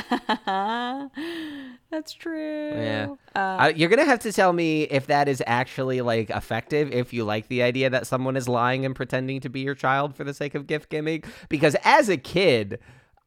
That's 1.90 2.12
true. 2.12 2.70
Yeah. 2.72 3.14
Uh, 3.34 3.38
Uh, 3.38 3.72
you're 3.74 3.88
gonna 3.88 4.04
have 4.04 4.20
to 4.20 4.32
tell 4.32 4.52
me 4.52 4.82
if 4.84 5.06
that 5.06 5.28
is 5.28 5.42
actually 5.46 6.00
like 6.00 6.30
effective. 6.30 6.92
If 6.92 7.12
you 7.12 7.24
like 7.24 7.48
the 7.48 7.62
idea 7.62 7.90
that 7.90 8.06
someone 8.06 8.36
is 8.36 8.48
lying 8.48 8.84
and 8.84 8.94
pretending 8.94 9.40
to 9.40 9.48
be 9.48 9.60
your 9.60 9.74
child 9.74 10.14
for 10.14 10.24
the 10.24 10.34
sake 10.34 10.54
of 10.54 10.66
gift 10.66 10.90
giving, 10.90 11.24
because 11.48 11.76
as 11.84 12.08
a 12.08 12.16
kid, 12.16 12.78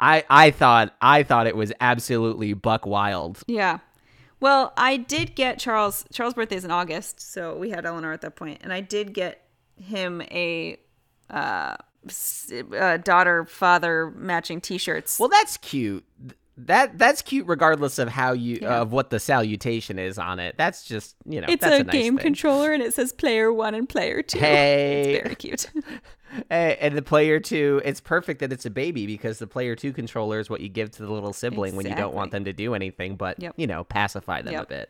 I 0.04 0.24
I 0.30 0.52
thought 0.52 0.94
I 1.02 1.24
thought 1.24 1.48
it 1.48 1.56
was 1.56 1.72
absolutely 1.80 2.54
buck 2.54 2.86
wild. 2.86 3.42
yeah. 3.48 3.80
Well, 4.40 4.74
I 4.76 4.98
did 4.98 5.36
get 5.36 5.58
Charles. 5.58 6.04
Charles' 6.12 6.34
birthday 6.34 6.58
is 6.58 6.66
in 6.66 6.72
August, 6.72 7.22
so 7.22 7.58
we 7.58 7.70
had 7.70 7.86
Eleanor 7.86 8.12
at 8.12 8.20
that 8.22 8.36
point, 8.36 8.60
and 8.62 8.74
I 8.74 8.82
did 8.82 9.14
get 9.14 9.48
him 9.78 10.22
a 10.24 10.78
uh, 11.30 11.78
uh 12.78 12.98
daughter 12.98 13.46
father 13.46 14.12
matching 14.18 14.60
T-shirts. 14.60 15.18
Well, 15.18 15.30
that's 15.30 15.56
cute. 15.56 16.04
That 16.58 16.98
that's 16.98 17.22
cute, 17.22 17.48
regardless 17.48 17.98
of 17.98 18.10
how 18.10 18.34
you 18.34 18.60
Yeah. 18.62 18.82
of 18.82 18.92
what 18.92 19.10
the 19.10 19.20
salutation 19.22 19.98
is 19.98 20.20
on 20.20 20.40
it. 20.40 20.56
That's 20.58 20.84
just 20.84 21.16
you 21.26 21.40
know. 21.40 21.48
it's 21.50 21.62
that's 21.62 21.78
a, 21.78 21.82
a, 21.82 21.84
nice 21.86 21.94
game 21.94 22.18
thing. 22.18 22.24
controller, 22.24 22.74
and 22.74 22.84
it 22.84 22.94
says 22.94 23.14
player 23.14 23.54
one 23.54 23.74
and 23.74 23.88
player 23.88 24.22
two. 24.22 24.40
Hey. 24.40 25.14
it's 25.14 25.24
very 25.24 25.36
cute. 25.36 25.72
And 26.50 26.98
the 26.98 27.02
player 27.02 27.40
two, 27.40 27.82
it's 27.86 28.00
perfect 28.02 28.40
that 28.40 28.52
it's 28.52 28.66
a 28.66 28.70
baby 28.70 29.06
because 29.06 29.40
the 29.40 29.48
player 29.48 29.76
two 29.76 29.94
controller 29.94 30.40
is 30.40 30.50
what 30.50 30.62
you 30.62 30.70
give 30.70 30.92
to 30.92 31.04
the 31.06 31.12
little 31.12 31.34
sibling 31.34 31.76
when 31.76 31.86
you 31.86 31.96
don't 31.96 32.14
want 32.16 32.32
them 32.32 32.46
to 32.46 32.54
do 32.54 32.74
anything, 32.74 33.16
but 33.16 33.40
Yep. 33.40 33.54
you 33.58 33.68
know, 33.68 33.84
pacify 33.84 34.42
them 34.42 34.56
a 34.56 34.66
bit. 34.66 34.90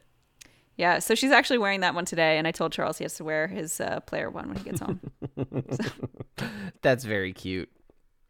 yeah, 0.78 1.00
so 1.00 1.16
she's 1.16 1.32
actually 1.32 1.58
wearing 1.60 1.82
that 1.82 1.94
one 1.96 2.06
today, 2.06 2.38
and 2.38 2.48
I 2.48 2.52
told 2.52 2.72
Charles 2.72 2.98
he 2.98 3.04
has 3.04 3.16
to 3.16 3.24
wear 3.24 3.48
his 3.48 3.80
uh, 3.82 4.00
player 4.02 4.30
one 4.30 4.48
when 4.48 4.58
he 4.58 4.64
gets 4.64 4.80
home. 4.80 5.00
That's 6.82 7.04
very 7.04 7.34
cute. 7.34 7.70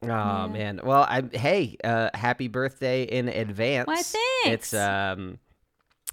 Oh 0.04 0.48
man. 0.50 0.82
Well, 0.84 1.04
I 1.08 1.24
hey, 1.32 1.78
uh 1.84 2.10
happy 2.14 2.50
birthday 2.50 3.04
in 3.04 3.30
advance. 3.30 3.88
Why, 3.88 4.02
thanks. 4.02 4.18
It's 4.46 4.74
um 4.74 5.40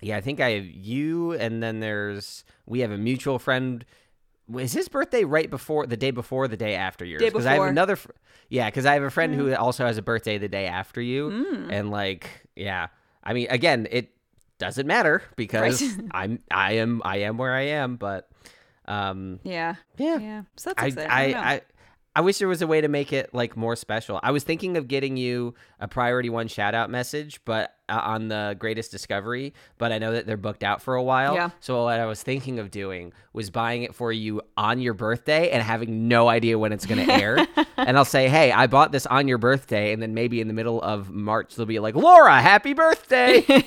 yeah, 0.00 0.16
I 0.16 0.20
think 0.20 0.40
I 0.40 0.50
have 0.50 0.64
you 0.64 1.32
and 1.32 1.60
then 1.62 1.80
there's 1.80 2.44
we 2.66 2.80
have 2.80 2.92
a 2.92 2.96
mutual 2.98 3.38
friend 3.40 3.84
is 4.58 4.72
his 4.72 4.88
birthday 4.88 5.24
right 5.24 5.48
before 5.50 5.86
the 5.86 5.96
day 5.96 6.10
before 6.10 6.44
or 6.44 6.48
the 6.48 6.56
day 6.56 6.74
after 6.74 7.04
yours? 7.04 7.20
Day 7.20 7.30
I 7.46 7.54
have 7.54 7.62
another 7.62 7.96
fr- 7.96 8.10
Yeah, 8.48 8.68
cuz 8.70 8.84
I 8.86 8.94
have 8.94 9.02
a 9.02 9.10
friend 9.10 9.34
who 9.34 9.54
also 9.54 9.84
has 9.86 9.98
a 9.98 10.02
birthday 10.02 10.38
the 10.38 10.48
day 10.48 10.66
after 10.66 11.00
you 11.00 11.30
Mm. 11.30 11.72
and 11.72 11.90
like 11.90 12.28
yeah, 12.56 12.88
I 13.22 13.32
mean, 13.32 13.46
again, 13.50 13.86
it 13.90 14.10
doesn't 14.58 14.86
matter 14.86 15.22
because 15.36 15.82
Right. 15.82 16.04
I'm 16.12 16.38
I 16.50 16.72
am 16.72 17.00
I 17.04 17.18
am 17.18 17.38
where 17.38 17.54
I 17.54 17.62
am, 17.62 17.96
but 17.96 18.28
um 18.86 19.40
Yeah. 19.44 19.74
yeah. 19.96 20.18
Yeah. 20.18 20.42
So 20.56 20.70
that's 20.70 20.82
I 20.82 20.86
exciting. 20.86 21.10
I, 21.10 21.32
don't. 21.32 21.44
I 21.44 21.60
I 22.20 22.22
wish 22.22 22.36
there 22.36 22.48
was 22.48 22.60
a 22.60 22.66
way 22.66 22.82
to 22.82 22.88
make 22.88 23.14
it 23.14 23.32
like 23.32 23.56
more 23.56 23.74
special. 23.74 24.20
I 24.22 24.30
was 24.30 24.44
thinking 24.44 24.76
of 24.76 24.88
getting 24.88 25.16
you 25.16 25.54
a 25.78 25.88
priority 25.88 26.28
one 26.28 26.48
shout 26.48 26.74
out 26.74 26.90
message, 26.90 27.40
but 27.46 27.74
uh, 27.88 27.98
on 27.98 28.28
the 28.28 28.54
greatest 28.58 28.90
discovery, 28.90 29.54
but 29.78 29.90
I 29.90 29.96
know 29.96 30.12
that 30.12 30.26
they're 30.26 30.36
booked 30.36 30.62
out 30.62 30.82
for 30.82 30.96
a 30.96 31.02
while. 31.02 31.34
Yeah. 31.34 31.48
So 31.60 31.84
what 31.84 31.98
I 31.98 32.04
was 32.04 32.22
thinking 32.22 32.58
of 32.58 32.70
doing 32.70 33.14
was 33.32 33.48
buying 33.48 33.84
it 33.84 33.94
for 33.94 34.12
you 34.12 34.42
on 34.54 34.80
your 34.82 34.92
birthday 34.92 35.48
and 35.48 35.62
having 35.62 36.08
no 36.08 36.28
idea 36.28 36.58
when 36.58 36.72
it's 36.74 36.84
going 36.84 37.06
to 37.06 37.10
air. 37.10 37.38
and 37.78 37.96
I'll 37.96 38.04
say, 38.04 38.28
"Hey, 38.28 38.52
I 38.52 38.66
bought 38.66 38.92
this 38.92 39.06
on 39.06 39.26
your 39.26 39.38
birthday," 39.38 39.94
and 39.94 40.02
then 40.02 40.12
maybe 40.12 40.42
in 40.42 40.46
the 40.48 40.52
middle 40.52 40.82
of 40.82 41.08
March 41.08 41.54
they'll 41.54 41.64
be 41.64 41.78
like, 41.78 41.94
"Laura, 41.94 42.38
happy 42.42 42.74
birthday!" 42.74 43.46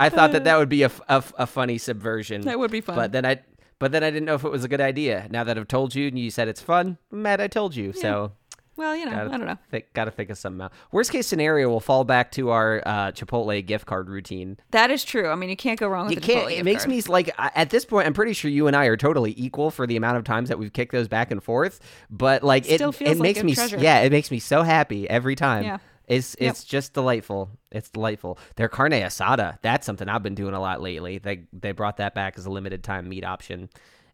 I 0.00 0.08
thought 0.08 0.32
that 0.32 0.42
that 0.42 0.58
would 0.58 0.68
be 0.68 0.82
a, 0.82 0.86
f- 0.86 1.00
a 1.08 1.12
f- 1.12 1.32
a 1.38 1.46
funny 1.46 1.78
subversion. 1.78 2.40
That 2.40 2.58
would 2.58 2.72
be 2.72 2.80
fun. 2.80 2.96
But 2.96 3.12
then 3.12 3.24
I 3.24 3.38
but 3.78 3.92
then 3.92 4.02
I 4.04 4.10
didn't 4.10 4.26
know 4.26 4.34
if 4.34 4.44
it 4.44 4.50
was 4.50 4.64
a 4.64 4.68
good 4.68 4.80
idea. 4.80 5.26
Now 5.30 5.44
that 5.44 5.56
I've 5.58 5.68
told 5.68 5.94
you 5.94 6.08
and 6.08 6.18
you 6.18 6.30
said 6.30 6.48
it's 6.48 6.60
fun, 6.60 6.98
I'm 7.12 7.22
mad 7.22 7.40
I 7.40 7.46
told 7.48 7.74
you. 7.76 7.92
So 7.92 8.32
well, 8.76 8.94
you 8.94 9.06
know, 9.06 9.10
gotta 9.10 9.34
I 9.34 9.36
don't 9.38 9.46
know. 9.46 9.58
Think, 9.72 9.86
gotta 9.92 10.12
think 10.12 10.30
of 10.30 10.38
something 10.38 10.60
out. 10.62 10.72
Worst 10.92 11.10
case 11.10 11.26
scenario, 11.26 11.68
we'll 11.68 11.80
fall 11.80 12.04
back 12.04 12.30
to 12.32 12.50
our 12.50 12.80
uh, 12.86 13.10
Chipotle 13.10 13.66
gift 13.66 13.86
card 13.86 14.08
routine. 14.08 14.56
That 14.70 14.92
is 14.92 15.02
true. 15.04 15.28
I 15.28 15.34
mean, 15.34 15.50
you 15.50 15.56
can't 15.56 15.80
go 15.80 15.88
wrong 15.88 16.04
with 16.06 16.14
You 16.14 16.20
the 16.20 16.26
can't. 16.26 16.48
Chipotle 16.48 16.58
It 16.58 16.64
makes 16.64 16.84
card. 16.84 16.90
me 16.90 17.02
like 17.02 17.30
at 17.38 17.70
this 17.70 17.84
point. 17.84 18.06
I'm 18.06 18.14
pretty 18.14 18.34
sure 18.34 18.50
you 18.50 18.68
and 18.68 18.76
I 18.76 18.84
are 18.86 18.96
totally 18.96 19.34
equal 19.36 19.72
for 19.72 19.84
the 19.86 19.96
amount 19.96 20.16
of 20.18 20.22
times 20.24 20.48
that 20.48 20.60
we've 20.60 20.72
kicked 20.72 20.92
those 20.92 21.08
back 21.08 21.32
and 21.32 21.42
forth. 21.42 21.80
But 22.08 22.44
like 22.44 22.66
Still 22.66 22.90
it, 22.90 22.94
feels 22.94 23.10
it 23.10 23.18
like 23.18 23.22
makes 23.22 23.42
me. 23.42 23.54
treasure. 23.56 23.78
Yeah, 23.78 23.98
it 24.02 24.12
makes 24.12 24.30
me 24.30 24.38
so 24.38 24.62
happy 24.62 25.10
every 25.10 25.34
time. 25.34 25.64
Yeah. 25.64 25.78
It's 26.08 26.36
Yep. 26.40 26.50
it's 26.50 26.64
just 26.64 26.94
delightful. 26.94 27.50
It's 27.70 27.90
delightful. 27.90 28.38
Their 28.56 28.68
carne 28.68 28.92
asada. 28.92 29.58
That's 29.62 29.86
something 29.86 30.08
I've 30.08 30.22
been 30.22 30.34
doing 30.34 30.54
a 30.54 30.60
lot 30.60 30.80
lately. 30.82 31.18
They 31.18 31.44
they 31.52 31.72
brought 31.72 31.98
that 31.98 32.14
back 32.14 32.36
as 32.38 32.46
a 32.46 32.50
limited 32.50 32.82
time 32.82 33.08
meat 33.08 33.24
option. 33.24 33.68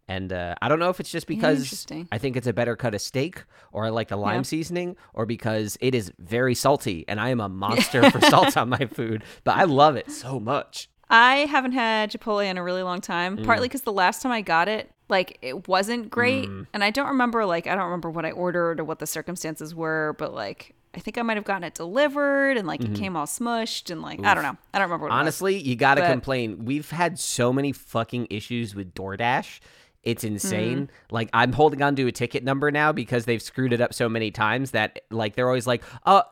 And 0.07 0.35
uh, 0.35 0.54
I 0.61 0.68
don't 0.68 0.78
know 0.80 0.90
if 0.90 1.00
it's 1.00 1.11
just 1.11 1.26
because. 1.26 1.87
I 2.12 2.18
think 2.18 2.37
it's 2.37 2.46
a 2.46 2.52
better 2.52 2.76
cut 2.76 2.94
of 2.94 3.00
steak, 3.00 3.42
or 3.72 3.87
I 3.87 3.88
like 3.88 4.09
the 4.09 4.16
lime 4.18 4.40
Yeah. 4.40 4.42
seasoning, 4.42 4.96
or 5.14 5.24
because 5.24 5.78
it 5.80 5.94
is 5.94 6.12
very 6.18 6.54
salty, 6.54 7.07
and 7.09 7.18
I 7.18 7.30
am 7.30 7.40
a 7.40 7.48
monster 7.64 8.11
for 8.11 8.20
salt 8.20 8.54
on 8.59 8.68
my 8.68 8.85
food. 8.87 9.24
But 9.44 9.57
I 9.57 9.64
love 9.64 9.96
it 9.96 10.11
so 10.11 10.38
much. 10.38 10.90
I 11.09 11.46
haven't 11.46 11.72
had 11.72 12.11
Chipotle 12.11 12.44
in 12.44 12.59
a 12.59 12.62
really 12.62 12.83
long 12.83 13.00
time, 13.00 13.38
Mm. 13.38 13.46
partly 13.46 13.68
because 13.68 13.83
the 13.83 13.92
last 13.92 14.20
time 14.20 14.33
I 14.33 14.42
got 14.42 14.68
it, 14.68 14.90
like 15.09 15.38
it 15.40 15.68
wasn't 15.68 16.11
great, 16.11 16.48
Mm. 16.50 16.66
and 16.74 16.85
I 16.85 16.90
don't 16.90 17.09
remember 17.09 17.46
like 17.46 17.66
I 17.66 17.74
don't 17.74 17.85
remember 17.85 18.11
what 18.11 18.26
I 18.26 18.30
ordered 18.33 18.80
or 18.80 18.85
what 18.85 18.98
the 18.98 19.07
circumstances 19.07 19.74
were, 19.74 20.16
but 20.18 20.35
like 20.35 20.74
I 20.94 21.00
think 21.00 21.18
I 21.18 21.22
might 21.22 21.37
have 21.37 21.44
gotten 21.44 21.64
it 21.64 21.74
delivered 21.74 22.57
and 22.57 22.66
like 22.66 22.80
Mm-hmm. 22.80 22.94
it 22.94 22.98
came 22.98 23.16
all 23.16 23.26
smushed 23.26 23.90
and 23.90 24.00
like 24.02 24.24
I 24.24 24.35
don't 24.35 24.42
know, 24.44 24.57
I 24.72 24.78
don't 24.78 24.88
remember 24.88 25.04
what 25.07 25.12
it 25.12 25.16
was. 25.16 25.20
Honestly, 25.20 25.57
you 25.59 25.76
got 25.76 25.94
to 25.96 26.02
But- 26.02 26.11
complain. 26.11 26.64
We've 26.64 26.88
had 26.90 27.18
so 27.18 27.52
many 27.52 27.72
fucking 27.72 28.28
issues 28.30 28.74
with 28.74 28.94
DoorDash. 28.94 29.61
It's 30.02 30.22
insane. 30.22 30.90
Like 31.11 31.30
I'm 31.33 31.52
holding 31.52 31.80
on 31.83 31.96
to 31.96 32.07
a 32.07 32.12
ticket 32.12 32.44
number 32.44 32.70
now 32.70 32.92
because 32.92 33.24
they've 33.24 33.40
screwed 33.40 33.72
it 33.72 33.80
up 33.80 33.94
so 33.94 34.09
many 34.09 34.30
times 34.30 34.72
that 34.72 35.00
like 35.11 35.35
they're 35.35 35.48
always 35.48 35.66
like, 35.66 35.83
"Oh, 36.04 36.22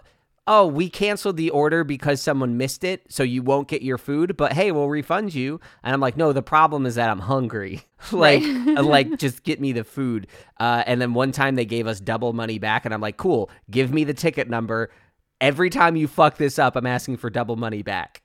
oh, 0.47 0.67
we 0.67 0.91
canceled 0.91 1.37
the 1.37 1.51
order 1.51 1.85
because 1.85 2.21
someone 2.21 2.57
missed 2.57 2.83
it, 2.85 3.03
so 3.09 3.23
you 3.23 3.43
won't 3.43 3.69
get 3.69 3.83
your 3.83 3.99
food, 3.99 4.37
but 4.37 4.53
hey, 4.53 4.73
we'll 4.73 4.89
refund 4.89 5.35
you." 5.35 5.61
And 5.83 5.95
I'm 5.95 6.01
like, 6.01 6.17
"No, 6.17 6.33
the 6.33 6.43
problem 6.43 6.85
is 6.87 6.97
that 6.97 7.11
I'm 7.11 7.21
hungry." 7.21 7.83
like 8.13 8.43
like 8.67 9.19
just 9.19 9.43
get 9.45 9.61
me 9.61 9.73
the 9.73 9.85
food. 9.85 10.27
Uh, 10.59 10.83
and 10.87 11.01
then 11.01 11.15
one 11.15 11.33
time 11.33 11.55
they 11.55 11.65
gave 11.65 11.87
us 11.87 12.01
double 12.01 12.33
money 12.33 12.59
back 12.59 12.85
and 12.85 12.93
I'm 12.93 13.01
like, 13.01 13.17
"Cool, 13.17 13.51
give 13.71 13.93
me 13.93 14.05
the 14.05 14.15
ticket 14.15 14.49
number." 14.49 14.91
Every 15.41 15.71
time 15.71 15.97
you 15.97 16.07
fuck 16.07 16.37
this 16.37 16.59
up, 16.59 16.77
I'm 16.77 16.87
asking 16.87 17.17
for 17.17 17.29
double 17.29 17.57
money 17.57 17.83
back. 17.83 18.23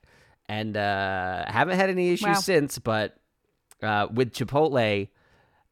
And 0.48 0.76
uh 0.76 1.44
haven't 1.46 1.76
had 1.76 1.90
any 1.90 2.10
issues 2.12 2.26
Wow. 2.26 2.34
since, 2.34 2.78
but 2.78 3.16
uh 3.82 4.06
with 4.12 4.32
Chipotle, 4.32 5.08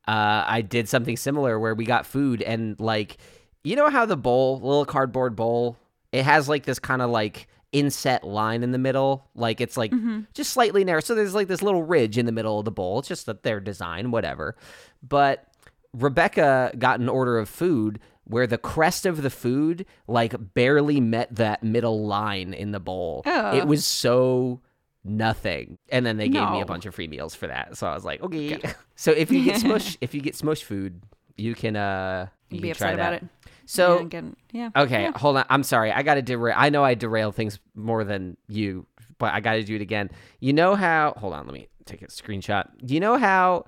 uh, 0.09 0.45
I 0.47 0.61
did 0.63 0.89
something 0.89 1.17
similar 1.17 1.59
where 1.59 1.75
we 1.75 1.85
got 1.85 2.05
food 2.07 2.43
and 2.43 2.79
like, 2.79 3.17
you 3.65 3.75
know 3.77 3.91
how 3.91 4.07
the 4.07 4.17
bowl, 4.17 4.61
little 4.61 4.85
cardboard 4.85 5.35
bowl, 5.35 5.77
it 6.17 6.25
has 6.25 6.49
like 6.49 6.65
this 6.65 6.79
kind 6.79 7.03
of 7.03 7.11
like 7.11 7.49
inset 7.73 8.25
line 8.25 8.63
in 8.63 8.73
the 8.73 8.79
middle, 8.79 9.29
like 9.35 9.61
it's 9.61 9.77
like 9.77 9.93
just 10.33 10.53
slightly 10.53 10.83
narrow. 10.83 11.01
So 11.01 11.15
there's 11.15 11.35
like 11.35 11.49
this 11.49 11.63
little 11.63 11.83
ridge 11.83 12.17
in 12.17 12.27
the 12.27 12.33
middle 12.33 12.59
of 12.59 12.65
the 12.65 12.71
bowl. 12.71 13.01
It's 13.01 13.09
just 13.09 13.27
that 13.27 13.43
their 13.43 13.61
design, 13.61 14.11
whatever. 14.11 14.57
But 15.03 15.47
Rebecca 15.93 16.73
got 16.79 17.01
an 17.01 17.09
order 17.09 17.39
of 17.39 17.49
food 17.49 18.01
where 18.25 18.47
the 18.47 18.59
crest 18.59 19.07
of 19.07 19.23
the 19.23 19.31
food 19.31 19.87
like 20.09 20.35
barely 20.55 21.01
met 21.01 21.35
that 21.35 21.63
middle 21.63 22.07
line 22.07 22.55
in 22.55 22.73
the 22.73 22.81
bowl. 22.81 23.23
Oh. 23.27 23.57
It 23.57 23.67
was 23.67 23.85
so 23.85 24.61
nothing. 25.05 25.79
And 25.91 26.05
then 26.05 26.17
they 26.17 26.29
gave 26.29 26.51
me 26.51 26.61
a 26.61 26.67
bunch 26.67 26.87
of 26.87 26.95
free 26.95 27.09
meals 27.09 27.35
for 27.35 27.47
that. 27.47 27.77
So 27.77 27.87
I 27.87 27.95
was 27.95 28.05
like, 28.05 28.23
okay. 28.23 28.59
so 28.97 29.13
if 29.13 29.31
you 29.31 29.45
get 29.45 29.61
smush 29.61 29.97
if 30.01 30.15
you 30.15 30.21
get 30.21 30.35
smush 30.35 30.63
food, 30.63 31.03
you 31.37 31.55
can 31.55 31.77
uh 31.77 32.29
you 32.51 32.61
be 32.61 32.69
can 32.69 32.77
try 32.77 32.89
upset 32.89 32.95
about 32.95 33.13
it. 33.15 33.25
So 33.67 33.97
yeah, 33.97 34.03
again, 34.03 34.37
yeah. 34.53 34.71
Okay, 34.77 35.03
Yeah. 35.03 35.13
hold 35.19 35.37
on. 35.37 35.45
I'm 35.51 35.63
sorry. 35.63 35.93
I 35.93 36.03
got 36.03 36.15
to 36.15 36.23
derail. 36.23 36.55
I 36.57 36.71
know 36.71 36.83
I 36.85 36.95
derail 36.95 37.33
things 37.33 37.59
more 37.75 38.05
than 38.05 38.37
you, 38.49 38.87
but 39.19 39.35
I 39.35 39.41
got 39.41 39.55
to 39.55 39.63
do 39.65 39.75
it 39.77 39.83
again. 39.83 40.11
You 40.41 40.53
know 40.53 40.75
how? 40.77 41.15
Hold 41.19 41.35
on. 41.35 41.47
Let 41.47 41.53
me 41.55 41.69
take 41.85 42.03
a 42.03 42.07
screenshot. 42.07 42.69
Do 42.85 42.95
you 42.95 43.01
know 43.01 43.17
how? 43.19 43.65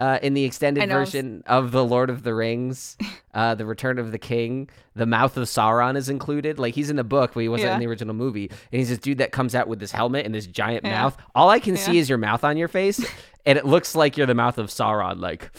Uh, 0.00 0.18
in 0.20 0.34
the 0.34 0.42
extended 0.44 0.80
version 0.98 1.44
of 1.46 1.70
the 1.70 1.84
Lord 1.84 2.10
of 2.10 2.24
the 2.24 2.34
Rings, 2.34 2.96
uh, 3.34 3.54
the 3.54 3.64
Return 3.64 4.00
of 4.00 4.10
the 4.10 4.18
King, 4.18 4.68
the 4.96 5.06
mouth 5.06 5.36
of 5.36 5.44
Sauron 5.44 5.96
is 5.96 6.08
included. 6.08 6.58
Like 6.58 6.74
he's 6.74 6.90
in 6.90 6.96
the 6.96 7.04
book, 7.04 7.32
but 7.34 7.40
he 7.40 7.48
wasn't 7.48 7.68
in 7.74 7.78
the 7.78 7.86
original 7.86 8.12
movie. 8.14 8.48
And 8.48 8.78
he's 8.80 8.88
this 8.88 8.98
dude 8.98 9.18
that 9.18 9.30
comes 9.30 9.54
out 9.54 9.68
with 9.68 9.78
this 9.78 9.92
helmet 9.92 10.26
and 10.26 10.34
this 10.34 10.46
giant 10.48 10.84
Yeah. 10.84 10.90
mouth. 11.02 11.16
All 11.36 11.50
I 11.50 11.60
can 11.60 11.76
see 11.76 11.98
is 11.98 12.08
your 12.08 12.18
mouth 12.18 12.42
on 12.42 12.56
your 12.56 12.66
face, 12.66 13.04
and 13.44 13.58
it 13.58 13.64
looks 13.66 13.94
like 13.94 14.16
you're 14.16 14.26
the 14.26 14.34
mouth 14.34 14.58
of 14.58 14.68
Sauron. 14.68 15.18
Like 15.20 15.50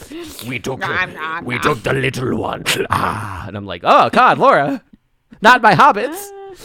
we 0.48 0.58
took, 0.58 0.80
we 1.44 1.58
took 1.58 1.82
the 1.82 1.92
little 1.92 2.38
one. 2.38 2.64
Ah, 2.90 3.46
and 3.46 3.56
I'm 3.56 3.66
like, 3.66 3.82
oh 3.84 4.10
God, 4.10 4.38
Laura, 4.38 4.82
not 5.42 5.62
my 5.62 5.74
hobbits. 5.74 6.22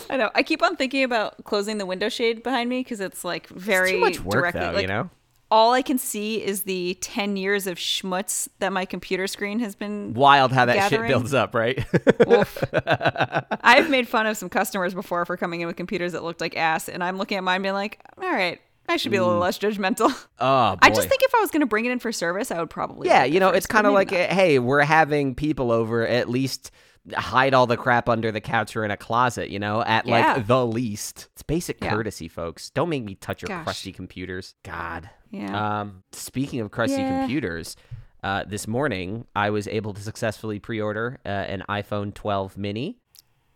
I 0.10 0.18
know. 0.18 0.30
I 0.36 0.44
keep 0.44 0.62
on 0.62 0.76
thinking 0.76 1.04
about 1.04 1.44
closing 1.46 1.78
the 1.80 1.86
window 1.86 2.10
shade 2.10 2.44
behind 2.44 2.70
me 2.70 2.82
because 2.82 3.00
it's 3.00 3.24
like 3.26 3.48
very 3.48 3.92
Too 3.94 4.00
much 4.00 4.20
work, 4.22 4.36
directly. 4.36 4.62
though. 4.62 4.72
like, 4.72 4.82
you 4.84 4.88
know, 4.88 5.10
all 5.52 5.74
I 5.74 5.82
can 5.82 5.98
see 5.98 6.44
is 6.44 6.62
the 6.62 6.94
ten 7.02 7.36
years 7.36 7.66
of 7.66 7.78
schmutz 7.80 8.48
that 8.60 8.72
my 8.72 8.86
computer 8.86 9.26
screen 9.26 9.60
has 9.60 9.74
been. 9.76 10.14
wild 10.14 10.52
how 10.52 10.66
that 10.66 10.90
shit 10.90 11.08
builds 11.08 11.34
up, 11.34 11.56
right? 11.56 11.84
I've 13.64 13.90
made 13.90 14.08
fun 14.08 14.28
of 14.28 14.38
some 14.38 14.50
customers 14.50 14.94
before 14.94 15.26
for 15.26 15.38
coming 15.38 15.62
in 15.62 15.68
with 15.68 15.76
computers 15.76 16.12
that 16.12 16.24
looked 16.24 16.42
like 16.42 16.56
ass, 16.56 16.88
and 16.88 17.04
I'm 17.04 17.18
looking 17.18 17.38
at 17.38 17.44
mine 17.44 17.62
being 17.64 17.74
like, 17.74 18.00
all 18.22 18.30
right, 18.30 18.62
I 18.90 18.98
should 18.98 19.12
be 19.12 19.18
a 19.18 19.24
little 19.26 19.40
less 19.40 19.58
judgmental. 19.60 20.12
oh, 20.40 20.72
boy. 20.76 20.80
I 20.82 20.90
just 20.90 21.08
think 21.08 21.22
if 21.24 21.34
I 21.36 21.40
was 21.40 21.52
going 21.52 21.62
to 21.62 21.68
bring 21.68 21.86
it 21.86 21.92
in 21.92 22.00
for 22.00 22.12
service, 22.12 22.52
I 22.52 22.60
would 22.60 22.70
probably. 22.70 23.08
yeah, 23.08 23.24
you 23.24 23.40
know, 23.40 23.50
it's 23.50 23.68
kind 23.68 23.86
of 23.88 23.94
like, 23.94 24.12
not. 24.12 24.30
hey, 24.30 24.60
we're 24.60 24.82
having 24.84 25.36
people 25.36 25.72
over. 25.72 26.06
At 26.08 26.30
least 26.30 26.72
hide 27.16 27.54
all 27.54 27.66
the 27.66 27.78
crap 27.78 28.08
under 28.10 28.32
the 28.32 28.42
couch 28.42 28.76
or 28.76 28.84
in 28.86 28.92
a 28.92 28.98
closet. 28.98 29.50
You 29.50 29.60
know, 29.60 29.82
at 29.82 30.06
Yeah. 30.06 30.34
like 30.36 30.48
the 30.48 30.66
least, 30.66 31.30
it's 31.34 31.44
basic 31.44 31.82
Yeah. 31.84 31.92
courtesy, 31.92 32.28
folks. 32.28 32.70
Don't 32.72 32.90
make 32.90 33.04
me 33.04 33.16
touch 33.16 33.42
your 33.42 33.48
Gosh. 33.48 33.64
crusty 33.64 33.92
computers. 33.94 34.56
God. 34.64 35.10
Yeah. 35.32 35.80
Um, 35.82 36.04
speaking 36.12 36.60
of 36.60 36.72
crusty 36.72 37.02
Yeah. 37.02 37.20
computers. 37.22 37.76
Uh, 38.22 38.44
this 38.46 38.68
morning, 38.68 39.26
I 39.34 39.50
was 39.50 39.66
able 39.70 39.94
to 39.94 40.02
successfully 40.02 40.60
pre-order 40.60 41.20
uh, 41.26 41.30
an 41.30 41.64
iPhone 41.70 42.14
12 42.14 42.58
mini 42.58 42.98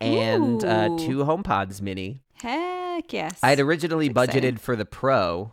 and 0.00 0.64
uh, 0.64 0.88
Ooh. 0.90 0.98
two 0.98 1.18
HomePods 1.18 1.82
mini. 1.82 2.22
Heck 2.94 3.12
yes. 3.12 3.40
I 3.42 3.50
had 3.50 3.58
originally 3.58 4.08
That's 4.08 4.32
budgeted 4.32 4.60
for 4.60 4.76
the 4.76 4.84
Pro, 4.84 5.52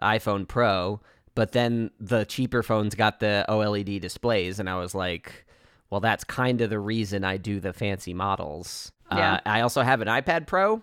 iPhone 0.00 0.46
Pro, 0.46 1.00
but 1.34 1.50
then 1.50 1.90
the 1.98 2.24
cheaper 2.24 2.62
phones 2.62 2.94
got 2.94 3.18
the 3.18 3.44
OLED 3.48 4.00
displays, 4.00 4.60
and 4.60 4.70
I 4.70 4.76
was 4.78 4.94
like, 4.94 5.44
well, 5.90 6.00
that's 6.00 6.22
kind 6.22 6.60
of 6.60 6.70
the 6.70 6.78
reason 6.78 7.24
I 7.24 7.36
do 7.36 7.58
the 7.58 7.72
fancy 7.72 8.14
models. 8.14 8.92
Yeah. 9.10 9.34
Uh, 9.34 9.40
I 9.46 9.60
also 9.62 9.82
have 9.82 10.00
an 10.02 10.06
iPad 10.08 10.46
Pro, 10.46 10.82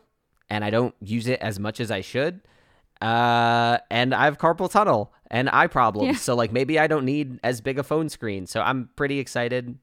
and 0.49 0.65
I 0.65 0.70
don't 0.70 0.93
use 0.99 1.28
it 1.28 1.39
as 1.39 1.59
much 1.59 1.80
as 1.80 1.91
I 1.91 2.01
should. 2.01 2.41
Uh, 3.01 3.78
and 3.89 4.13
I 4.13 4.26
have 4.26 4.38
carpal 4.38 4.70
tunnel 4.70 5.13
and 5.32 5.49
eye 5.53 5.67
problems, 5.67 6.07
Yeah. 6.07 6.15
so 6.15 6.36
like 6.36 6.51
maybe 6.51 6.78
I 6.78 6.88
don't 6.88 7.05
need 7.05 7.39
as 7.41 7.61
big 7.61 7.80
a 7.80 7.84
phone 7.84 8.09
screen. 8.09 8.47
So 8.47 8.61
I'm 8.61 8.89
pretty 8.97 9.20
excited. 9.20 9.78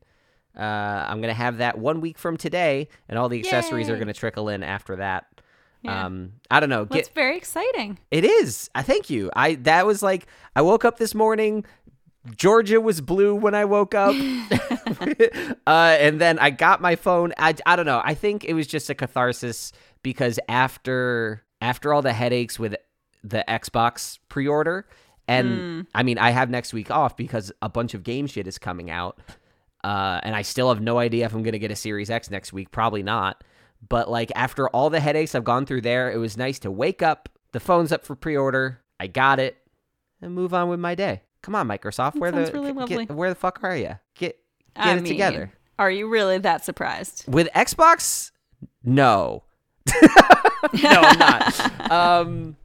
Uh, 0.55 0.61
I'm 0.63 1.23
gonna 1.23 1.33
have 1.33 1.57
that 1.59 1.79
one 1.79 2.03
week 2.03 2.19
from 2.19 2.37
today, 2.37 2.89
and 3.09 3.19
all 3.19 3.31
the 3.31 3.39
accessories 3.39 3.89
are 3.89 3.97
gonna 3.99 4.13
trickle 4.13 4.51
in 4.51 4.63
after 4.63 4.97
that. 4.97 5.25
Yeah. 5.83 6.07
Um, 6.07 6.35
I 6.51 6.61
don't 6.61 6.69
know. 6.69 6.87
Well, 6.89 6.99
it's 6.99 7.09
very 7.09 7.37
exciting. 7.37 7.99
it 8.11 8.25
is. 8.25 8.71
I 8.75 8.83
thank 8.83 9.11
you. 9.11 9.31
I 9.35 9.57
that 9.57 9.87
was 9.87 10.03
like 10.03 10.27
I 10.55 10.63
woke 10.63 10.85
up 10.85 10.99
this 10.99 11.15
morning. 11.15 11.65
Georgia 12.37 12.81
was 12.81 13.01
blue 13.01 13.35
when 13.35 13.53
I 13.55 13.65
woke 13.65 13.97
up, 13.97 14.15
uh, 15.67 15.97
and 15.99 16.21
then 16.21 16.39
I 16.39 16.51
got 16.51 16.81
my 16.81 16.95
phone. 16.95 17.33
I, 17.37 17.55
I 17.67 17.75
don't 17.75 17.87
know. 17.87 18.01
I 18.05 18.15
think 18.15 18.45
it 18.45 18.55
was 18.55 18.69
just 18.69 18.89
a 18.91 18.95
catharsis 18.95 19.73
because 20.05 20.39
after 20.49 21.43
after 21.61 21.93
all 21.93 22.01
the 22.01 22.13
headaches 22.13 22.59
with 22.61 22.77
the 23.25 23.45
Xbox 23.49 24.19
pre-order, 24.29 24.87
and 25.27 25.87
I 25.95 26.05
mean 26.05 26.19
I 26.19 26.31
have 26.31 26.49
next 26.49 26.73
week 26.73 26.93
off 26.93 27.17
because 27.17 27.51
a 27.61 27.69
bunch 27.69 27.95
of 27.95 28.05
game 28.05 28.29
shit 28.29 28.47
is 28.47 28.57
coming 28.59 28.89
out, 28.89 29.19
uh, 29.83 30.21
and 30.23 30.37
I 30.37 30.43
still 30.43 30.69
have 30.69 30.81
no 30.81 30.99
idea 30.99 31.25
if 31.27 31.35
I'm 31.35 31.43
gonna 31.43 31.59
get 31.59 31.73
a 31.73 31.77
Series 31.77 32.09
X 32.09 32.31
next 32.31 32.53
week. 32.53 32.71
Probably 32.71 33.03
not. 33.03 33.43
But 33.89 34.11
like 34.11 34.31
after 34.35 34.69
all 34.69 34.91
the 34.91 35.01
headaches 35.01 35.35
I've 35.35 35.45
gone 35.45 35.67
through 35.67 35.81
there, 35.83 36.11
it 36.11 36.17
was 36.19 36.37
nice 36.37 36.59
to 36.61 36.71
wake 36.71 37.03
up, 37.03 37.29
the 37.53 37.61
phone's 37.61 37.93
up 37.93 38.05
for 38.05 38.15
pre-order, 38.15 38.81
I 39.01 39.07
got 39.09 39.39
it, 39.41 39.57
and 40.21 40.35
move 40.35 40.55
on 40.55 40.69
with 40.69 40.81
my 40.81 40.95
day. 40.95 41.23
Come 41.43 41.55
on, 41.57 41.67
Microsoft, 41.69 42.15
where 42.17 42.31
the 42.31 42.51
really 42.53 43.07
get- 43.07 43.11
where 43.11 43.29
the 43.29 43.35
fuck 43.35 43.61
are 43.65 43.77
you? 43.77 43.99
Get 44.17 44.39
get 44.75 44.87
I 44.87 44.93
it 44.93 44.95
mean, 45.03 45.05
together. 45.05 45.53
Are 45.79 45.91
you 45.91 46.09
really 46.09 46.39
that 46.39 46.65
surprised? 46.65 47.25
With 47.27 47.49
Xbox, 47.55 48.31
no. 48.85 49.43
no, 50.03 50.05
I'm 50.85 51.19
not. 51.19 51.91
Um, 51.91 52.57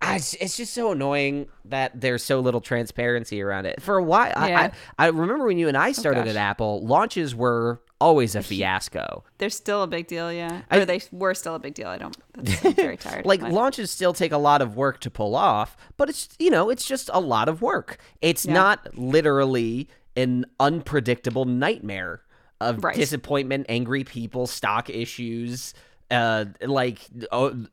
I, 0.00 0.16
it's 0.16 0.56
just 0.56 0.72
so 0.72 0.92
annoying 0.92 1.48
that 1.66 2.00
there's 2.00 2.22
so 2.24 2.40
little 2.40 2.60
transparency 2.62 3.42
around 3.42 3.66
it. 3.66 3.82
For 3.82 3.96
a 3.98 4.02
while, 4.02 4.32
I, 4.34 4.48
Yeah. 4.48 4.70
I, 4.98 5.04
I 5.04 5.08
remember 5.08 5.46
when 5.46 5.58
you 5.58 5.68
and 5.68 5.76
I 5.76 5.92
started 5.92 6.20
gosh. 6.24 6.30
at 6.30 6.36
Apple, 6.36 6.84
launches 6.86 7.34
were 7.34 7.82
always 8.00 8.34
a 8.34 8.42
fiasco. 8.42 9.24
They're 9.38 9.50
still 9.50 9.82
a 9.82 9.86
big 9.86 10.06
deal, 10.06 10.32
yeah. 10.32 10.62
I- 10.70 10.78
or 10.78 10.84
they 10.84 11.00
were 11.12 11.34
still 11.34 11.54
a 11.54 11.58
big 11.58 11.74
deal. 11.74 11.88
I 11.88 11.98
don't. 11.98 12.16
That's, 12.34 12.64
I'm 12.64 12.74
very 12.74 12.96
tired. 13.06 13.24
Like 13.26 13.40
launches 13.42 13.90
still 13.90 14.12
take 14.12 14.32
a 14.32 14.38
lot 14.38 14.60
of 14.62 14.76
work 14.76 15.00
to 15.00 15.10
pull 15.10 15.34
off, 15.34 15.76
but 15.96 16.08
it's 16.08 16.28
you 16.38 16.50
know 16.50 16.70
it's 16.70 16.84
just 16.84 17.08
a 17.12 17.20
lot 17.20 17.48
of 17.48 17.62
work. 17.62 17.98
It's 18.20 18.44
Yeah. 18.46 18.54
not 18.54 18.98
literally 18.98 19.88
an 20.16 20.46
unpredictable 20.60 21.44
nightmare 21.44 22.22
of 22.60 22.82
Right. 22.82 22.96
disappointment, 22.96 23.66
angry 23.68 24.02
people, 24.04 24.46
stock 24.46 24.88
issues. 24.90 25.74
Uh, 26.10 26.46
like 26.62 27.00
oh, 27.32 27.66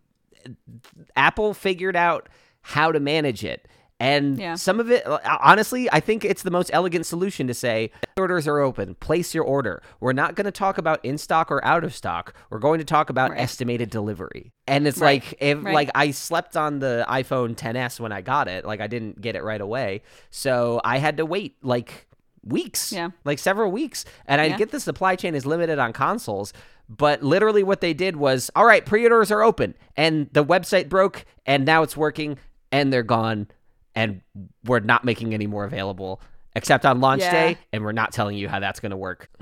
Apple 1.15 1.53
figured 1.53 1.95
out 1.95 2.29
how 2.61 2.91
to 2.91 2.99
manage 2.99 3.43
it. 3.43 3.67
And 4.03 4.37
Yeah. 4.37 4.55
some 4.55 4.81
of 4.81 4.91
it, 4.91 5.07
uh, 5.07 5.19
honestly, 5.41 5.89
I 5.91 6.01
think 6.01 6.25
it's 6.25 6.43
the 6.43 6.51
most 6.51 6.69
elegant 6.73 7.05
solution 7.05 7.47
to 7.47 7.53
say 7.53 7.89
orders 8.17 8.47
are 8.49 8.59
open. 8.59 8.95
Place 8.95 9.33
your 9.33 9.45
order. 9.45 9.81
We're 10.01 10.11
not 10.11 10.35
going 10.35 10.43
to 10.45 10.51
talk 10.51 10.77
about 10.77 10.99
in 11.05 11.17
stock 11.17 11.49
or 11.49 11.63
out 11.63 11.85
of 11.85 11.95
stock. 11.95 12.33
We're 12.49 12.59
going 12.59 12.79
to 12.79 12.85
talk 12.85 13.09
about 13.09 13.31
Right. 13.31 13.39
estimated 13.39 13.89
delivery. 13.89 14.51
And 14.67 14.85
it's 14.87 14.97
Right. 14.97 15.23
like 15.23 15.35
if 15.39 15.63
Right. 15.63 15.73
like 15.73 15.89
I 15.95 16.11
slept 16.11 16.57
on 16.57 16.79
the 16.79 17.05
iPhone 17.07 17.55
10s 17.55 17.99
when 17.99 18.11
I 18.11 18.19
got 18.21 18.49
it. 18.49 18.65
Like 18.65 18.81
I 18.81 18.87
didn't 18.87 19.21
get 19.21 19.37
it 19.37 19.43
right 19.43 19.61
away, 19.61 20.01
so 20.29 20.81
I 20.83 20.97
had 20.97 21.15
to 21.17 21.25
wait 21.25 21.55
like 21.63 22.07
weeks. 22.45 22.91
Yeah. 22.91 23.11
like 23.23 23.39
several 23.39 23.71
weeks. 23.71 24.03
And 24.27 24.41
I 24.41 24.47
Yeah. 24.47 24.57
get 24.57 24.71
the 24.71 24.79
supply 24.81 25.15
chain 25.15 25.33
is 25.33 25.45
limited 25.45 25.79
on 25.79 25.93
consoles. 25.93 26.51
But 26.89 27.23
literally, 27.23 27.63
what 27.63 27.79
they 27.79 27.93
did 27.93 28.17
was, 28.17 28.51
all 28.53 28.65
right, 28.65 28.85
pre-orders 28.85 29.31
are 29.31 29.41
open, 29.41 29.75
and 29.95 30.27
the 30.33 30.43
website 30.43 30.89
broke, 30.89 31.23
and 31.45 31.63
now 31.65 31.83
it's 31.83 31.95
working, 31.95 32.37
and 32.73 32.91
they're 32.91 33.01
gone, 33.01 33.47
and 33.95 34.21
we're 34.65 34.79
not 34.79 35.03
making 35.05 35.33
any 35.33 35.47
more 35.47 35.65
available 35.65 36.21
except 36.55 36.85
on 36.85 36.99
launch 37.01 37.21
Yeah. 37.21 37.31
day, 37.31 37.57
and 37.71 37.83
we're 37.83 37.91
not 37.93 38.11
telling 38.11 38.37
you 38.37 38.47
how 38.47 38.59
that's 38.59 38.79
going 38.79 38.91
to 38.91 38.97
work. 38.97 39.29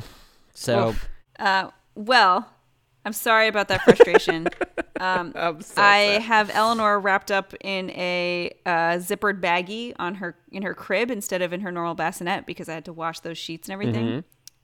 So 0.54 0.96
Uh, 1.40 1.70
well, 1.96 2.48
I'm 3.06 3.14
sorry 3.14 3.48
about 3.48 3.68
that 3.70 3.82
frustration. 3.84 4.48
Um, 5.00 5.32
so 5.34 5.82
I 5.82 6.18
sad. 6.20 6.22
have 6.22 6.52
Eleanor 6.54 7.00
wrapped 7.00 7.32
up 7.32 7.56
in 7.62 7.90
a 7.90 8.52
uh, 8.68 8.70
zippered 9.00 9.42
baggie 9.42 9.94
on 9.98 10.14
her 10.16 10.36
in 10.52 10.62
her 10.62 10.76
crib 10.76 11.10
instead 11.10 11.42
of 11.42 11.54
in 11.54 11.62
her 11.62 11.72
normal 11.72 11.96
bassinet 11.96 12.46
because 12.46 12.70
I 12.70 12.76
had 12.76 12.86
to 12.86 12.94
wash 12.94 13.20
those 13.22 13.40
sheets 13.40 13.68
and 13.68 13.74
everything. 13.74 14.06
Mm-hmm. 14.06 14.20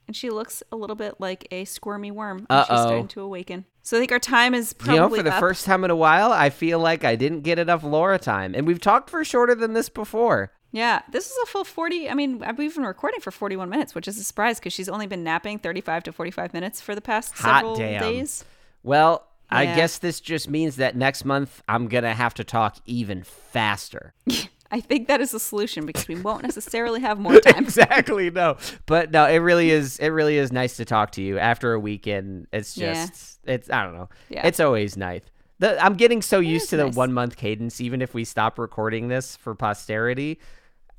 And 0.06 0.14
she 0.14 0.30
looks 0.30 0.62
a 0.70 0.76
little 0.76 0.94
bit 0.94 1.16
like 1.18 1.48
a 1.50 1.64
squirmy 1.64 2.12
worm. 2.12 2.38
and 2.38 2.46
Uh-oh. 2.50 2.62
She's 2.72 2.82
starting 2.82 3.08
to 3.08 3.20
awaken. 3.22 3.64
So 3.88 3.96
I 3.96 4.00
think 4.00 4.12
our 4.12 4.18
time 4.18 4.52
is 4.52 4.74
you 4.84 4.96
know, 4.96 5.08
for 5.08 5.22
the 5.22 5.32
up. 5.32 5.40
first 5.40 5.64
time 5.64 5.82
in 5.82 5.90
a 5.90 5.96
while, 5.96 6.30
I 6.30 6.50
feel 6.50 6.78
like 6.78 7.04
I 7.04 7.16
didn't 7.16 7.40
get 7.40 7.58
enough 7.58 7.82
Laura 7.82 8.18
time, 8.18 8.54
and 8.54 8.66
we've 8.66 8.82
talked 8.82 9.08
for 9.08 9.24
shorter 9.24 9.54
than 9.54 9.72
this 9.72 9.88
before. 9.88 10.52
Yeah, 10.72 11.00
this 11.10 11.30
is 11.30 11.38
a 11.42 11.46
full 11.46 11.64
40. 11.64 12.10
I 12.10 12.12
mean, 12.12 12.42
uh, 12.42 12.52
we've 12.54 12.74
been 12.74 12.84
recording 12.84 13.20
for 13.20 13.30
41 13.30 13.70
minutes, 13.70 13.94
which 13.94 14.06
is 14.06 14.18
a 14.18 14.24
surprise 14.24 14.58
because 14.58 14.74
she's 14.74 14.90
only 14.90 15.06
been 15.06 15.24
napping 15.24 15.58
35 15.58 16.02
to 16.02 16.12
45 16.12 16.52
minutes 16.52 16.82
for 16.82 16.94
the 16.94 17.00
past 17.00 17.32
Hot 17.38 17.60
several 17.60 17.76
damn. 17.76 18.02
days. 18.02 18.44
Well, 18.82 19.26
I 19.48 19.64
guess 19.64 19.96
this 19.96 20.20
just 20.20 20.50
means 20.50 20.76
that 20.76 20.94
next 20.94 21.24
month 21.24 21.62
I'm 21.66 21.88
gonna 21.88 22.12
have 22.12 22.34
to 22.34 22.44
talk 22.44 22.76
even 22.84 23.22
faster. 23.22 24.12
I 24.70 24.80
think 24.80 25.08
that 25.08 25.20
is 25.20 25.30
the 25.30 25.40
solution 25.40 25.86
because 25.86 26.06
we 26.08 26.16
won't 26.20 26.42
necessarily 26.42 27.00
have 27.00 27.18
more 27.18 27.40
time. 27.40 27.64
exactly 27.64 28.30
no 28.30 28.56
but 28.86 29.10
no 29.10 29.24
it 29.24 29.38
really 29.38 29.70
is 29.70 29.98
it 29.98 30.08
really 30.08 30.36
is 30.36 30.52
nice 30.52 30.76
to 30.76 30.84
talk 30.84 31.12
to 31.12 31.22
you 31.22 31.38
after 31.38 31.72
a 31.72 31.80
weekend 31.80 32.46
it's 32.52 32.76
Yeah. 32.76 33.06
just 33.06 33.38
it's 33.44 33.70
i 33.70 33.82
don't 33.82 33.94
know 33.94 34.08
Yeah. 34.28 34.46
it's 34.46 34.60
always 34.60 34.96
nice 34.96 35.22
the, 35.58 35.82
i'm 35.82 35.94
getting 35.94 36.20
so 36.22 36.38
used 36.40 36.64
is 36.64 36.70
to 36.70 36.76
the 36.76 36.88
one 36.88 37.12
month 37.12 37.36
cadence 37.36 37.80
even 37.80 38.02
if 38.02 38.12
we 38.14 38.24
stop 38.24 38.58
recording 38.58 39.08
this 39.08 39.36
for 39.36 39.54
posterity 39.54 40.38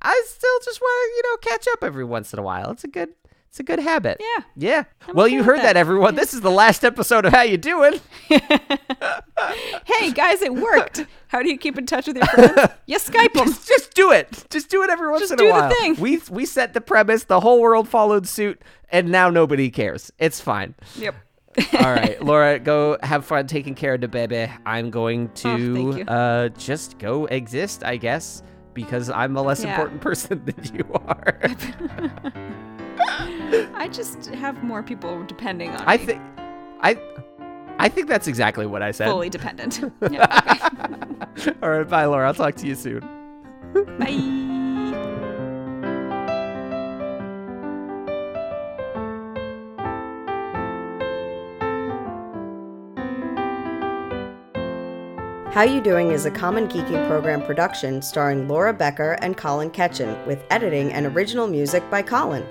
i 0.01 0.23
still 0.25 0.59
just 0.65 0.81
want 0.81 1.11
to 1.11 1.15
you 1.15 1.31
know 1.31 1.37
catch 1.55 1.67
up 1.73 1.83
every 1.83 2.05
once 2.05 2.33
in 2.33 2.39
a 2.39 2.43
while 2.43 2.71
it's 2.71 2.83
a 2.83 2.87
good 2.87 3.09
it's 3.49 3.59
a 3.59 3.63
good 3.63 3.79
habit 3.79 4.17
Yeah. 4.21 4.43
yeah 4.55 4.83
well 5.13 5.25
okay 5.25 5.33
you 5.35 5.43
heard 5.43 5.57
that. 5.59 5.63
that, 5.73 5.77
everyone 5.77 6.15
this 6.15 6.33
is 6.33 6.41
the 6.41 6.51
last 6.51 6.85
episode 6.85 7.25
of 7.25 7.33
how 7.33 7.41
you 7.41 7.57
doing 7.57 7.99
Hey 9.85 10.11
guys, 10.11 10.41
it 10.41 10.53
worked. 10.53 11.05
How 11.27 11.41
do 11.41 11.49
you 11.49 11.57
keep 11.57 11.77
in 11.77 11.85
touch 11.85 12.07
with 12.07 12.17
your 12.17 12.25
friends? 12.27 12.73
you 12.85 12.97
Skype 12.99 13.33
them. 13.33 13.45
just, 13.47 13.67
just 13.67 13.93
do 13.93 14.11
it. 14.11 14.45
Just 14.49 14.69
do 14.69 14.83
it 14.83 14.89
every 14.89 15.09
once 15.09 15.21
Just 15.21 15.31
in 15.31 15.37
do 15.37 15.45
a 15.45 15.47
the 15.47 15.53
while. 15.53 15.69
thing. 15.71 15.95
We 15.95 16.21
we 16.29 16.45
set 16.45 16.73
the 16.73 16.81
premise. 16.81 17.23
The 17.23 17.39
whole 17.39 17.59
world 17.61 17.87
followed 17.87 18.27
suit, 18.27 18.61
and 18.91 19.09
now 19.09 19.29
nobody 19.29 19.69
cares. 19.71 20.11
It's 20.19 20.39
fine. 20.41 20.75
Yep. 20.97 21.15
All 21.73 21.91
right, 21.93 22.21
Laura, 22.23 22.59
go 22.59 22.97
have 23.01 23.25
fun 23.25 23.47
taking 23.47 23.75
care 23.75 23.93
of 23.95 24.01
the 24.01 24.07
baby. 24.07 24.51
I'm 24.65 24.89
going 24.89 25.29
Oh, 25.29 25.57
to 25.57 25.97
you. 25.97 26.03
uh, 26.05 26.49
just 26.49 26.99
go 26.99 27.25
exist, 27.25 27.83
I 27.83 27.95
guess, 27.97 28.43
because 28.73 29.09
I'm 29.09 29.35
a 29.37 29.41
less 29.41 29.63
Yeah. 29.63 29.71
important 29.71 30.01
person 30.01 30.43
than 30.45 30.75
you 30.75 30.85
are. 30.93 31.39
I 33.75 33.87
just 33.91 34.27
have 34.27 34.63
more 34.63 34.83
people 34.83 35.23
depending 35.25 35.69
on 35.71 35.83
I 35.87 35.97
me. 35.97 36.05
think, 36.05 36.21
I, 36.81 36.99
I 37.77 37.89
think 37.89 38.07
that's 38.07 38.27
exactly 38.27 38.65
what 38.65 38.81
I 38.81 38.91
said. 38.91 39.07
fully 39.09 39.29
dependent. 39.29 39.79
Yep, 40.11 40.33
okay. 40.33 41.51
All 41.63 41.69
right, 41.69 41.87
bye, 41.87 42.05
Laura. 42.05 42.27
I'll 42.27 42.33
talk 42.33 42.55
to 42.55 42.67
you 42.67 42.75
soon. 42.75 43.01
Bye. 43.99 44.45
How 55.51 55.63
You 55.63 55.81
Doing 55.81 56.11
is 56.11 56.25
a 56.25 56.31
Common 56.31 56.67
Geeking 56.67 57.07
Program 57.07 57.41
production 57.41 58.01
starring 58.01 58.47
Laura 58.47 58.71
Becker 58.71 59.13
and 59.21 59.35
Colin 59.35 59.71
Ketchen, 59.71 60.25
with 60.27 60.43
editing 60.51 60.93
and 60.93 61.05
original 61.07 61.47
music 61.47 61.83
by 61.89 62.01
Colin. 62.03 62.45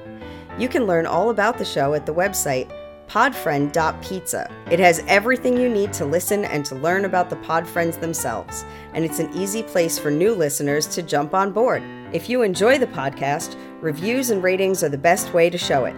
You 0.59 0.69
can 0.69 0.87
learn 0.87 1.07
all 1.07 1.31
about 1.31 1.57
the 1.57 1.65
show 1.65 1.95
at 1.95 2.07
the 2.07 2.15
website 2.15 2.71
podfriend.pizza. 3.09 4.51
It 4.71 4.79
has 4.79 5.03
everything 5.09 5.57
you 5.57 5.69
need 5.69 5.93
to 5.95 6.05
listen 6.05 6.45
and 6.45 6.65
to 6.67 6.75
learn 6.75 7.07
about 7.07 7.31
the 7.31 7.37
Podfriends 7.37 7.99
themselves, 8.01 8.65
and 8.93 9.05
it's 9.05 9.19
an 9.19 9.35
easy 9.35 9.63
place 9.63 9.99
for 9.99 10.11
new 10.11 10.35
listeners 10.35 10.87
to 10.89 11.03
jump 11.03 11.35
on 11.35 11.53
board. 11.53 11.83
If 12.13 12.29
you 12.29 12.43
enjoy 12.43 12.79
the 12.79 12.87
podcast, 12.87 13.57
reviews 13.81 14.31
and 14.31 14.43
ratings 14.43 14.83
are 14.85 14.89
the 14.89 14.99
best 14.99 15.33
way 15.33 15.51
to 15.51 15.59
show 15.59 15.87
it. 15.87 15.97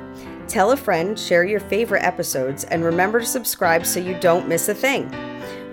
Tell 0.49 0.73
a 0.73 0.77
friend, 0.77 1.19
share 1.19 1.45
your 1.45 1.61
favorite 1.61 2.03
episodes, 2.03 2.65
and 2.65 2.85
remember 2.85 3.21
to 3.21 3.27
subscribe 3.27 3.87
so 3.87 4.01
you 4.01 4.19
don't 4.21 4.49
miss 4.49 4.69
a 4.69 4.75
thing. 4.75 5.11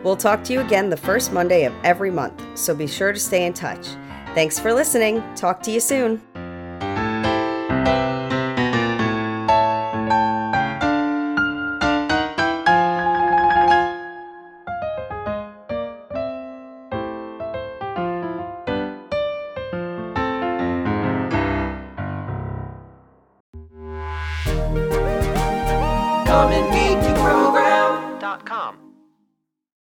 We'll 0.04 0.18
talk 0.18 0.44
to 0.46 0.54
you 0.54 0.62
again 0.62 0.90
the 0.90 0.98
first 0.98 1.34
Monday 1.34 1.66
of 1.66 1.74
every 1.84 2.12
month, 2.12 2.44
so 2.58 2.76
be 2.76 2.88
sure 2.88 3.14
to 3.14 3.20
stay 3.20 3.46
in 3.46 3.54
touch. 3.54 3.88
Thanks 4.34 4.60
for 4.60 4.74
listening. 4.74 5.24
Talk 5.36 5.62
to 5.64 5.72
you 5.72 5.80
soon. 5.80 6.27